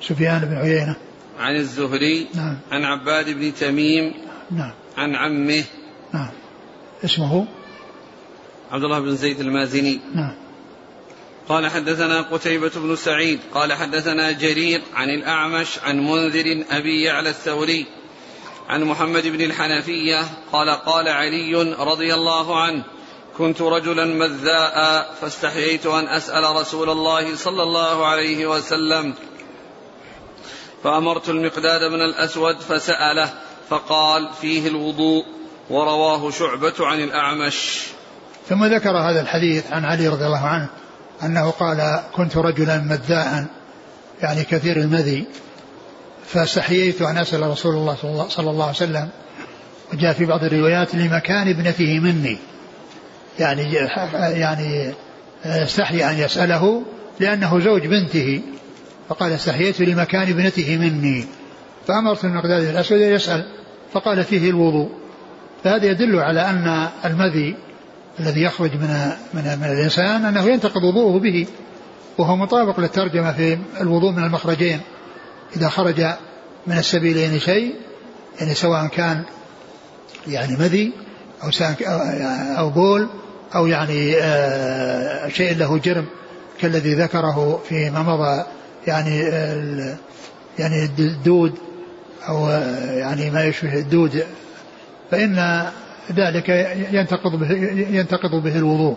سفيان 0.01 0.39
بن 0.39 0.57
عيينة. 0.57 0.97
عن 1.39 1.57
الزهري 1.57 2.29
نعم. 2.35 2.59
عن 2.73 2.85
عباد 2.85 3.31
بن 3.31 3.55
تميم 3.55 4.15
نعم. 4.51 4.73
عن 4.97 5.15
عمه. 5.15 5.65
نعم. 6.15 6.31
اسمه؟ 7.05 7.47
عبد 8.73 8.85
الله 8.85 9.01
بن 9.01 9.17
زيد 9.17 9.41
المازني. 9.41 10.01
نعم. 10.15 10.46
قال 11.49 11.71
حدثنا 11.71 12.21
قتيبة 12.21 12.71
بن 12.77 12.97
سعيد 12.97 13.41
قال 13.55 13.73
حدثنا 13.73 14.33
جرير 14.33 14.83
عن 14.95 15.11
الأعمش 15.11 15.79
عن 15.79 16.07
منذر 16.07 16.65
أبي 16.71 17.03
يعلى 17.03 17.31
الثوري 17.31 17.87
عن 18.69 18.85
محمد 18.85 19.27
بن 19.27 19.41
الحنفية 19.41 20.23
قال 20.53 20.71
قال 20.71 21.09
علي 21.09 21.55
رضي 21.79 22.15
الله 22.15 22.61
عنه 22.61 22.85
كنت 23.39 23.63
رجلا 23.63 24.05
مذاء 24.05 25.07
فاستحييت 25.21 25.87
أن 25.87 26.09
أسأل 26.09 26.57
رسول 26.57 26.91
الله 26.91 27.37
صلى 27.37 27.63
الله 27.63 28.07
عليه 28.07 28.47
وسلم 28.47 29.15
فأمرت 30.85 31.29
المقداد 31.29 31.81
بن 31.81 32.01
الأسود 32.01 32.61
فسأله 32.61 33.33
فقال 33.69 34.29
فيه 34.41 34.69
الوضوء 34.69 35.25
ورواه 35.71 36.31
شعبة 36.31 36.75
عن 36.81 37.01
الأعمش. 37.01 37.83
ثم 38.49 38.65
ذكر 38.65 38.91
هذا 38.91 39.21
الحديث 39.21 39.73
عن 39.73 39.85
علي 39.85 40.09
رضي 40.09 40.27
الله 40.27 40.47
عنه. 40.47 40.69
أنه 41.23 41.51
قال 41.51 42.01
كنت 42.13 42.37
رجلا 42.37 42.79
مذاء 42.79 43.47
يعني 44.23 44.45
كثير 44.45 44.77
المذي 44.77 45.25
فاستحييت 46.27 47.03
أن 47.03 47.19
أسأل 47.19 47.43
رسول 47.43 47.75
الله 47.75 47.95
صلى 48.29 48.51
الله 48.51 48.65
عليه 48.65 48.75
وسلم 48.77 49.09
وجاء 49.93 50.13
في 50.13 50.25
بعض 50.25 50.45
الروايات 50.45 50.95
لمكان 50.95 51.49
ابنته 51.49 52.01
مني. 52.01 52.39
يعني 53.39 53.73
يعني 54.15 54.95
استحي 55.45 56.11
أن 56.11 56.19
يسأله 56.19 56.83
لأنه 57.21 57.61
زوج 57.61 57.87
بنته 57.87 58.43
فقال 59.09 59.33
استحييت 59.33 59.81
لمكان 59.81 60.23
ابنته 60.23 60.77
مني. 60.77 61.27
فأمرت 61.87 62.25
المقداد 62.25 62.63
الأسود 62.63 63.01
يسأل 63.01 63.47
فقال 63.93 64.25
فيه 64.25 64.51
الوضوء. 64.51 64.91
فهذا 65.65 65.87
يدل 65.87 66.19
على 66.21 66.41
أن 66.41 66.89
المذي 67.05 67.57
الذي 68.21 68.43
يخرج 68.43 68.75
من 68.75 69.13
من 69.35 69.59
من 69.61 69.65
الإنسان 69.65 70.25
أنه 70.25 70.45
ينتقض 70.45 70.85
وضوءه 70.85 71.19
به 71.19 71.47
وهو 72.19 72.37
مطابق 72.37 72.81
للترجمة 72.81 73.33
في 73.33 73.59
الوضوء 73.81 74.13
من 74.13 74.25
المخرجين. 74.25 74.81
إذا 75.57 75.69
خرج 75.69 76.01
من 76.67 76.79
السبيلين 76.79 77.39
شيء 77.41 77.75
يعني 78.41 78.55
سواء 78.55 78.87
كان 78.87 79.23
يعني 80.27 80.57
مذي 80.57 80.93
أو 81.43 81.51
أو 82.59 82.71
بول 82.71 83.09
أو 83.55 83.67
يعني 83.67 84.17
آه 84.17 85.29
شيء 85.29 85.57
له 85.57 85.79
جرم 85.79 86.07
كالذي 86.61 86.95
ذكره 86.95 87.63
فيما 87.69 88.03
مضى 88.03 88.45
يعني 88.87 89.21
يعني 90.59 90.85
الدود 90.99 91.55
أو 92.29 92.49
يعني 92.89 93.31
ما 93.31 93.45
يشبه 93.45 93.75
الدود. 93.79 94.25
فإن 95.11 95.67
ذلك 96.13 96.49
ينتقض 96.93 97.37
به 97.37 97.53
ينتقض 97.91 98.43
به 98.43 98.59
الوضوء. 98.59 98.97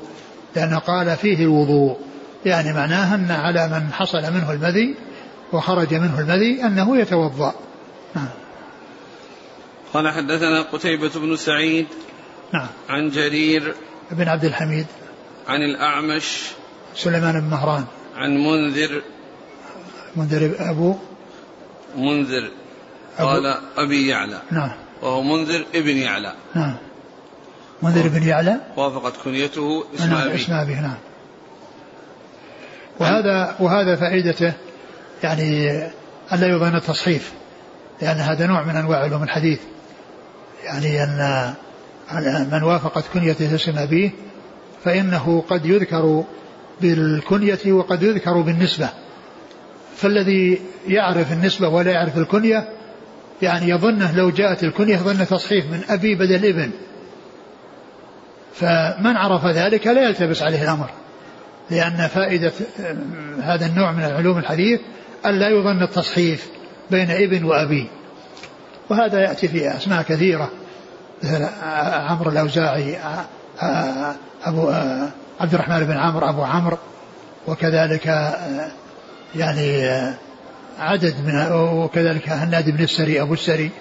لأنه 0.56 0.80
قال 0.80 1.18
فيه 1.18 1.44
الوضوء. 1.44 1.98
يعني 2.46 2.74
معناه 2.74 3.16
أن 3.16 3.32
على 3.32 3.68
من 3.68 3.94
حصل 3.94 4.34
منه 4.34 4.52
المذي 4.52 4.96
وخرج 5.54 5.94
منه 5.94 6.20
المذي 6.20 6.64
أنه 6.64 6.98
يتوضأ. 6.98 7.54
نعم. 8.16 8.30
قال 9.94 10.12
حدثنا 10.12 10.62
قتيبة 10.62 11.12
بن 11.16 11.36
سعيد 11.36 11.88
نعم. 12.54 12.68
عن 12.90 13.10
جرير 13.10 13.74
بن 14.12 14.28
عبد 14.28 14.46
الحميد. 14.46 14.86
عن 15.48 15.62
الأعمش 15.62 16.52
سليمان 16.96 17.42
بن 17.42 17.48
مهران. 17.50 17.86
عن 18.16 18.38
منذر. 18.38 19.02
منذر 20.16 20.56
أبو؟ 20.60 20.96
منذر. 21.98 22.52
قال 23.18 23.56
أبي 23.78 24.08
يعلى. 24.08 24.42
نعم. 24.52 24.72
وهو 25.02 25.22
منذر 25.22 25.66
ابن 25.76 25.98
يعلى. 25.98 26.34
نعم. 26.56 26.78
منذر 27.82 28.08
بن 28.08 28.24
يعلى. 28.24 28.58
وافقت 28.78 29.14
كنيته 29.24 29.84
اسم 29.96 30.10
نعم 30.10 30.28
أبي 30.28 30.36
اسم 30.36 30.54
أبيه 30.54 30.80
نعم. 30.82 30.98
وهذا 33.00 33.56
وهذا 33.60 33.96
فائدته 33.96 34.54
يعني 35.24 35.82
ألا 36.34 36.48
يظن 36.48 36.76
التصحيف 36.76 37.34
لأن 38.02 38.18
هذا 38.18 38.48
نوع 38.48 38.64
من 38.64 38.76
أنواع 38.76 39.00
علوم 39.00 39.24
الحديث. 39.24 39.60
يعني 40.64 41.04
أن 41.04 41.56
من 42.52 42.64
وافقت 42.64 43.04
كنيته 43.14 43.56
اسم 43.56 43.78
أبيه 43.78 44.12
فإنه 44.84 45.44
قد 45.50 45.66
يذكر 45.66 46.24
بالكنية 46.82 47.74
وقد 47.74 48.04
يذكر 48.04 48.42
بالنسبة. 48.42 48.90
فالذي 49.96 50.62
يعرف 50.88 51.32
النسبة 51.32 51.68
ولا 51.68 51.92
يعرف 51.92 52.18
الكنية 52.18 52.70
يعني 53.42 53.70
يظنه 53.70 54.16
لو 54.16 54.30
جاءت 54.30 54.64
الكنية 54.64 54.98
ظن 54.98 55.28
تصحيف 55.28 55.66
من 55.66 55.82
أبي 55.90 56.16
بدل 56.16 56.46
ابن. 56.46 56.72
فمن 58.60 59.18
عرف 59.18 59.46
ذلك 59.46 59.88
لا 59.88 60.02
يلتبس 60.02 60.42
عليه 60.44 60.64
الأمر 60.64 60.90
لأن 61.72 62.08
فائدة 62.08 62.52
هذا 63.42 63.66
النوع 63.66 63.92
من 63.92 64.04
علوم 64.04 64.38
الحديث 64.38 64.80
ألا 65.26 65.50
يظن 65.50 65.84
التصحيف 65.84 66.50
بين 66.92 67.12
ابن 67.12 67.44
وأبي. 67.44 67.88
وهذا 68.90 69.22
يأتي 69.22 69.48
في 69.48 69.78
أسماء 69.78 70.02
كثيرة 70.02 70.52
مثل 71.24 71.48
عمرو 72.10 72.32
الأوزاعي 72.32 72.98
أبو 74.44 74.72
عبد 75.40 75.54
الرحمن 75.54 75.84
بن 75.84 75.98
عمرو 75.98 76.30
أبو 76.30 76.44
عمرو 76.44 76.78
وكذلك 77.48 78.06
يعني 79.36 79.88
عدد 80.80 81.16
من 81.26 81.52
وكذلك 81.52 82.30
هناد 82.30 82.70
بن 82.70 82.84
السري 82.84 83.22
أبو 83.22 83.34
السري 83.34 83.72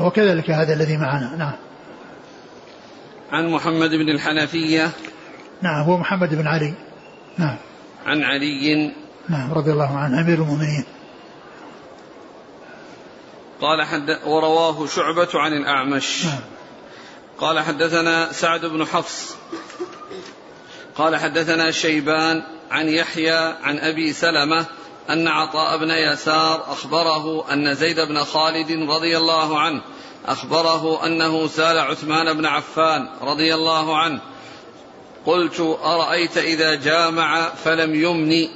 وكذلك 0.00 0.50
هذا 0.50 0.72
الذي 0.72 0.96
معنا. 0.96 1.36
نعم. 1.36 1.52
عن 3.32 3.48
محمد 3.48 3.90
بن 3.90 4.08
الحنفية. 4.08 4.90
نعم 5.62 5.84
هو 5.84 5.98
محمد 5.98 6.34
بن 6.34 6.46
علي. 6.46 6.74
نعم. 7.38 7.56
عن 8.06 8.22
علي. 8.22 8.92
نعم 9.28 9.52
رضي 9.52 9.72
الله 9.72 9.98
عنه 9.98 10.20
أمير 10.20 10.38
المؤمنين. 10.38 10.84
قال 13.60 13.82
حد 13.82 14.18
ورواه 14.26 14.86
شعبة 14.86 15.28
عن 15.34 15.52
الأعمش. 15.52 16.24
نعم. 16.24 16.40
قال 17.38 17.60
حدثنا 17.60 18.32
سعد 18.32 18.64
بن 18.64 18.84
حفص. 18.84 19.36
قال 20.96 21.16
حدثنا 21.16 21.70
شيبان 21.70 22.42
عن 22.70 22.88
يحيى 22.88 23.54
عن 23.62 23.78
أبي 23.78 24.12
سلمة 24.12 24.66
أن 25.10 25.28
عطاء 25.28 25.78
بن 25.78 25.90
يسار 25.90 26.72
أخبره 26.72 27.52
أن 27.52 27.74
زيد 27.74 28.00
بن 28.00 28.24
خالد 28.24 28.90
رضي 28.90 29.16
الله 29.16 29.60
عنه 29.60 29.82
أخبره 30.26 31.06
أنه 31.06 31.46
سأل 31.46 31.78
عثمان 31.78 32.32
بن 32.32 32.46
عفان 32.46 33.08
رضي 33.22 33.54
الله 33.54 33.96
عنه 33.96 34.20
قلت 35.26 35.60
أرأيت 35.84 36.38
إذا 36.38 36.74
جامع 36.74 37.48
فلم 37.48 37.94
يمني؟ 37.94 38.50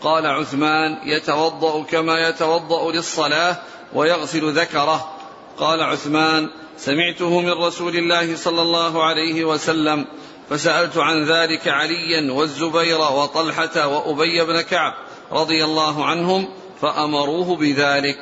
قال 0.00 0.26
عثمان 0.26 0.98
يتوضأ 1.04 1.82
كما 1.82 2.28
يتوضأ 2.28 2.92
للصلاة 2.92 3.56
ويغسل 3.94 4.52
ذكره. 4.52 5.10
قال 5.58 5.82
عثمان 5.82 6.48
سمعته 6.78 7.40
من 7.40 7.52
رسول 7.52 7.96
الله 7.96 8.36
صلى 8.36 8.62
الله 8.62 9.04
عليه 9.04 9.44
وسلم 9.44 10.06
فسألت 10.50 10.96
عن 10.96 11.24
ذلك 11.24 11.68
عليا 11.68 12.32
والزبير 12.32 12.98
وطلحة 12.98 13.86
وأبي 13.86 14.44
بن 14.44 14.60
كعب 14.60 14.94
رضي 15.32 15.64
الله 15.64 16.04
عنهم 16.04 16.48
فأمروه 16.80 17.56
بذلك. 17.56 18.18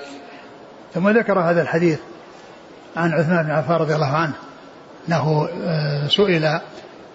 ثم 0.94 1.08
ذكر 1.08 1.38
هذا 1.38 1.62
الحديث. 1.62 1.98
عن 2.96 3.12
عثمان 3.12 3.42
بن 3.42 3.50
عفان 3.50 3.76
رضي 3.76 3.94
الله 3.94 4.16
عنه 4.16 4.32
أنه 5.08 5.48
آه، 5.64 6.08
سئل 6.08 6.60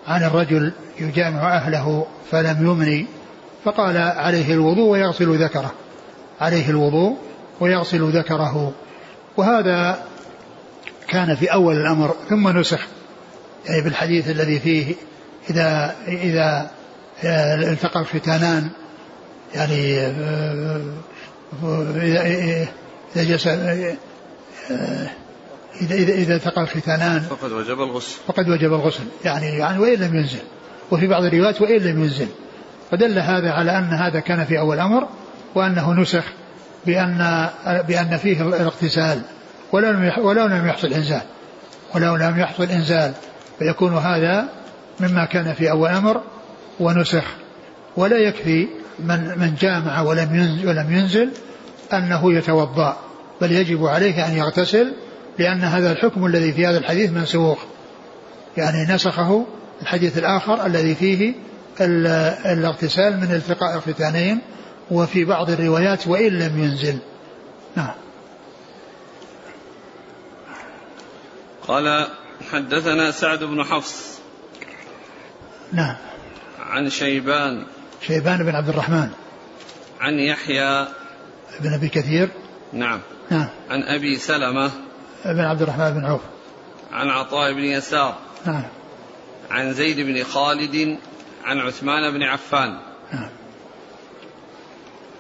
عن 0.08 0.24
الرجل 0.24 0.74
يجامع 1.00 1.56
أهله 1.56 2.06
فلم 2.32 2.68
يمني 2.68 3.06
فقال 3.66 3.98
عليه 3.98 4.54
الوضوء 4.54 4.90
ويغسل 4.90 5.44
ذكره 5.44 5.72
عليه 6.42 6.70
الوضوء 6.70 7.18
ويغسل 7.60 8.10
ذكره. 8.10 8.72
وهذا 9.38 10.00
كان 11.08 11.36
في 11.36 11.54
أول 11.54 11.76
الأمر 11.76 12.16
ثم 12.30 12.58
نسخ 12.58 12.88
يعني 13.66 13.82
بالحديث 13.82 14.30
الذي 14.30 14.60
فيه 14.60 14.96
إذا 15.50 15.96
إذا 16.08 16.72
آه، 17.24 17.56
التقى 17.56 18.00
الختانان 18.00 18.70
يعني 19.56 20.00
آه، 20.00 20.82
إذا 23.16 23.24
جلس 23.24 23.48
إذا 25.82 25.96
إذا 25.96 26.14
إذا 26.14 26.36
التقى 26.36 26.62
الختانان. 26.62 27.20
فقد 27.20 27.52
وجب 27.52 27.82
الغسل. 27.82 28.18
فقد 28.28 28.50
وجب 28.50 28.74
الغسل. 28.74 29.04
يعني 29.26 29.46
يعني 29.46 29.80
وإن 29.80 29.94
لم 29.94 30.16
ينزل. 30.16 30.40
وفي 30.92 31.08
بعض 31.08 31.24
الروايات 31.24 31.62
وإن 31.62 31.78
لم 31.78 32.04
ينزل. 32.04 32.28
فدل 32.92 33.20
هذا 33.20 33.52
على 33.52 33.78
أن 33.78 33.94
هذا 33.94 34.20
كان 34.20 34.46
في 34.46 34.60
أول 34.60 34.80
أمر 34.80 35.08
وأنه 35.56 35.94
نسخ 35.94 36.24
بأن 36.86 37.50
بأن 37.88 38.18
فيه 38.18 38.42
الاغتسال. 38.42 39.22
ولو 39.72 39.92
لم 39.92 40.12
ولو 40.18 40.46
لم 40.46 40.68
يحصل 40.68 40.94
إنزال. 40.94 41.22
ولو 41.96 42.16
لم 42.16 42.40
يحصل 42.40 42.64
إنزال 42.64 43.14
فيكون 43.60 43.94
هذا 43.98 44.50
مما 45.00 45.26
كان 45.26 45.54
في 45.54 45.72
أول 45.72 45.90
أمر 45.90 46.22
ونسخ. 46.80 47.24
ولا 47.98 48.18
يكفي 48.18 48.68
من 49.00 49.40
من 49.40 49.56
جامع 49.60 50.02
ولم 50.02 50.36
ينزل 50.36 50.68
ولم 50.68 50.94
ينزل 50.94 51.30
أنه 51.94 52.34
يتوضأ 52.34 52.98
بل 53.42 53.52
يجب 53.52 53.86
عليه 53.86 54.28
أن 54.28 54.38
يغتسل 54.38 54.94
لأن 55.38 55.62
هذا 55.62 55.92
الحكم 55.92 56.26
الذي 56.26 56.54
في 56.54 56.68
هذا 56.68 56.78
الحديث 56.78 57.12
منسوخ. 57.12 57.60
يعني 58.58 58.94
نسخه 58.94 59.46
الحديث 59.82 60.18
الآخر 60.18 60.66
الذي 60.66 60.96
فيه 60.96 61.34
الاغتسال 62.46 63.18
من 63.18 63.32
التقاء 63.32 63.76
الختانين 63.76 64.42
وفي 64.92 65.26
بعض 65.26 65.50
الروايات 65.50 66.08
وإن 66.08 66.40
لم 66.40 66.64
ينزل. 66.64 67.00
نعم. 67.76 67.94
قال 71.68 72.08
حدثنا 72.52 73.12
سعد 73.12 73.44
بن 73.44 73.64
حفص. 73.64 74.20
نعم. 75.74 75.96
عن 76.60 76.90
شيبان. 76.90 77.66
شيبان 78.02 78.44
بن 78.44 78.56
عبد 78.56 78.70
الرحمن. 78.70 79.10
عن 80.00 80.14
يحيى. 80.14 80.88
بن 81.60 81.74
أبي 81.74 81.88
كثير. 81.88 82.30
نعم. 82.74 83.00
نعم. 83.30 83.50
عن 83.70 83.84
أبي 83.84 84.16
سلمة. 84.16 84.72
بن 85.26 85.40
عبد 85.40 85.62
الرحمن 85.62 85.94
بن 85.94 86.06
عوف. 86.06 86.22
عن 86.92 87.10
عطاء 87.10 87.54
بن 87.54 87.64
يسار. 87.64 88.18
نعم. 88.46 88.64
عن 89.52 89.74
زيد 89.74 90.00
بن 90.00 90.24
خالد 90.24 90.98
عن 91.46 91.60
عثمان 91.60 92.14
بن 92.14 92.24
عفان. 92.24 92.80
نعم. 93.14 93.30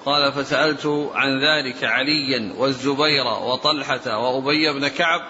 قال 0.05 0.31
فسألت 0.31 1.09
عن 1.13 1.29
ذلك 1.29 1.83
عليا 1.83 2.53
والزبير 2.57 3.25
وطلحة 3.43 4.17
وأبي 4.17 4.73
بن 4.73 4.87
كعب 4.87 5.21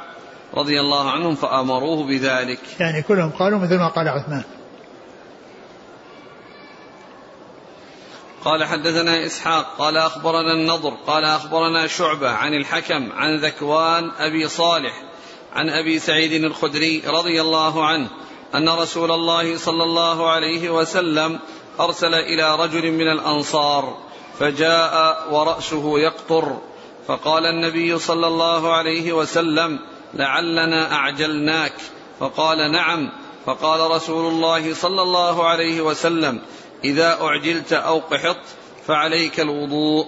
رضي 0.54 0.80
الله 0.80 1.12
عنهم 1.12 1.36
فأمروه 1.36 2.08
بذلك. 2.08 2.60
يعني 2.80 3.02
كلهم 3.02 3.30
قالوا 3.30 3.60
مثل 3.60 3.78
ما 3.78 3.88
قال 3.88 4.08
عثمان. 4.08 4.44
قال 8.50 8.66
حدثنا 8.66 9.26
إسحاق 9.26 9.76
قال 9.78 9.98
أخبرنا 9.98 10.54
النضر 10.54 10.98
قال 11.08 11.24
أخبرنا 11.24 11.88
شعبة 11.88 12.30
عن 12.30 12.54
الحكم 12.54 13.12
عن 13.12 13.38
ذكوان 13.38 14.12
أبي 14.20 14.48
صالح 14.48 15.04
عن 15.54 15.70
أبي 15.70 16.00
سعيد 16.00 16.44
الخدري 16.44 17.04
رضي 17.08 17.42
الله 17.42 17.86
عنه 17.86 18.08
أن 18.56 18.70
رسول 18.70 19.12
الله 19.12 19.58
صلى 19.58 19.84
الله 19.84 20.30
عليه 20.30 20.70
وسلم 20.70 21.40
أرسل 21.80 22.14
إلى 22.14 22.56
رجل 22.56 22.92
من 22.92 23.08
الأنصار 23.12 23.98
فجاء 24.40 25.28
ورأسه 25.32 26.00
يقطر 26.00 26.58
فقال 27.08 27.46
النبي 27.46 28.00
صلى 28.00 28.28
الله 28.28 28.74
عليه 28.74 29.14
وسلم 29.14 29.80
لعلنا 30.14 30.94
أعجلناك 30.94 31.74
فقال 32.20 32.72
نعم 32.72 33.12
فقال 33.46 33.92
رسول 33.92 34.34
الله 34.34 34.74
صلى 34.74 35.02
الله 35.02 35.48
عليه 35.48 35.82
وسلم 35.82 36.42
إذا 36.84 37.18
أعجلت 37.22 37.74
أو 37.74 38.00
قحطت 38.00 38.46
فعليك 38.88 39.40
الوضوء. 39.40 40.06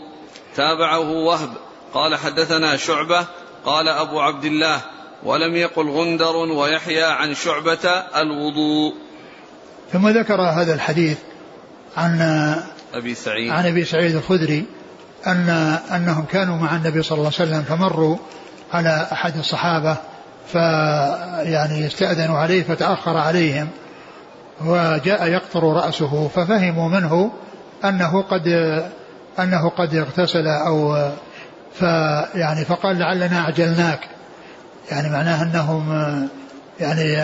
تابعه 0.56 1.12
وهب. 1.12 1.50
قال 1.94 2.16
حدثنا 2.16 2.78
شعبة. 2.78 3.26
قال 3.66 3.88
أبو 3.88 4.20
عبد 4.20 4.46
الله. 4.46 4.82
ولم 5.24 5.56
يقل 5.56 5.90
غندر 5.90 6.36
ويحيى 6.36 7.04
عن 7.04 7.36
شعبة 7.36 7.90
الوضوء. 8.16 8.94
ثم 9.94 10.10
ذكر 10.10 10.42
هذا 10.42 10.74
الحديث 10.74 11.18
عن 11.98 12.22
أبي 12.94 13.16
سعيد. 13.16 13.52
عن 13.52 13.66
أبي 13.66 13.86
سعيد 13.86 14.16
الخدري 14.16 14.66
أن 15.28 15.50
أنهم 15.96 16.26
كانوا 16.26 16.58
مع 16.58 16.76
النبي 16.76 17.04
صلى 17.04 17.18
الله 17.18 17.32
عليه 17.40 17.50
وسلم 17.52 17.64
فمروا 17.64 18.18
على 18.74 19.08
أحد 19.12 19.38
الصحابة 19.38 19.98
فيعني 20.52 21.88
استأذنوا 21.88 22.38
عليه 22.38 22.64
فتأخر 22.64 23.18
عليهم. 23.18 23.68
وجاء 24.66 25.28
يقطر 25.28 25.64
رأسه 25.64 26.28
ففهموا 26.28 26.90
منه 26.90 27.32
أنه 27.86 28.22
قد 28.22 28.48
أنه 29.40 29.70
قد 29.70 29.96
اغتسل 29.96 30.48
أو 30.48 31.10
فيعني 31.74 32.66
فقال 32.66 33.00
لعلنا 33.00 33.40
أعجلناك. 33.40 34.00
يعني 34.92 35.10
معناه 35.10 35.44
أنهم 35.44 35.90
يعني 36.80 37.16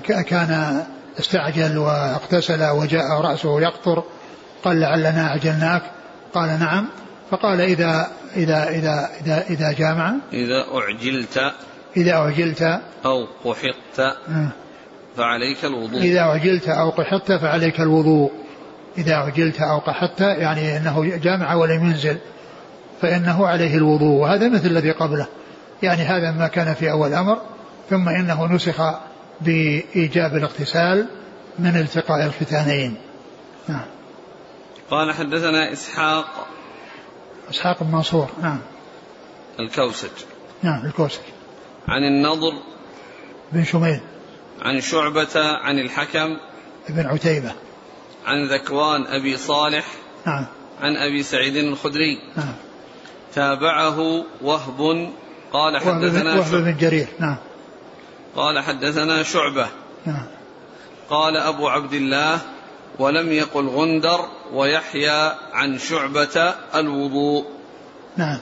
كان 0.00 0.82
استعجل 1.18 1.78
واغتسل 1.78 2.64
وجاء 2.64 3.20
رأسه 3.20 3.60
يقطر 3.60 4.04
قال 4.64 4.80
لعلنا 4.80 5.28
أعجلناك. 5.28 5.82
قال 6.34 6.60
نعم. 6.60 6.88
فقال 7.30 7.60
إذا 7.60 8.10
إذا 8.36 8.68
إذا 8.68 9.08
إذا 9.20 9.44
إذا 9.50 9.72
جامع. 9.72 10.14
إذا 10.32 10.64
أعجلت 10.74 11.52
إذا 11.96 12.12
أعجلت 12.12 12.80
أو 13.04 13.26
قحطت 13.44 14.16
فعليك 15.20 15.64
الوضوء. 15.64 16.00
إذا 16.02 16.20
عجلت 16.20 16.68
أو 16.68 16.90
قحطت 16.90 17.32
فعليك 17.32 17.80
الوضوء. 17.80 18.30
إذا 18.98 19.14
عجلت 19.14 19.60
أو 19.60 19.78
قحطت 19.78 20.20
يعني 20.20 20.76
أنه 20.76 21.16
جامع 21.16 21.54
ولم 21.54 21.84
ينزل 21.84 22.18
فإنه 23.02 23.46
عليه 23.46 23.76
الوضوء. 23.76 24.22
وهذا 24.22 24.48
مثل 24.48 24.66
الذي 24.66 24.90
قبله. 24.90 25.26
يعني 25.82 26.02
هذا 26.02 26.30
ما 26.30 26.48
كان 26.48 26.74
في 26.74 26.90
أول 26.90 27.08
الأمر 27.08 27.38
ثم 27.90 28.08
إنه 28.08 28.52
نسخ 28.52 28.94
بإيجاب 29.40 30.36
الاغتسال 30.36 31.06
من 31.58 31.76
التقاء 31.76 32.26
الختانين. 32.26 32.96
نعم. 33.68 33.86
قال 34.90 35.12
حدثنا 35.14 35.72
إسحاق. 35.72 36.46
إسحاق 37.50 37.82
بن 37.82 37.92
منصور. 37.92 38.30
نعم. 38.42 38.58
الكوسج. 39.60 40.08
نعم 40.62 40.86
الكوسج. 40.86 41.20
عن 41.88 42.02
النضر. 42.02 42.52
بن 43.52 43.64
شميل. 43.64 44.00
عن 44.62 44.80
شعبة 44.80 45.40
عن 45.40 45.78
الحكم 45.78 46.36
بن 46.88 47.06
عتيبة. 47.06 47.52
عن 48.26 48.46
ذكوان 48.46 49.06
أبي 49.06 49.36
صالح 49.36 49.84
نعم. 50.26 50.46
عن 50.80 50.96
أبي 50.96 51.22
سعيد 51.22 51.56
الخدري. 51.56 52.18
نعم. 52.36 52.54
تابعه 53.34 54.24
وهب 54.42 55.10
قال 55.52 55.78
حدثنا 55.78 56.38
وهب 56.38 56.54
بن 56.54 56.76
جرير. 56.76 57.08
نعم. 57.18 57.36
قال 58.36 58.60
حدثنا 58.60 59.22
شعبة. 59.22 59.66
نعم. 60.06 60.26
قال 61.10 61.36
أبو 61.36 61.68
عبد 61.68 61.92
الله 61.92 62.38
ولم 62.98 63.32
يقل 63.32 63.68
غندر 63.68 64.20
ويحيى 64.52 65.32
عن 65.52 65.78
شعبة 65.78 66.54
الوضوء. 66.74 67.44
نعم. 68.16 68.38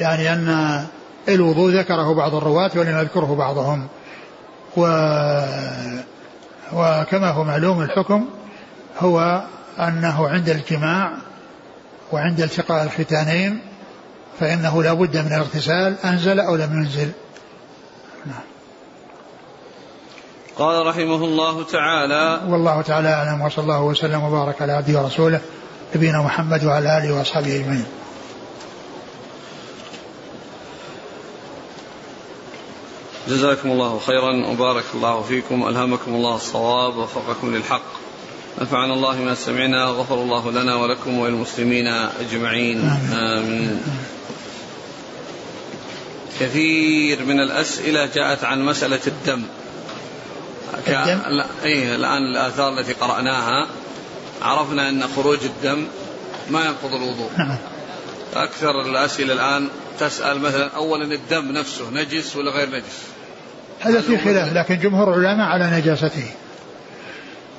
يعني 0.00 0.32
أن 0.32 0.86
الوضوء 1.28 1.70
ذكره 1.70 2.14
بعض 2.14 2.34
الرواة 2.34 2.70
ولم 2.76 2.98
يذكره 2.98 3.34
بعضهم. 3.34 3.88
و 4.76 4.82
وكما 6.72 7.30
هو 7.30 7.44
معلوم 7.44 7.82
الحكم 7.82 8.24
هو 8.98 9.42
أنه 9.78 10.28
عند 10.28 10.48
الجماع 10.48 11.12
وعند 12.12 12.40
التقاء 12.40 12.84
الختانين 12.84 13.60
فإنه 14.40 14.82
لا 14.82 14.92
بد 14.92 15.16
من 15.16 15.26
الاغتسال 15.26 15.96
أنزل 16.04 16.40
أو 16.40 16.56
لم 16.56 16.72
ينزل 16.72 17.10
نعم. 18.26 18.40
قال 20.58 20.86
رحمه 20.86 21.24
الله 21.24 21.64
تعالى 21.64 22.40
والله 22.48 22.82
تعالى 22.82 23.08
أعلم 23.08 23.40
وصلى 23.40 23.62
الله 23.62 23.82
وسلم 23.82 24.22
وبارك 24.22 24.62
على 24.62 24.72
عبده 24.72 25.02
ورسوله 25.02 25.40
نبينا 25.96 26.22
محمد 26.22 26.64
وعلى 26.64 26.98
آله 26.98 27.14
وأصحابه 27.14 27.56
أجمعين 27.56 27.86
جزاكم 33.28 33.70
الله 33.70 34.00
خيرا 34.06 34.46
وبارك 34.46 34.84
الله 34.94 35.22
فيكم. 35.22 35.68
ألهمكم 35.68 36.14
الله 36.14 36.36
الصواب 36.36 36.96
ووفقكم 36.96 37.54
للحق. 37.54 37.82
نفعنا 38.60 38.94
الله 38.94 39.16
ما 39.16 39.34
سمعنا 39.34 39.84
غفر 39.84 40.14
الله 40.14 40.50
لنا 40.50 40.76
ولكم 40.76 41.18
وللمسلمين 41.18 41.86
أجمعين. 42.20 42.90
آمين. 43.12 43.80
كثير 46.40 47.24
من 47.24 47.40
الأسئلة 47.40 48.06
جاءت 48.06 48.44
عن 48.44 48.64
مسألة 48.64 49.00
الدم. 49.06 49.42
الدم؟ 50.74 51.20
لا 51.28 51.46
إيه 51.64 51.94
الآن 51.94 52.22
الآثار 52.22 52.78
التي 52.78 52.92
قرأناها. 52.92 53.66
عرفنا 54.42 54.88
أن 54.88 55.04
خروج 55.16 55.38
الدم 55.44 55.86
ما 56.50 56.64
ينقض 56.64 56.94
الوضوء. 56.94 57.30
نعم. 57.38 57.58
أكثر 58.34 58.80
الأسئلة 58.80 59.32
الآن 59.32 59.68
تسأل 59.98 60.40
مثلا 60.40 60.70
أولا 60.76 61.14
الدم 61.14 61.52
نفسه 61.52 61.90
نجس 61.90 62.36
ولا 62.36 62.50
غير 62.50 62.70
نجس؟ 62.70 63.17
هذا 63.80 64.00
في 64.00 64.18
خلاف 64.18 64.52
لكن 64.52 64.78
جمهور 64.78 65.14
العلماء 65.14 65.46
على 65.46 65.70
نجاسته 65.78 66.30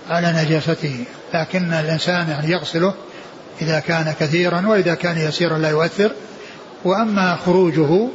على 0.10 0.32
نجاسته. 0.32 1.06
لكن 1.34 1.74
الإنسان 1.74 2.30
يعني 2.30 2.52
يغسله 2.52 2.94
إذا 3.62 3.80
كان 3.80 4.14
كثيرا 4.20 4.68
وإذا 4.68 4.94
كان 4.94 5.18
يسيرا 5.18 5.58
لا 5.58 5.70
يؤثر. 5.70 6.12
وأما 6.86 7.36
خروجه 7.36 8.08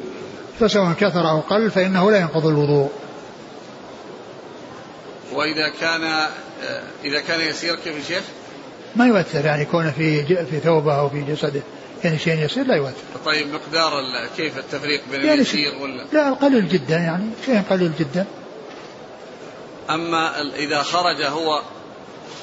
فسواء 0.61 0.93
كثر 0.93 1.31
أو 1.31 1.41
قل 1.41 1.71
فإنه 1.71 2.11
لا 2.11 2.19
ينقض 2.19 2.47
الوضوء. 2.47 2.91
وإذا 5.33 5.69
كان 5.81 6.03
إذا 7.05 7.21
كان 7.29 7.41
يسير 7.41 7.75
كيف 7.75 7.97
الشيخ؟ 7.97 8.23
ما 8.97 9.07
يؤثر 9.07 9.45
يعني 9.45 9.63
يكون 9.63 9.91
في 9.91 10.25
في 10.47 10.61
ثوبه 10.61 10.99
أو 10.99 11.09
في 11.09 11.23
جسده. 11.23 11.63
يعني 12.05 12.19
شيء 12.19 12.45
يسير 12.45 12.67
لا 12.67 12.77
يؤثر 12.77 12.95
طيب 13.25 13.47
مقدار 13.47 13.93
كيف 14.37 14.59
التفريق 14.59 15.01
بين 15.11 15.21
يعني 15.21 15.35
اليسير 15.35 15.75
ولا 15.81 16.05
لا 16.13 16.31
قليل 16.31 16.69
جدا 16.69 16.97
يعني 16.97 17.25
شيء 17.47 17.63
قليل 17.71 17.93
جدا. 17.99 18.27
أما 19.91 20.43
إذا 20.57 20.83
خرج 20.83 21.23
هو 21.23 21.63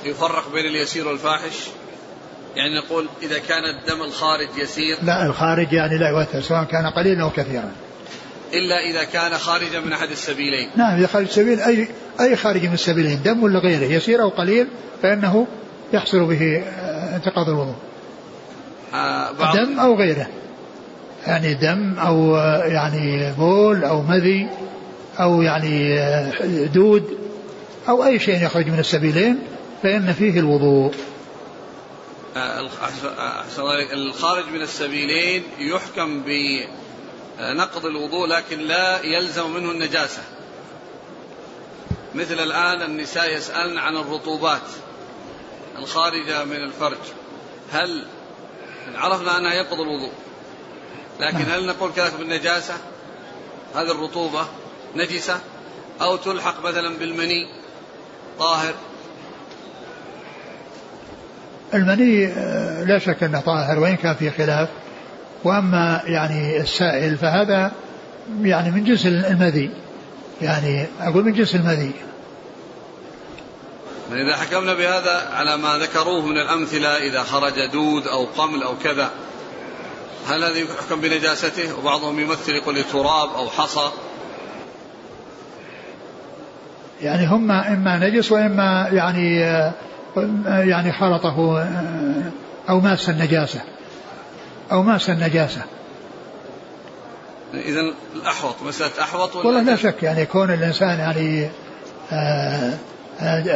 يفرق 0.05 0.53
بين 0.53 0.65
اليسير 0.65 1.07
والفاحش؟ 1.07 1.55
يعني 2.55 2.79
نقول 2.79 3.07
إذا 3.21 3.37
كان 3.37 3.63
الدم 3.65 4.03
الخارج 4.03 4.49
يسير؟ 4.57 4.97
لا 5.03 5.25
الخارج 5.25 5.73
يعني 5.73 5.97
لا 5.97 6.09
يؤثر 6.09 6.41
سواء 6.41 6.63
كان 6.63 6.87
قليلا 6.87 7.23
أو 7.23 7.29
كثيرا. 7.29 7.71
إلا 8.53 8.79
إذا 8.91 9.03
كان 9.03 9.37
خارجا 9.37 9.79
من 9.79 9.93
أحد 9.93 10.11
السبيلين. 10.11 10.69
نعم 10.75 10.97
إذا 10.97 11.07
خارج 11.07 11.25
السبيل 11.25 11.59
أي 11.59 11.87
أي 12.19 12.35
خارج 12.35 12.65
من 12.65 12.73
السبيلين 12.73 13.21
دم 13.23 13.43
ولا 13.43 13.59
غيره 13.59 13.93
يسير 13.93 14.21
أو 14.21 14.29
قليل 14.29 14.67
فإنه 15.03 15.47
يحصل 15.93 16.25
به 16.25 16.63
انتقاض 17.15 17.49
الوضوء. 17.49 17.75
آه 18.93 19.53
دم 19.53 19.79
أو 19.79 19.95
غيره. 19.95 20.27
يعني 21.27 21.53
دم 21.53 21.99
أو 21.99 22.35
يعني 22.65 23.33
بول 23.37 23.83
أو 23.83 24.01
مذي 24.01 24.49
أو 25.19 25.41
يعني 25.41 25.97
دود 26.67 27.17
أو 27.89 28.05
أي 28.05 28.19
شيء 28.19 28.45
يخرج 28.45 28.67
من 28.67 28.79
السبيلين 28.79 29.39
فإن 29.83 30.13
فيه 30.13 30.39
الوضوء. 30.39 30.93
الخارج 33.93 34.45
من 34.53 34.61
السبيلين 34.61 35.43
يحكم 35.59 36.23
بنقض 36.23 37.85
الوضوء 37.85 38.27
لكن 38.27 38.59
لا 38.59 38.99
يلزم 39.03 39.53
منه 39.53 39.71
النجاسة. 39.71 40.21
مثل 42.15 42.39
الآن 42.39 42.81
النساء 42.81 43.33
يسألن 43.33 43.77
عن 43.77 43.97
الرطوبات 43.97 44.61
الخارجة 45.77 46.45
من 46.45 46.63
الفرج. 46.63 46.97
هل 47.71 48.05
عرفنا 48.95 49.37
أنها 49.37 49.53
ينقض 49.53 49.79
الوضوء. 49.81 50.11
لكن 51.19 51.37
نعم. 51.37 51.49
هل 51.51 51.67
نقول 51.67 51.91
كذلك 51.95 52.13
بالنجاسة؟ 52.13 52.73
هذه 53.75 53.91
الرطوبة 53.91 54.45
نجسة؟ 54.95 55.39
أو 56.01 56.15
تلحق 56.15 56.65
مثلا 56.65 56.97
بالمني 56.97 57.47
طاهر؟ 58.39 58.73
المني 61.73 62.27
آه، 62.27 62.83
لا 62.83 62.99
شك 62.99 63.23
أنه 63.23 63.39
طاهر 63.39 63.79
وإن 63.79 63.95
كان 63.95 64.15
في 64.15 64.29
خلاف. 64.29 64.69
وأما 65.43 66.01
يعني 66.05 66.61
السائل 66.61 67.17
فهذا 67.17 67.71
يعني 68.41 68.71
من 68.71 68.83
جنس 68.83 69.05
المذي. 69.05 69.71
يعني 70.41 70.85
أقول 71.01 71.25
من 71.25 71.33
جنس 71.33 71.55
المذي. 71.55 71.91
إذا 74.13 74.35
حكمنا 74.35 74.73
بهذا 74.73 75.29
على 75.33 75.57
ما 75.57 75.77
ذكروه 75.77 76.25
من 76.25 76.37
الأمثلة 76.37 76.97
إذا 76.97 77.23
خرج 77.23 77.53
دود 77.71 78.07
أو 78.07 78.25
قمل 78.25 78.63
أو 78.63 78.77
كذا 78.83 79.09
هل 80.27 80.43
هذا 80.43 80.57
يحكم 80.57 81.01
بنجاسته؟ 81.01 81.79
وبعضهم 81.79 82.19
يمثل 82.19 82.51
يقول 82.51 82.83
تراب 82.83 83.29
أو 83.29 83.49
حصى. 83.49 83.91
يعني 87.01 87.27
هم 87.27 87.51
إما 87.51 87.97
نجس 87.97 88.31
وإما 88.31 88.87
يعني 88.91 89.39
يعني 90.47 90.93
خلطه 90.93 91.67
أو 92.69 92.79
ماس 92.79 93.09
النجاسة 93.09 93.61
أو 94.71 94.83
ماس 94.83 95.09
النجاسة. 95.09 95.61
إذا 97.53 97.81
الأحوط 98.15 98.55
مسألة 98.63 98.91
أحوط 99.01 99.35
ولا 99.35 99.45
والله 99.45 99.61
لا 99.61 99.75
شك 99.75 100.03
يعني 100.03 100.25
كون 100.25 100.53
الإنسان 100.53 100.99
يعني 100.99 101.49
آه 102.11 102.73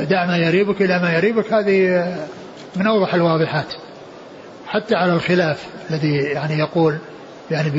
دع 0.09 0.26
ما 0.26 0.38
يريبك 0.38 0.82
إلى 0.82 0.99
ما 0.99 1.13
يريبك 1.13 1.53
هذه 1.53 1.89
من 2.76 2.88
أوضح 2.88 3.13
الواضحات. 3.13 3.74
حتى 4.68 4.95
على 4.95 5.13
الخلاف 5.13 5.66
الذي 5.89 6.16
يعني 6.18 6.59
يقول 6.59 6.97
يعني 7.51 7.70
ب 7.70 7.76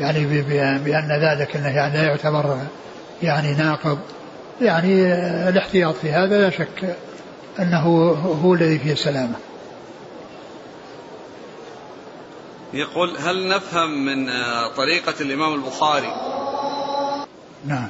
يعني 0.00 0.26
بأن 0.78 1.08
ذلك 1.22 1.56
أنه 1.56 1.68
يعني 1.68 1.94
لا 1.98 2.04
يعتبر 2.04 2.58
يعني 3.22 3.54
ناقض. 3.54 3.98
يعني 4.60 5.12
الاحتياط 5.48 5.94
في 5.94 6.12
هذا 6.12 6.40
لا 6.40 6.50
شك 6.50 6.96
أنه 7.58 7.86
هو 8.42 8.54
الذي 8.54 8.78
فيه 8.78 8.92
السلامة. 8.92 9.34
يقول 12.74 13.16
هل 13.16 13.48
نفهم 13.48 14.04
من 14.04 14.26
طريقة 14.76 15.14
الإمام 15.20 15.54
البخاري؟ 15.54 16.12
نعم. 17.66 17.88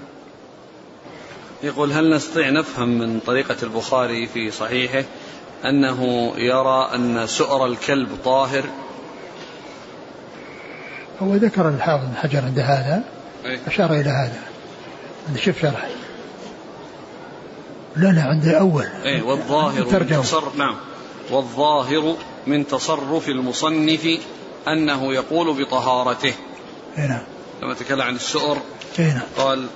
يقول 1.62 1.92
هل 1.92 2.10
نستطيع 2.14 2.50
نفهم 2.50 2.88
من 2.98 3.20
طريقة 3.20 3.56
البخاري 3.62 4.26
في 4.26 4.50
صحيحه 4.50 5.04
أنه 5.64 6.32
يرى 6.36 6.90
أن 6.94 7.26
سؤر 7.26 7.66
الكلب 7.66 8.08
طاهر؟ 8.24 8.64
هو 11.22 11.34
ذكر 11.34 11.68
الحافظ 11.68 12.04
بن 12.04 12.16
حجر 12.16 12.44
عند 12.44 12.58
هذا 12.58 13.04
أي؟ 13.44 13.58
أشار 13.66 13.92
إلى 13.92 14.10
هذا. 14.10 14.40
عند 15.28 15.38
شوف 15.38 15.60
شرح 15.62 15.88
لا 17.96 18.08
لا 18.08 18.22
عند 18.22 18.48
أول. 18.48 18.86
أي 19.04 19.22
والظاهر 19.22 19.84
من 20.00 20.08
تصرف 20.08 20.56
نعم. 20.56 20.76
والظاهر 21.30 22.16
من 22.46 22.66
تصرف 22.66 23.28
المصنف 23.28 24.08
أنه 24.68 25.14
يقول 25.14 25.64
بطهارته. 25.64 26.34
نعم. 26.96 27.22
لما 27.62 27.74
تكلم 27.74 28.02
عن 28.02 28.14
السؤر 28.14 28.58
نعم. 28.98 29.20
قال 29.36 29.66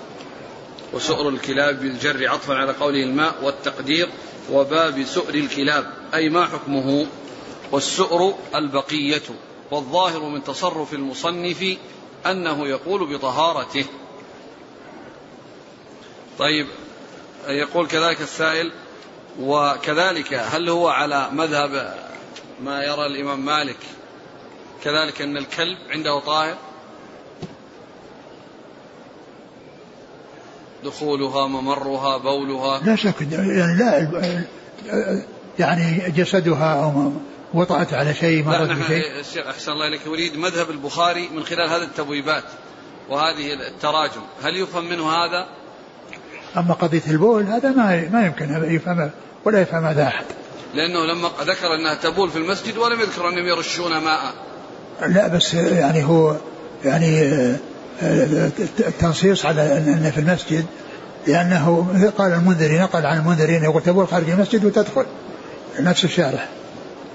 وسؤر 0.96 1.28
الكلاب 1.28 1.80
بالجر 1.80 2.28
عطفا 2.28 2.54
على 2.54 2.72
قوله 2.72 3.02
الماء 3.02 3.34
والتقدير 3.42 4.08
وباب 4.52 5.04
سؤر 5.04 5.34
الكلاب 5.34 5.92
أي 6.14 6.28
ما 6.28 6.46
حكمه؟ 6.46 7.06
والسؤر 7.72 8.34
البقية 8.54 9.22
والظاهر 9.70 10.22
من 10.22 10.44
تصرف 10.44 10.94
المصنف 10.94 11.76
أنه 12.26 12.66
يقول 12.66 13.14
بطهارته. 13.14 13.84
طيب 16.38 16.66
يقول 17.48 17.86
كذلك 17.86 18.20
السائل 18.20 18.72
وكذلك 19.40 20.34
هل 20.34 20.68
هو 20.68 20.88
على 20.88 21.28
مذهب 21.32 21.94
ما 22.60 22.84
يرى 22.84 23.06
الإمام 23.06 23.44
مالك؟ 23.44 23.78
كذلك 24.84 25.22
أن 25.22 25.36
الكلب 25.36 25.78
عنده 25.90 26.18
طاهر؟ 26.18 26.56
دخولها 30.86 31.46
ممرها 31.46 32.16
بولها. 32.16 32.80
لا 32.84 32.96
شك 32.96 33.14
يعني 33.32 33.78
لا 33.78 34.44
يعني 35.58 36.10
جسدها 36.10 36.84
أو 36.84 37.12
وطأت 37.54 37.94
على 37.94 38.14
شيء 38.14 38.44
مرت 38.44 38.70
بشيء. 38.70 39.02
أحسن 39.50 39.72
الله 39.72 39.88
إليك 39.88 40.06
أريد 40.06 40.36
مذهب 40.36 40.70
البخاري 40.70 41.28
من 41.28 41.44
خلال 41.44 41.70
هذه 41.70 41.82
التبويبات 41.82 42.44
وهذه 43.10 43.52
التراجم. 43.68 44.22
هل 44.42 44.56
يفهم 44.56 44.84
منه 44.84 45.10
هذا؟ 45.10 45.46
أما 46.56 46.74
قضية 46.74 47.02
البول 47.08 47.44
هذا 47.44 47.70
ما 47.70 48.08
ما 48.12 48.26
يمكن 48.26 48.74
يفهم 48.74 49.10
ولا 49.44 49.60
يفهم 49.60 49.84
هذا 49.84 50.02
أحد. 50.02 50.24
لأنه 50.74 51.04
لما 51.04 51.30
ذكر 51.40 51.74
أنها 51.74 51.94
تبول 51.94 52.30
في 52.30 52.38
المسجد 52.38 52.76
ولم 52.78 53.00
يذكر 53.00 53.28
أنهم 53.28 53.46
يرشون 53.46 53.98
ماء. 53.98 54.34
لا 55.06 55.28
بس 55.28 55.54
يعني 55.54 56.04
هو 56.04 56.36
يعني 56.84 57.32
التنصيص 58.80 59.46
على 59.46 59.78
أن 59.78 60.10
في 60.14 60.20
المسجد 60.20 60.64
لأنه 61.26 61.86
قال 62.18 62.32
المنذري 62.32 62.78
نقل 62.78 63.06
عن 63.06 63.18
المنذرين 63.18 63.64
يقول 63.64 63.82
تبول 63.82 64.08
خارج 64.08 64.30
المسجد 64.30 64.64
وتدخل. 64.64 65.06
نفس 65.80 66.04
الشارح. 66.04 66.48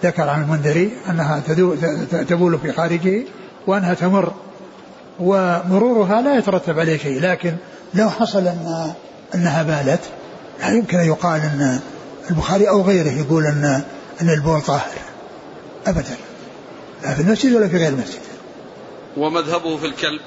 ذكر 0.04 0.30
عن 0.30 0.42
المنذري 0.42 0.92
أنها 1.10 1.40
تبول 2.30 2.60
في 2.60 2.72
خارجه 2.72 3.24
وأنها 3.68 3.94
تمر. 3.94 4.34
ومرورها 5.20 6.22
لا 6.22 6.38
يترتب 6.38 6.80
عليه 6.80 6.98
شيء 6.98 7.22
لكن 7.22 7.56
لو 7.94 8.10
حصل 8.10 8.48
أن 8.48 8.94
أنها 9.36 9.64
بالت 9.64 10.02
لا 10.60 10.70
يمكن 10.70 10.98
أن 11.00 11.08
يقال 11.08 11.42
أن 11.42 11.80
البخاري 12.30 12.70
أو 12.70 12.82
غيره 12.82 13.12
يقول 13.12 13.46
أن 13.46 13.82
أن 14.22 14.30
البول 14.30 14.62
طاهر. 14.62 14.98
أبدا. 15.88 16.16
لا 17.04 17.14
في 17.14 17.22
المسجد 17.22 17.54
ولا 17.54 17.68
في 17.68 17.78
غير 17.78 17.88
المسجد. 17.88 18.20
ومذهبه 19.18 19.78
في 19.78 19.86
الكلب. 19.86 20.22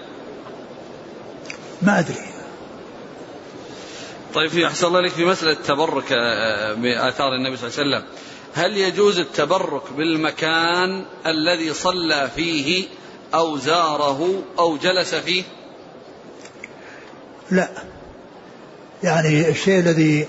ما 1.82 1.98
أدري. 1.98 2.34
طيب 4.34 4.50
في 4.50 4.66
أحسن 4.66 4.86
الله 4.86 5.00
لك 5.00 5.10
في 5.10 5.24
مسألة 5.24 5.52
التبرك 5.52 6.12
آه، 6.12 6.74
بآثار 6.74 7.34
النبي 7.34 7.56
صلى 7.56 7.68
الله 7.68 7.78
عليه 7.78 7.96
وسلم. 7.96 8.04
هل 8.54 8.76
يجوز 8.76 9.18
التبرك 9.18 9.92
بالمكان 9.96 11.04
الذي 11.26 11.74
صلى 11.74 12.30
فيه 12.36 12.86
أو 13.34 13.56
زاره 13.58 14.42
أو 14.58 14.76
جلس 14.76 15.14
فيه؟ 15.14 15.42
لا. 17.50 17.68
يعني 19.02 19.48
الشيء 19.48 19.80
الذي 19.80 20.26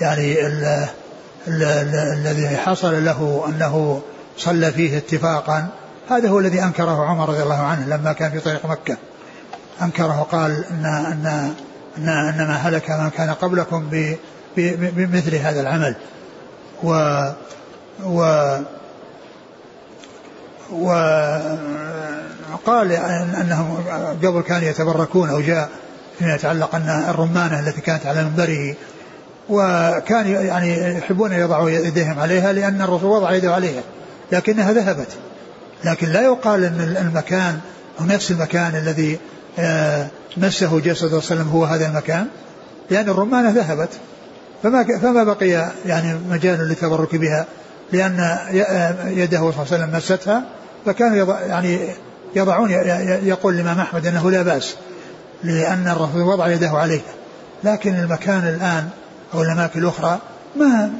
يعني 0.00 0.46
ال 0.46 0.86
ال 1.48 1.62
ال 1.62 1.94
الذي 2.26 2.56
حصل 2.56 3.04
له 3.04 3.44
أنه 3.48 4.02
صلى 4.38 4.72
فيه 4.72 4.96
اتفاقا 4.96 5.68
هذا 6.08 6.28
هو 6.28 6.38
الذي 6.38 6.62
أنكره 6.62 7.04
عمر 7.04 7.28
رضي 7.28 7.42
الله 7.42 7.62
عنه 7.62 7.96
لما 7.96 8.12
كان 8.12 8.30
في 8.30 8.40
طريق 8.40 8.66
مكة. 8.66 8.96
أنكره 9.82 10.20
وقال 10.20 10.64
أن 10.70 10.86
أن 10.86 11.54
أن, 11.98 12.08
أن 12.08 12.46
ما 12.46 12.56
هلك 12.56 12.90
من 12.90 13.10
كان 13.10 13.30
قبلكم 13.30 13.88
بمثل 14.56 15.34
هذا 15.34 15.60
العمل. 15.60 15.96
و 16.82 17.20
و 18.04 18.44
وقال 22.52 22.92
أنهم 23.40 23.84
قبل 24.22 24.40
كانوا 24.40 24.68
يتبركون 24.68 25.30
أو 25.30 25.40
جاء 25.40 25.68
فيما 26.18 26.34
يتعلق 26.34 26.74
أن 26.74 27.04
الرمانة 27.10 27.60
التي 27.60 27.80
كانت 27.80 28.06
على 28.06 28.24
منبره. 28.24 28.74
وكان 29.48 30.26
يعني 30.26 30.98
يحبون 30.98 31.32
أن 31.32 31.40
يضعوا 31.40 31.70
يديهم 31.70 32.18
عليها 32.18 32.52
لأن 32.52 32.82
الرسول 32.82 33.10
وضع 33.10 33.32
يده 33.32 33.54
عليها. 33.54 33.82
لكنها 34.32 34.72
ذهبت. 34.72 35.08
لكن 35.84 36.08
لا 36.08 36.22
يقال 36.22 36.64
أن 36.64 36.96
المكان 37.00 37.60
هو 38.00 38.04
نفس 38.04 38.30
المكان 38.30 38.76
الذي 38.76 39.18
مسه 40.36 40.80
جسد 40.80 40.96
صلى 40.96 41.06
الله 41.06 41.06
عليه 41.06 41.16
وسلم 41.16 41.48
هو 41.48 41.64
هذا 41.64 41.86
المكان. 41.86 42.26
لأن 42.90 43.08
الرمانة 43.08 43.50
ذهبت. 43.50 43.90
فما 44.62 44.98
فما 45.02 45.24
بقي 45.24 45.72
يعني 45.86 46.18
مجال 46.30 46.68
للتبرك 46.68 47.16
بها 47.16 47.46
لأن 47.92 48.20
آه، 48.20 49.08
يده 49.08 49.38
صلى 49.38 49.50
الله 49.50 49.66
عليه 49.72 49.84
وسلم 49.84 49.96
مستها 49.96 50.44
فكانوا 50.86 51.16
يضع 51.16 51.40
يعني 51.40 51.78
يضعون 52.36 52.70
يقول 53.22 53.54
الإمام 53.54 53.80
أحمد 53.80 54.06
أنه 54.06 54.30
لا 54.30 54.42
بأس 54.42 54.76
لأن 55.44 55.88
الرسول 55.88 56.22
وضع 56.22 56.48
يده 56.48 56.70
عليها 56.70 57.14
لكن 57.64 57.94
المكان 57.94 58.48
الآن 58.48 58.88
أو 59.34 59.42
الأماكن 59.42 59.80
الأخرى 59.80 60.18
ما 60.56 60.90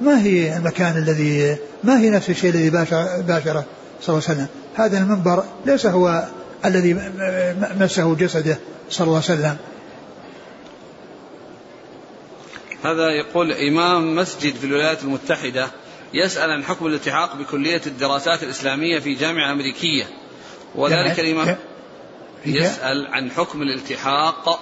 ما 0.00 0.22
هي 0.22 0.56
المكان 0.56 0.96
الذي 0.96 1.56
ما 1.84 1.98
هي 1.98 2.10
نفس 2.10 2.30
الشيء 2.30 2.50
الذي 2.50 2.70
باشر 2.70 3.06
باشره 3.28 3.64
صلى 4.02 4.16
الله 4.16 4.28
عليه 4.28 4.38
وسلم. 4.38 4.46
هذا 4.76 4.98
المنبر 4.98 5.44
ليس 5.66 5.86
هو 5.86 6.24
الذي 6.64 6.94
مسه 7.80 8.14
جسده 8.14 8.58
صلى 8.90 9.06
الله 9.06 9.22
عليه 9.28 9.40
وسلم. 9.40 9.56
هذا 12.84 13.10
يقول 13.10 13.52
إمام 13.52 14.16
مسجد 14.16 14.54
في 14.54 14.64
الولايات 14.64 15.02
المتحدة 15.02 15.70
يسأل 16.14 16.50
عن 16.50 16.64
حكم 16.64 16.86
الالتحاق 16.86 17.36
بكلية 17.36 17.80
الدراسات 17.86 18.42
الإسلامية 18.42 18.98
في 18.98 19.14
جامعة 19.14 19.52
أمريكية. 19.52 20.04
وذلك 20.74 21.20
الإمام 21.20 21.56
يسأل 22.46 23.06
عن 23.06 23.30
حكم 23.30 23.62
الالتحاق 23.62 24.60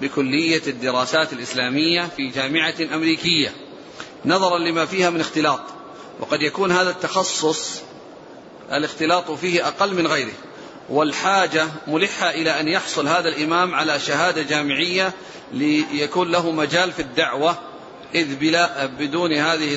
بكلية 0.00 0.62
الدراسات 0.66 1.32
الإسلامية 1.32 2.02
في 2.16 2.28
جامعة 2.28 2.74
أمريكية. 2.94 3.52
نظرا 4.24 4.58
لما 4.58 4.86
فيها 4.86 5.10
من 5.10 5.20
اختلاط. 5.20 5.60
وقد 6.20 6.42
يكون 6.42 6.72
هذا 6.72 6.90
التخصص 6.90 7.82
الاختلاط 8.72 9.30
فيه 9.30 9.68
أقل 9.68 9.94
من 9.94 10.06
غيره. 10.06 10.32
والحاجة 10.88 11.66
ملحة 11.86 12.30
إلى 12.30 12.60
أن 12.60 12.68
يحصل 12.68 13.08
هذا 13.08 13.28
الإمام 13.28 13.74
على 13.74 14.00
شهادة 14.00 14.42
جامعية 14.42 15.12
ليكون 15.52 16.30
له 16.30 16.50
مجال 16.50 16.92
في 16.92 17.02
الدعوة 17.02 17.58
إذ 18.14 18.36
بلا 18.36 18.86
بدون 18.86 19.32
هذه 19.32 19.74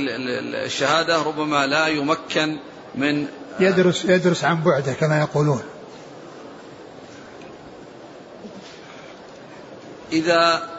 الشهادة 0.66 1.22
ربما 1.22 1.68
لا 1.68 1.88
يمكن 1.88 2.60
من 2.96 3.28
يدرس 3.60 4.06
يدرس 4.06 4.44
عن 4.44 4.64
بعده 4.64 4.94
كما 4.94 5.20
يقولون 5.20 5.64
إذا 10.12 10.70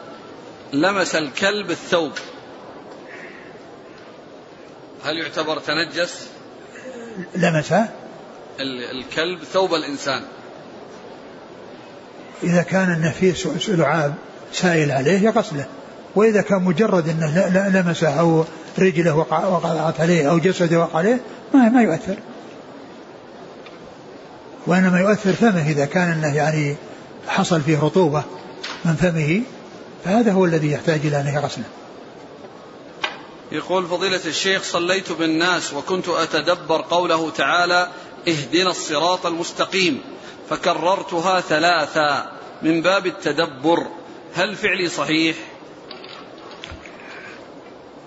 لمس 0.73 1.15
الكلب 1.15 1.71
الثوب 1.71 2.11
هل 5.03 5.17
يعتبر 5.17 5.59
تنجس؟ 5.59 6.27
لمس 7.35 7.73
الكلب 8.59 9.43
ثوب 9.43 9.73
الإنسان. 9.73 10.21
إذا 12.43 12.61
كان 12.61 12.91
أنه 12.91 13.11
فيه 13.11 13.33
لعاب 13.67 14.13
سائل 14.53 14.91
عليه 14.91 15.19
يغسله 15.19 15.65
وإذا 16.15 16.41
كان 16.41 16.63
مجرد 16.63 17.09
أنه 17.09 17.69
لمسه 17.69 18.19
أو 18.19 18.45
رجله 18.79 19.15
وقعت 19.15 19.99
عليه 19.99 20.29
أو 20.29 20.37
جسده 20.39 20.79
وقع 20.79 20.99
عليه 20.99 21.19
ما 21.53 21.69
ما 21.69 21.81
يؤثر. 21.81 22.15
وإنما 24.67 24.99
يؤثر 24.99 25.33
فمه 25.33 25.69
إذا 25.69 25.85
كان 25.85 26.11
أنه 26.11 26.35
يعني 26.35 26.75
حصل 27.27 27.61
فيه 27.61 27.79
رطوبة 27.79 28.23
من 28.85 28.95
فمه 28.95 29.41
فهذا 30.05 30.31
هو 30.31 30.45
الذي 30.45 30.71
يحتاج 30.71 30.99
إلى 31.05 31.21
أن 31.21 31.27
يغسله 31.27 31.63
يقول 33.51 33.87
فضيلة 33.87 34.25
الشيخ 34.25 34.63
صليت 34.63 35.11
بالناس 35.11 35.73
وكنت 35.73 36.09
أتدبر 36.09 36.81
قوله 36.81 37.29
تعالى 37.29 37.87
اهدنا 38.27 38.69
الصراط 38.69 39.25
المستقيم. 39.25 40.01
فكررتها 40.49 41.41
ثلاثا 41.41 42.31
من 42.61 42.81
باب 42.81 43.05
التدبر. 43.05 43.87
هل 44.35 44.55
فعلي 44.55 44.87
صحيح؟ 44.87 45.35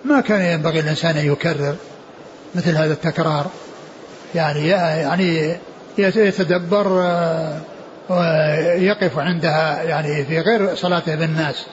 ما 0.05 0.21
كان 0.21 0.41
ينبغي 0.41 0.81
الإنسان 0.81 1.17
أن 1.17 1.27
يكرر 1.33 1.77
مثل 2.55 2.77
هذا 2.77 2.93
التكرار. 2.93 3.47
يعني 4.35 4.69
يعني 4.69 5.57
يتدبر 5.99 7.01
آه، 7.03 7.61
ويقف 8.09 9.19
عندها 9.19 9.83
يعني 9.83 10.25
في 10.25 10.41
غير 10.41 10.75
صلاته 10.75 11.15
بالناس. 11.15 11.67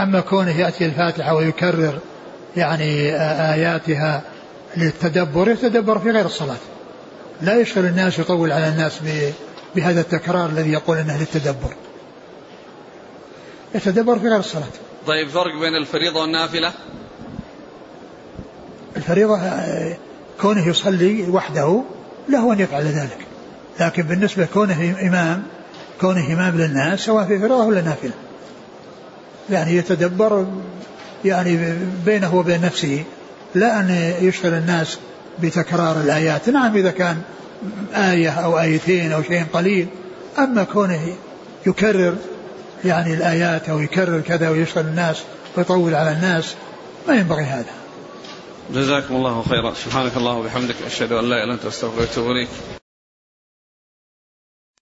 أما 0.00 0.20
كونه 0.20 0.60
يأتي 0.60 0.86
الفاتحة 0.86 1.34
ويكرر 1.34 1.98
يعني 2.56 3.16
آياتها 3.52 4.22
للتدبر 4.76 5.48
يتدبر 5.48 5.98
في 5.98 6.10
غير 6.10 6.26
الصلاة. 6.26 6.56
لا 7.42 7.60
يشغل 7.60 7.84
الناس 7.84 8.18
يطول 8.18 8.52
على 8.52 8.68
الناس 8.68 9.00
بهذا 9.76 10.00
التكرار 10.00 10.50
الذي 10.50 10.72
يقول 10.72 10.98
إنه 10.98 11.18
للتدبر. 11.18 11.74
يتدبر 13.74 14.18
في 14.18 14.28
غير 14.28 14.38
الصلاة. 14.38 14.64
طيب 15.06 15.28
فرق 15.28 15.60
بين 15.60 15.74
الفريضة 15.74 16.20
والنافلة؟ 16.20 16.72
الفريضة 18.96 19.36
آه، 19.38 19.96
كونه 20.40 20.68
يصلي 20.68 21.30
وحده 21.30 21.82
له 22.28 22.52
أن 22.52 22.60
يفعل 22.60 22.84
ذلك. 22.84 23.18
لكن 23.80 24.02
بالنسبة 24.02 24.48
كونه 24.54 24.96
إمام 25.02 25.42
كونه 26.00 26.32
إمام 26.32 26.58
للناس 26.58 27.00
سواء 27.00 27.24
في 27.24 27.38
فريضة 27.38 27.64
ولا 27.64 27.80
نافلة. 27.80 28.12
يعني 29.50 29.76
يتدبر 29.76 30.46
يعني 31.24 31.74
بينه 32.06 32.34
وبين 32.34 32.60
نفسه 32.60 33.04
لا 33.54 33.80
أن 33.80 34.14
يشغل 34.20 34.54
الناس 34.54 34.98
بتكرار 35.42 36.00
الآيات. 36.00 36.48
نعم 36.48 36.76
إذا 36.76 36.90
كان 36.90 37.22
آية 37.94 38.30
أو 38.30 38.60
آيتين 38.60 39.12
أو 39.12 39.22
شيء 39.22 39.44
قليل 39.52 39.86
أما 40.38 40.64
كونه 40.64 41.14
يكرر 41.66 42.16
يعني 42.84 43.14
الآيات 43.14 43.68
أو 43.68 43.80
يكرر 43.80 44.20
كذا 44.20 44.48
ويشغل 44.50 44.84
الناس 44.84 45.22
ويطول 45.56 45.94
على 45.94 46.12
الناس 46.12 46.54
ما 47.08 47.14
ينبغي 47.14 47.44
هذا. 47.44 47.72
جزاكم 48.74 49.16
الله 49.16 49.44
خيرا. 49.48 49.74
سبحانك 49.74 50.16
الله 50.16 50.32
وبحمدك 50.32 50.76
أشهد 50.86 51.12
أن 51.12 51.24
لا 51.24 51.36
إله 51.36 51.44
إلا 51.44 51.54
أنت 51.54 51.64
أستغفرك 51.64 51.98
وأتوب 51.98 52.30
إليك. 52.30 52.48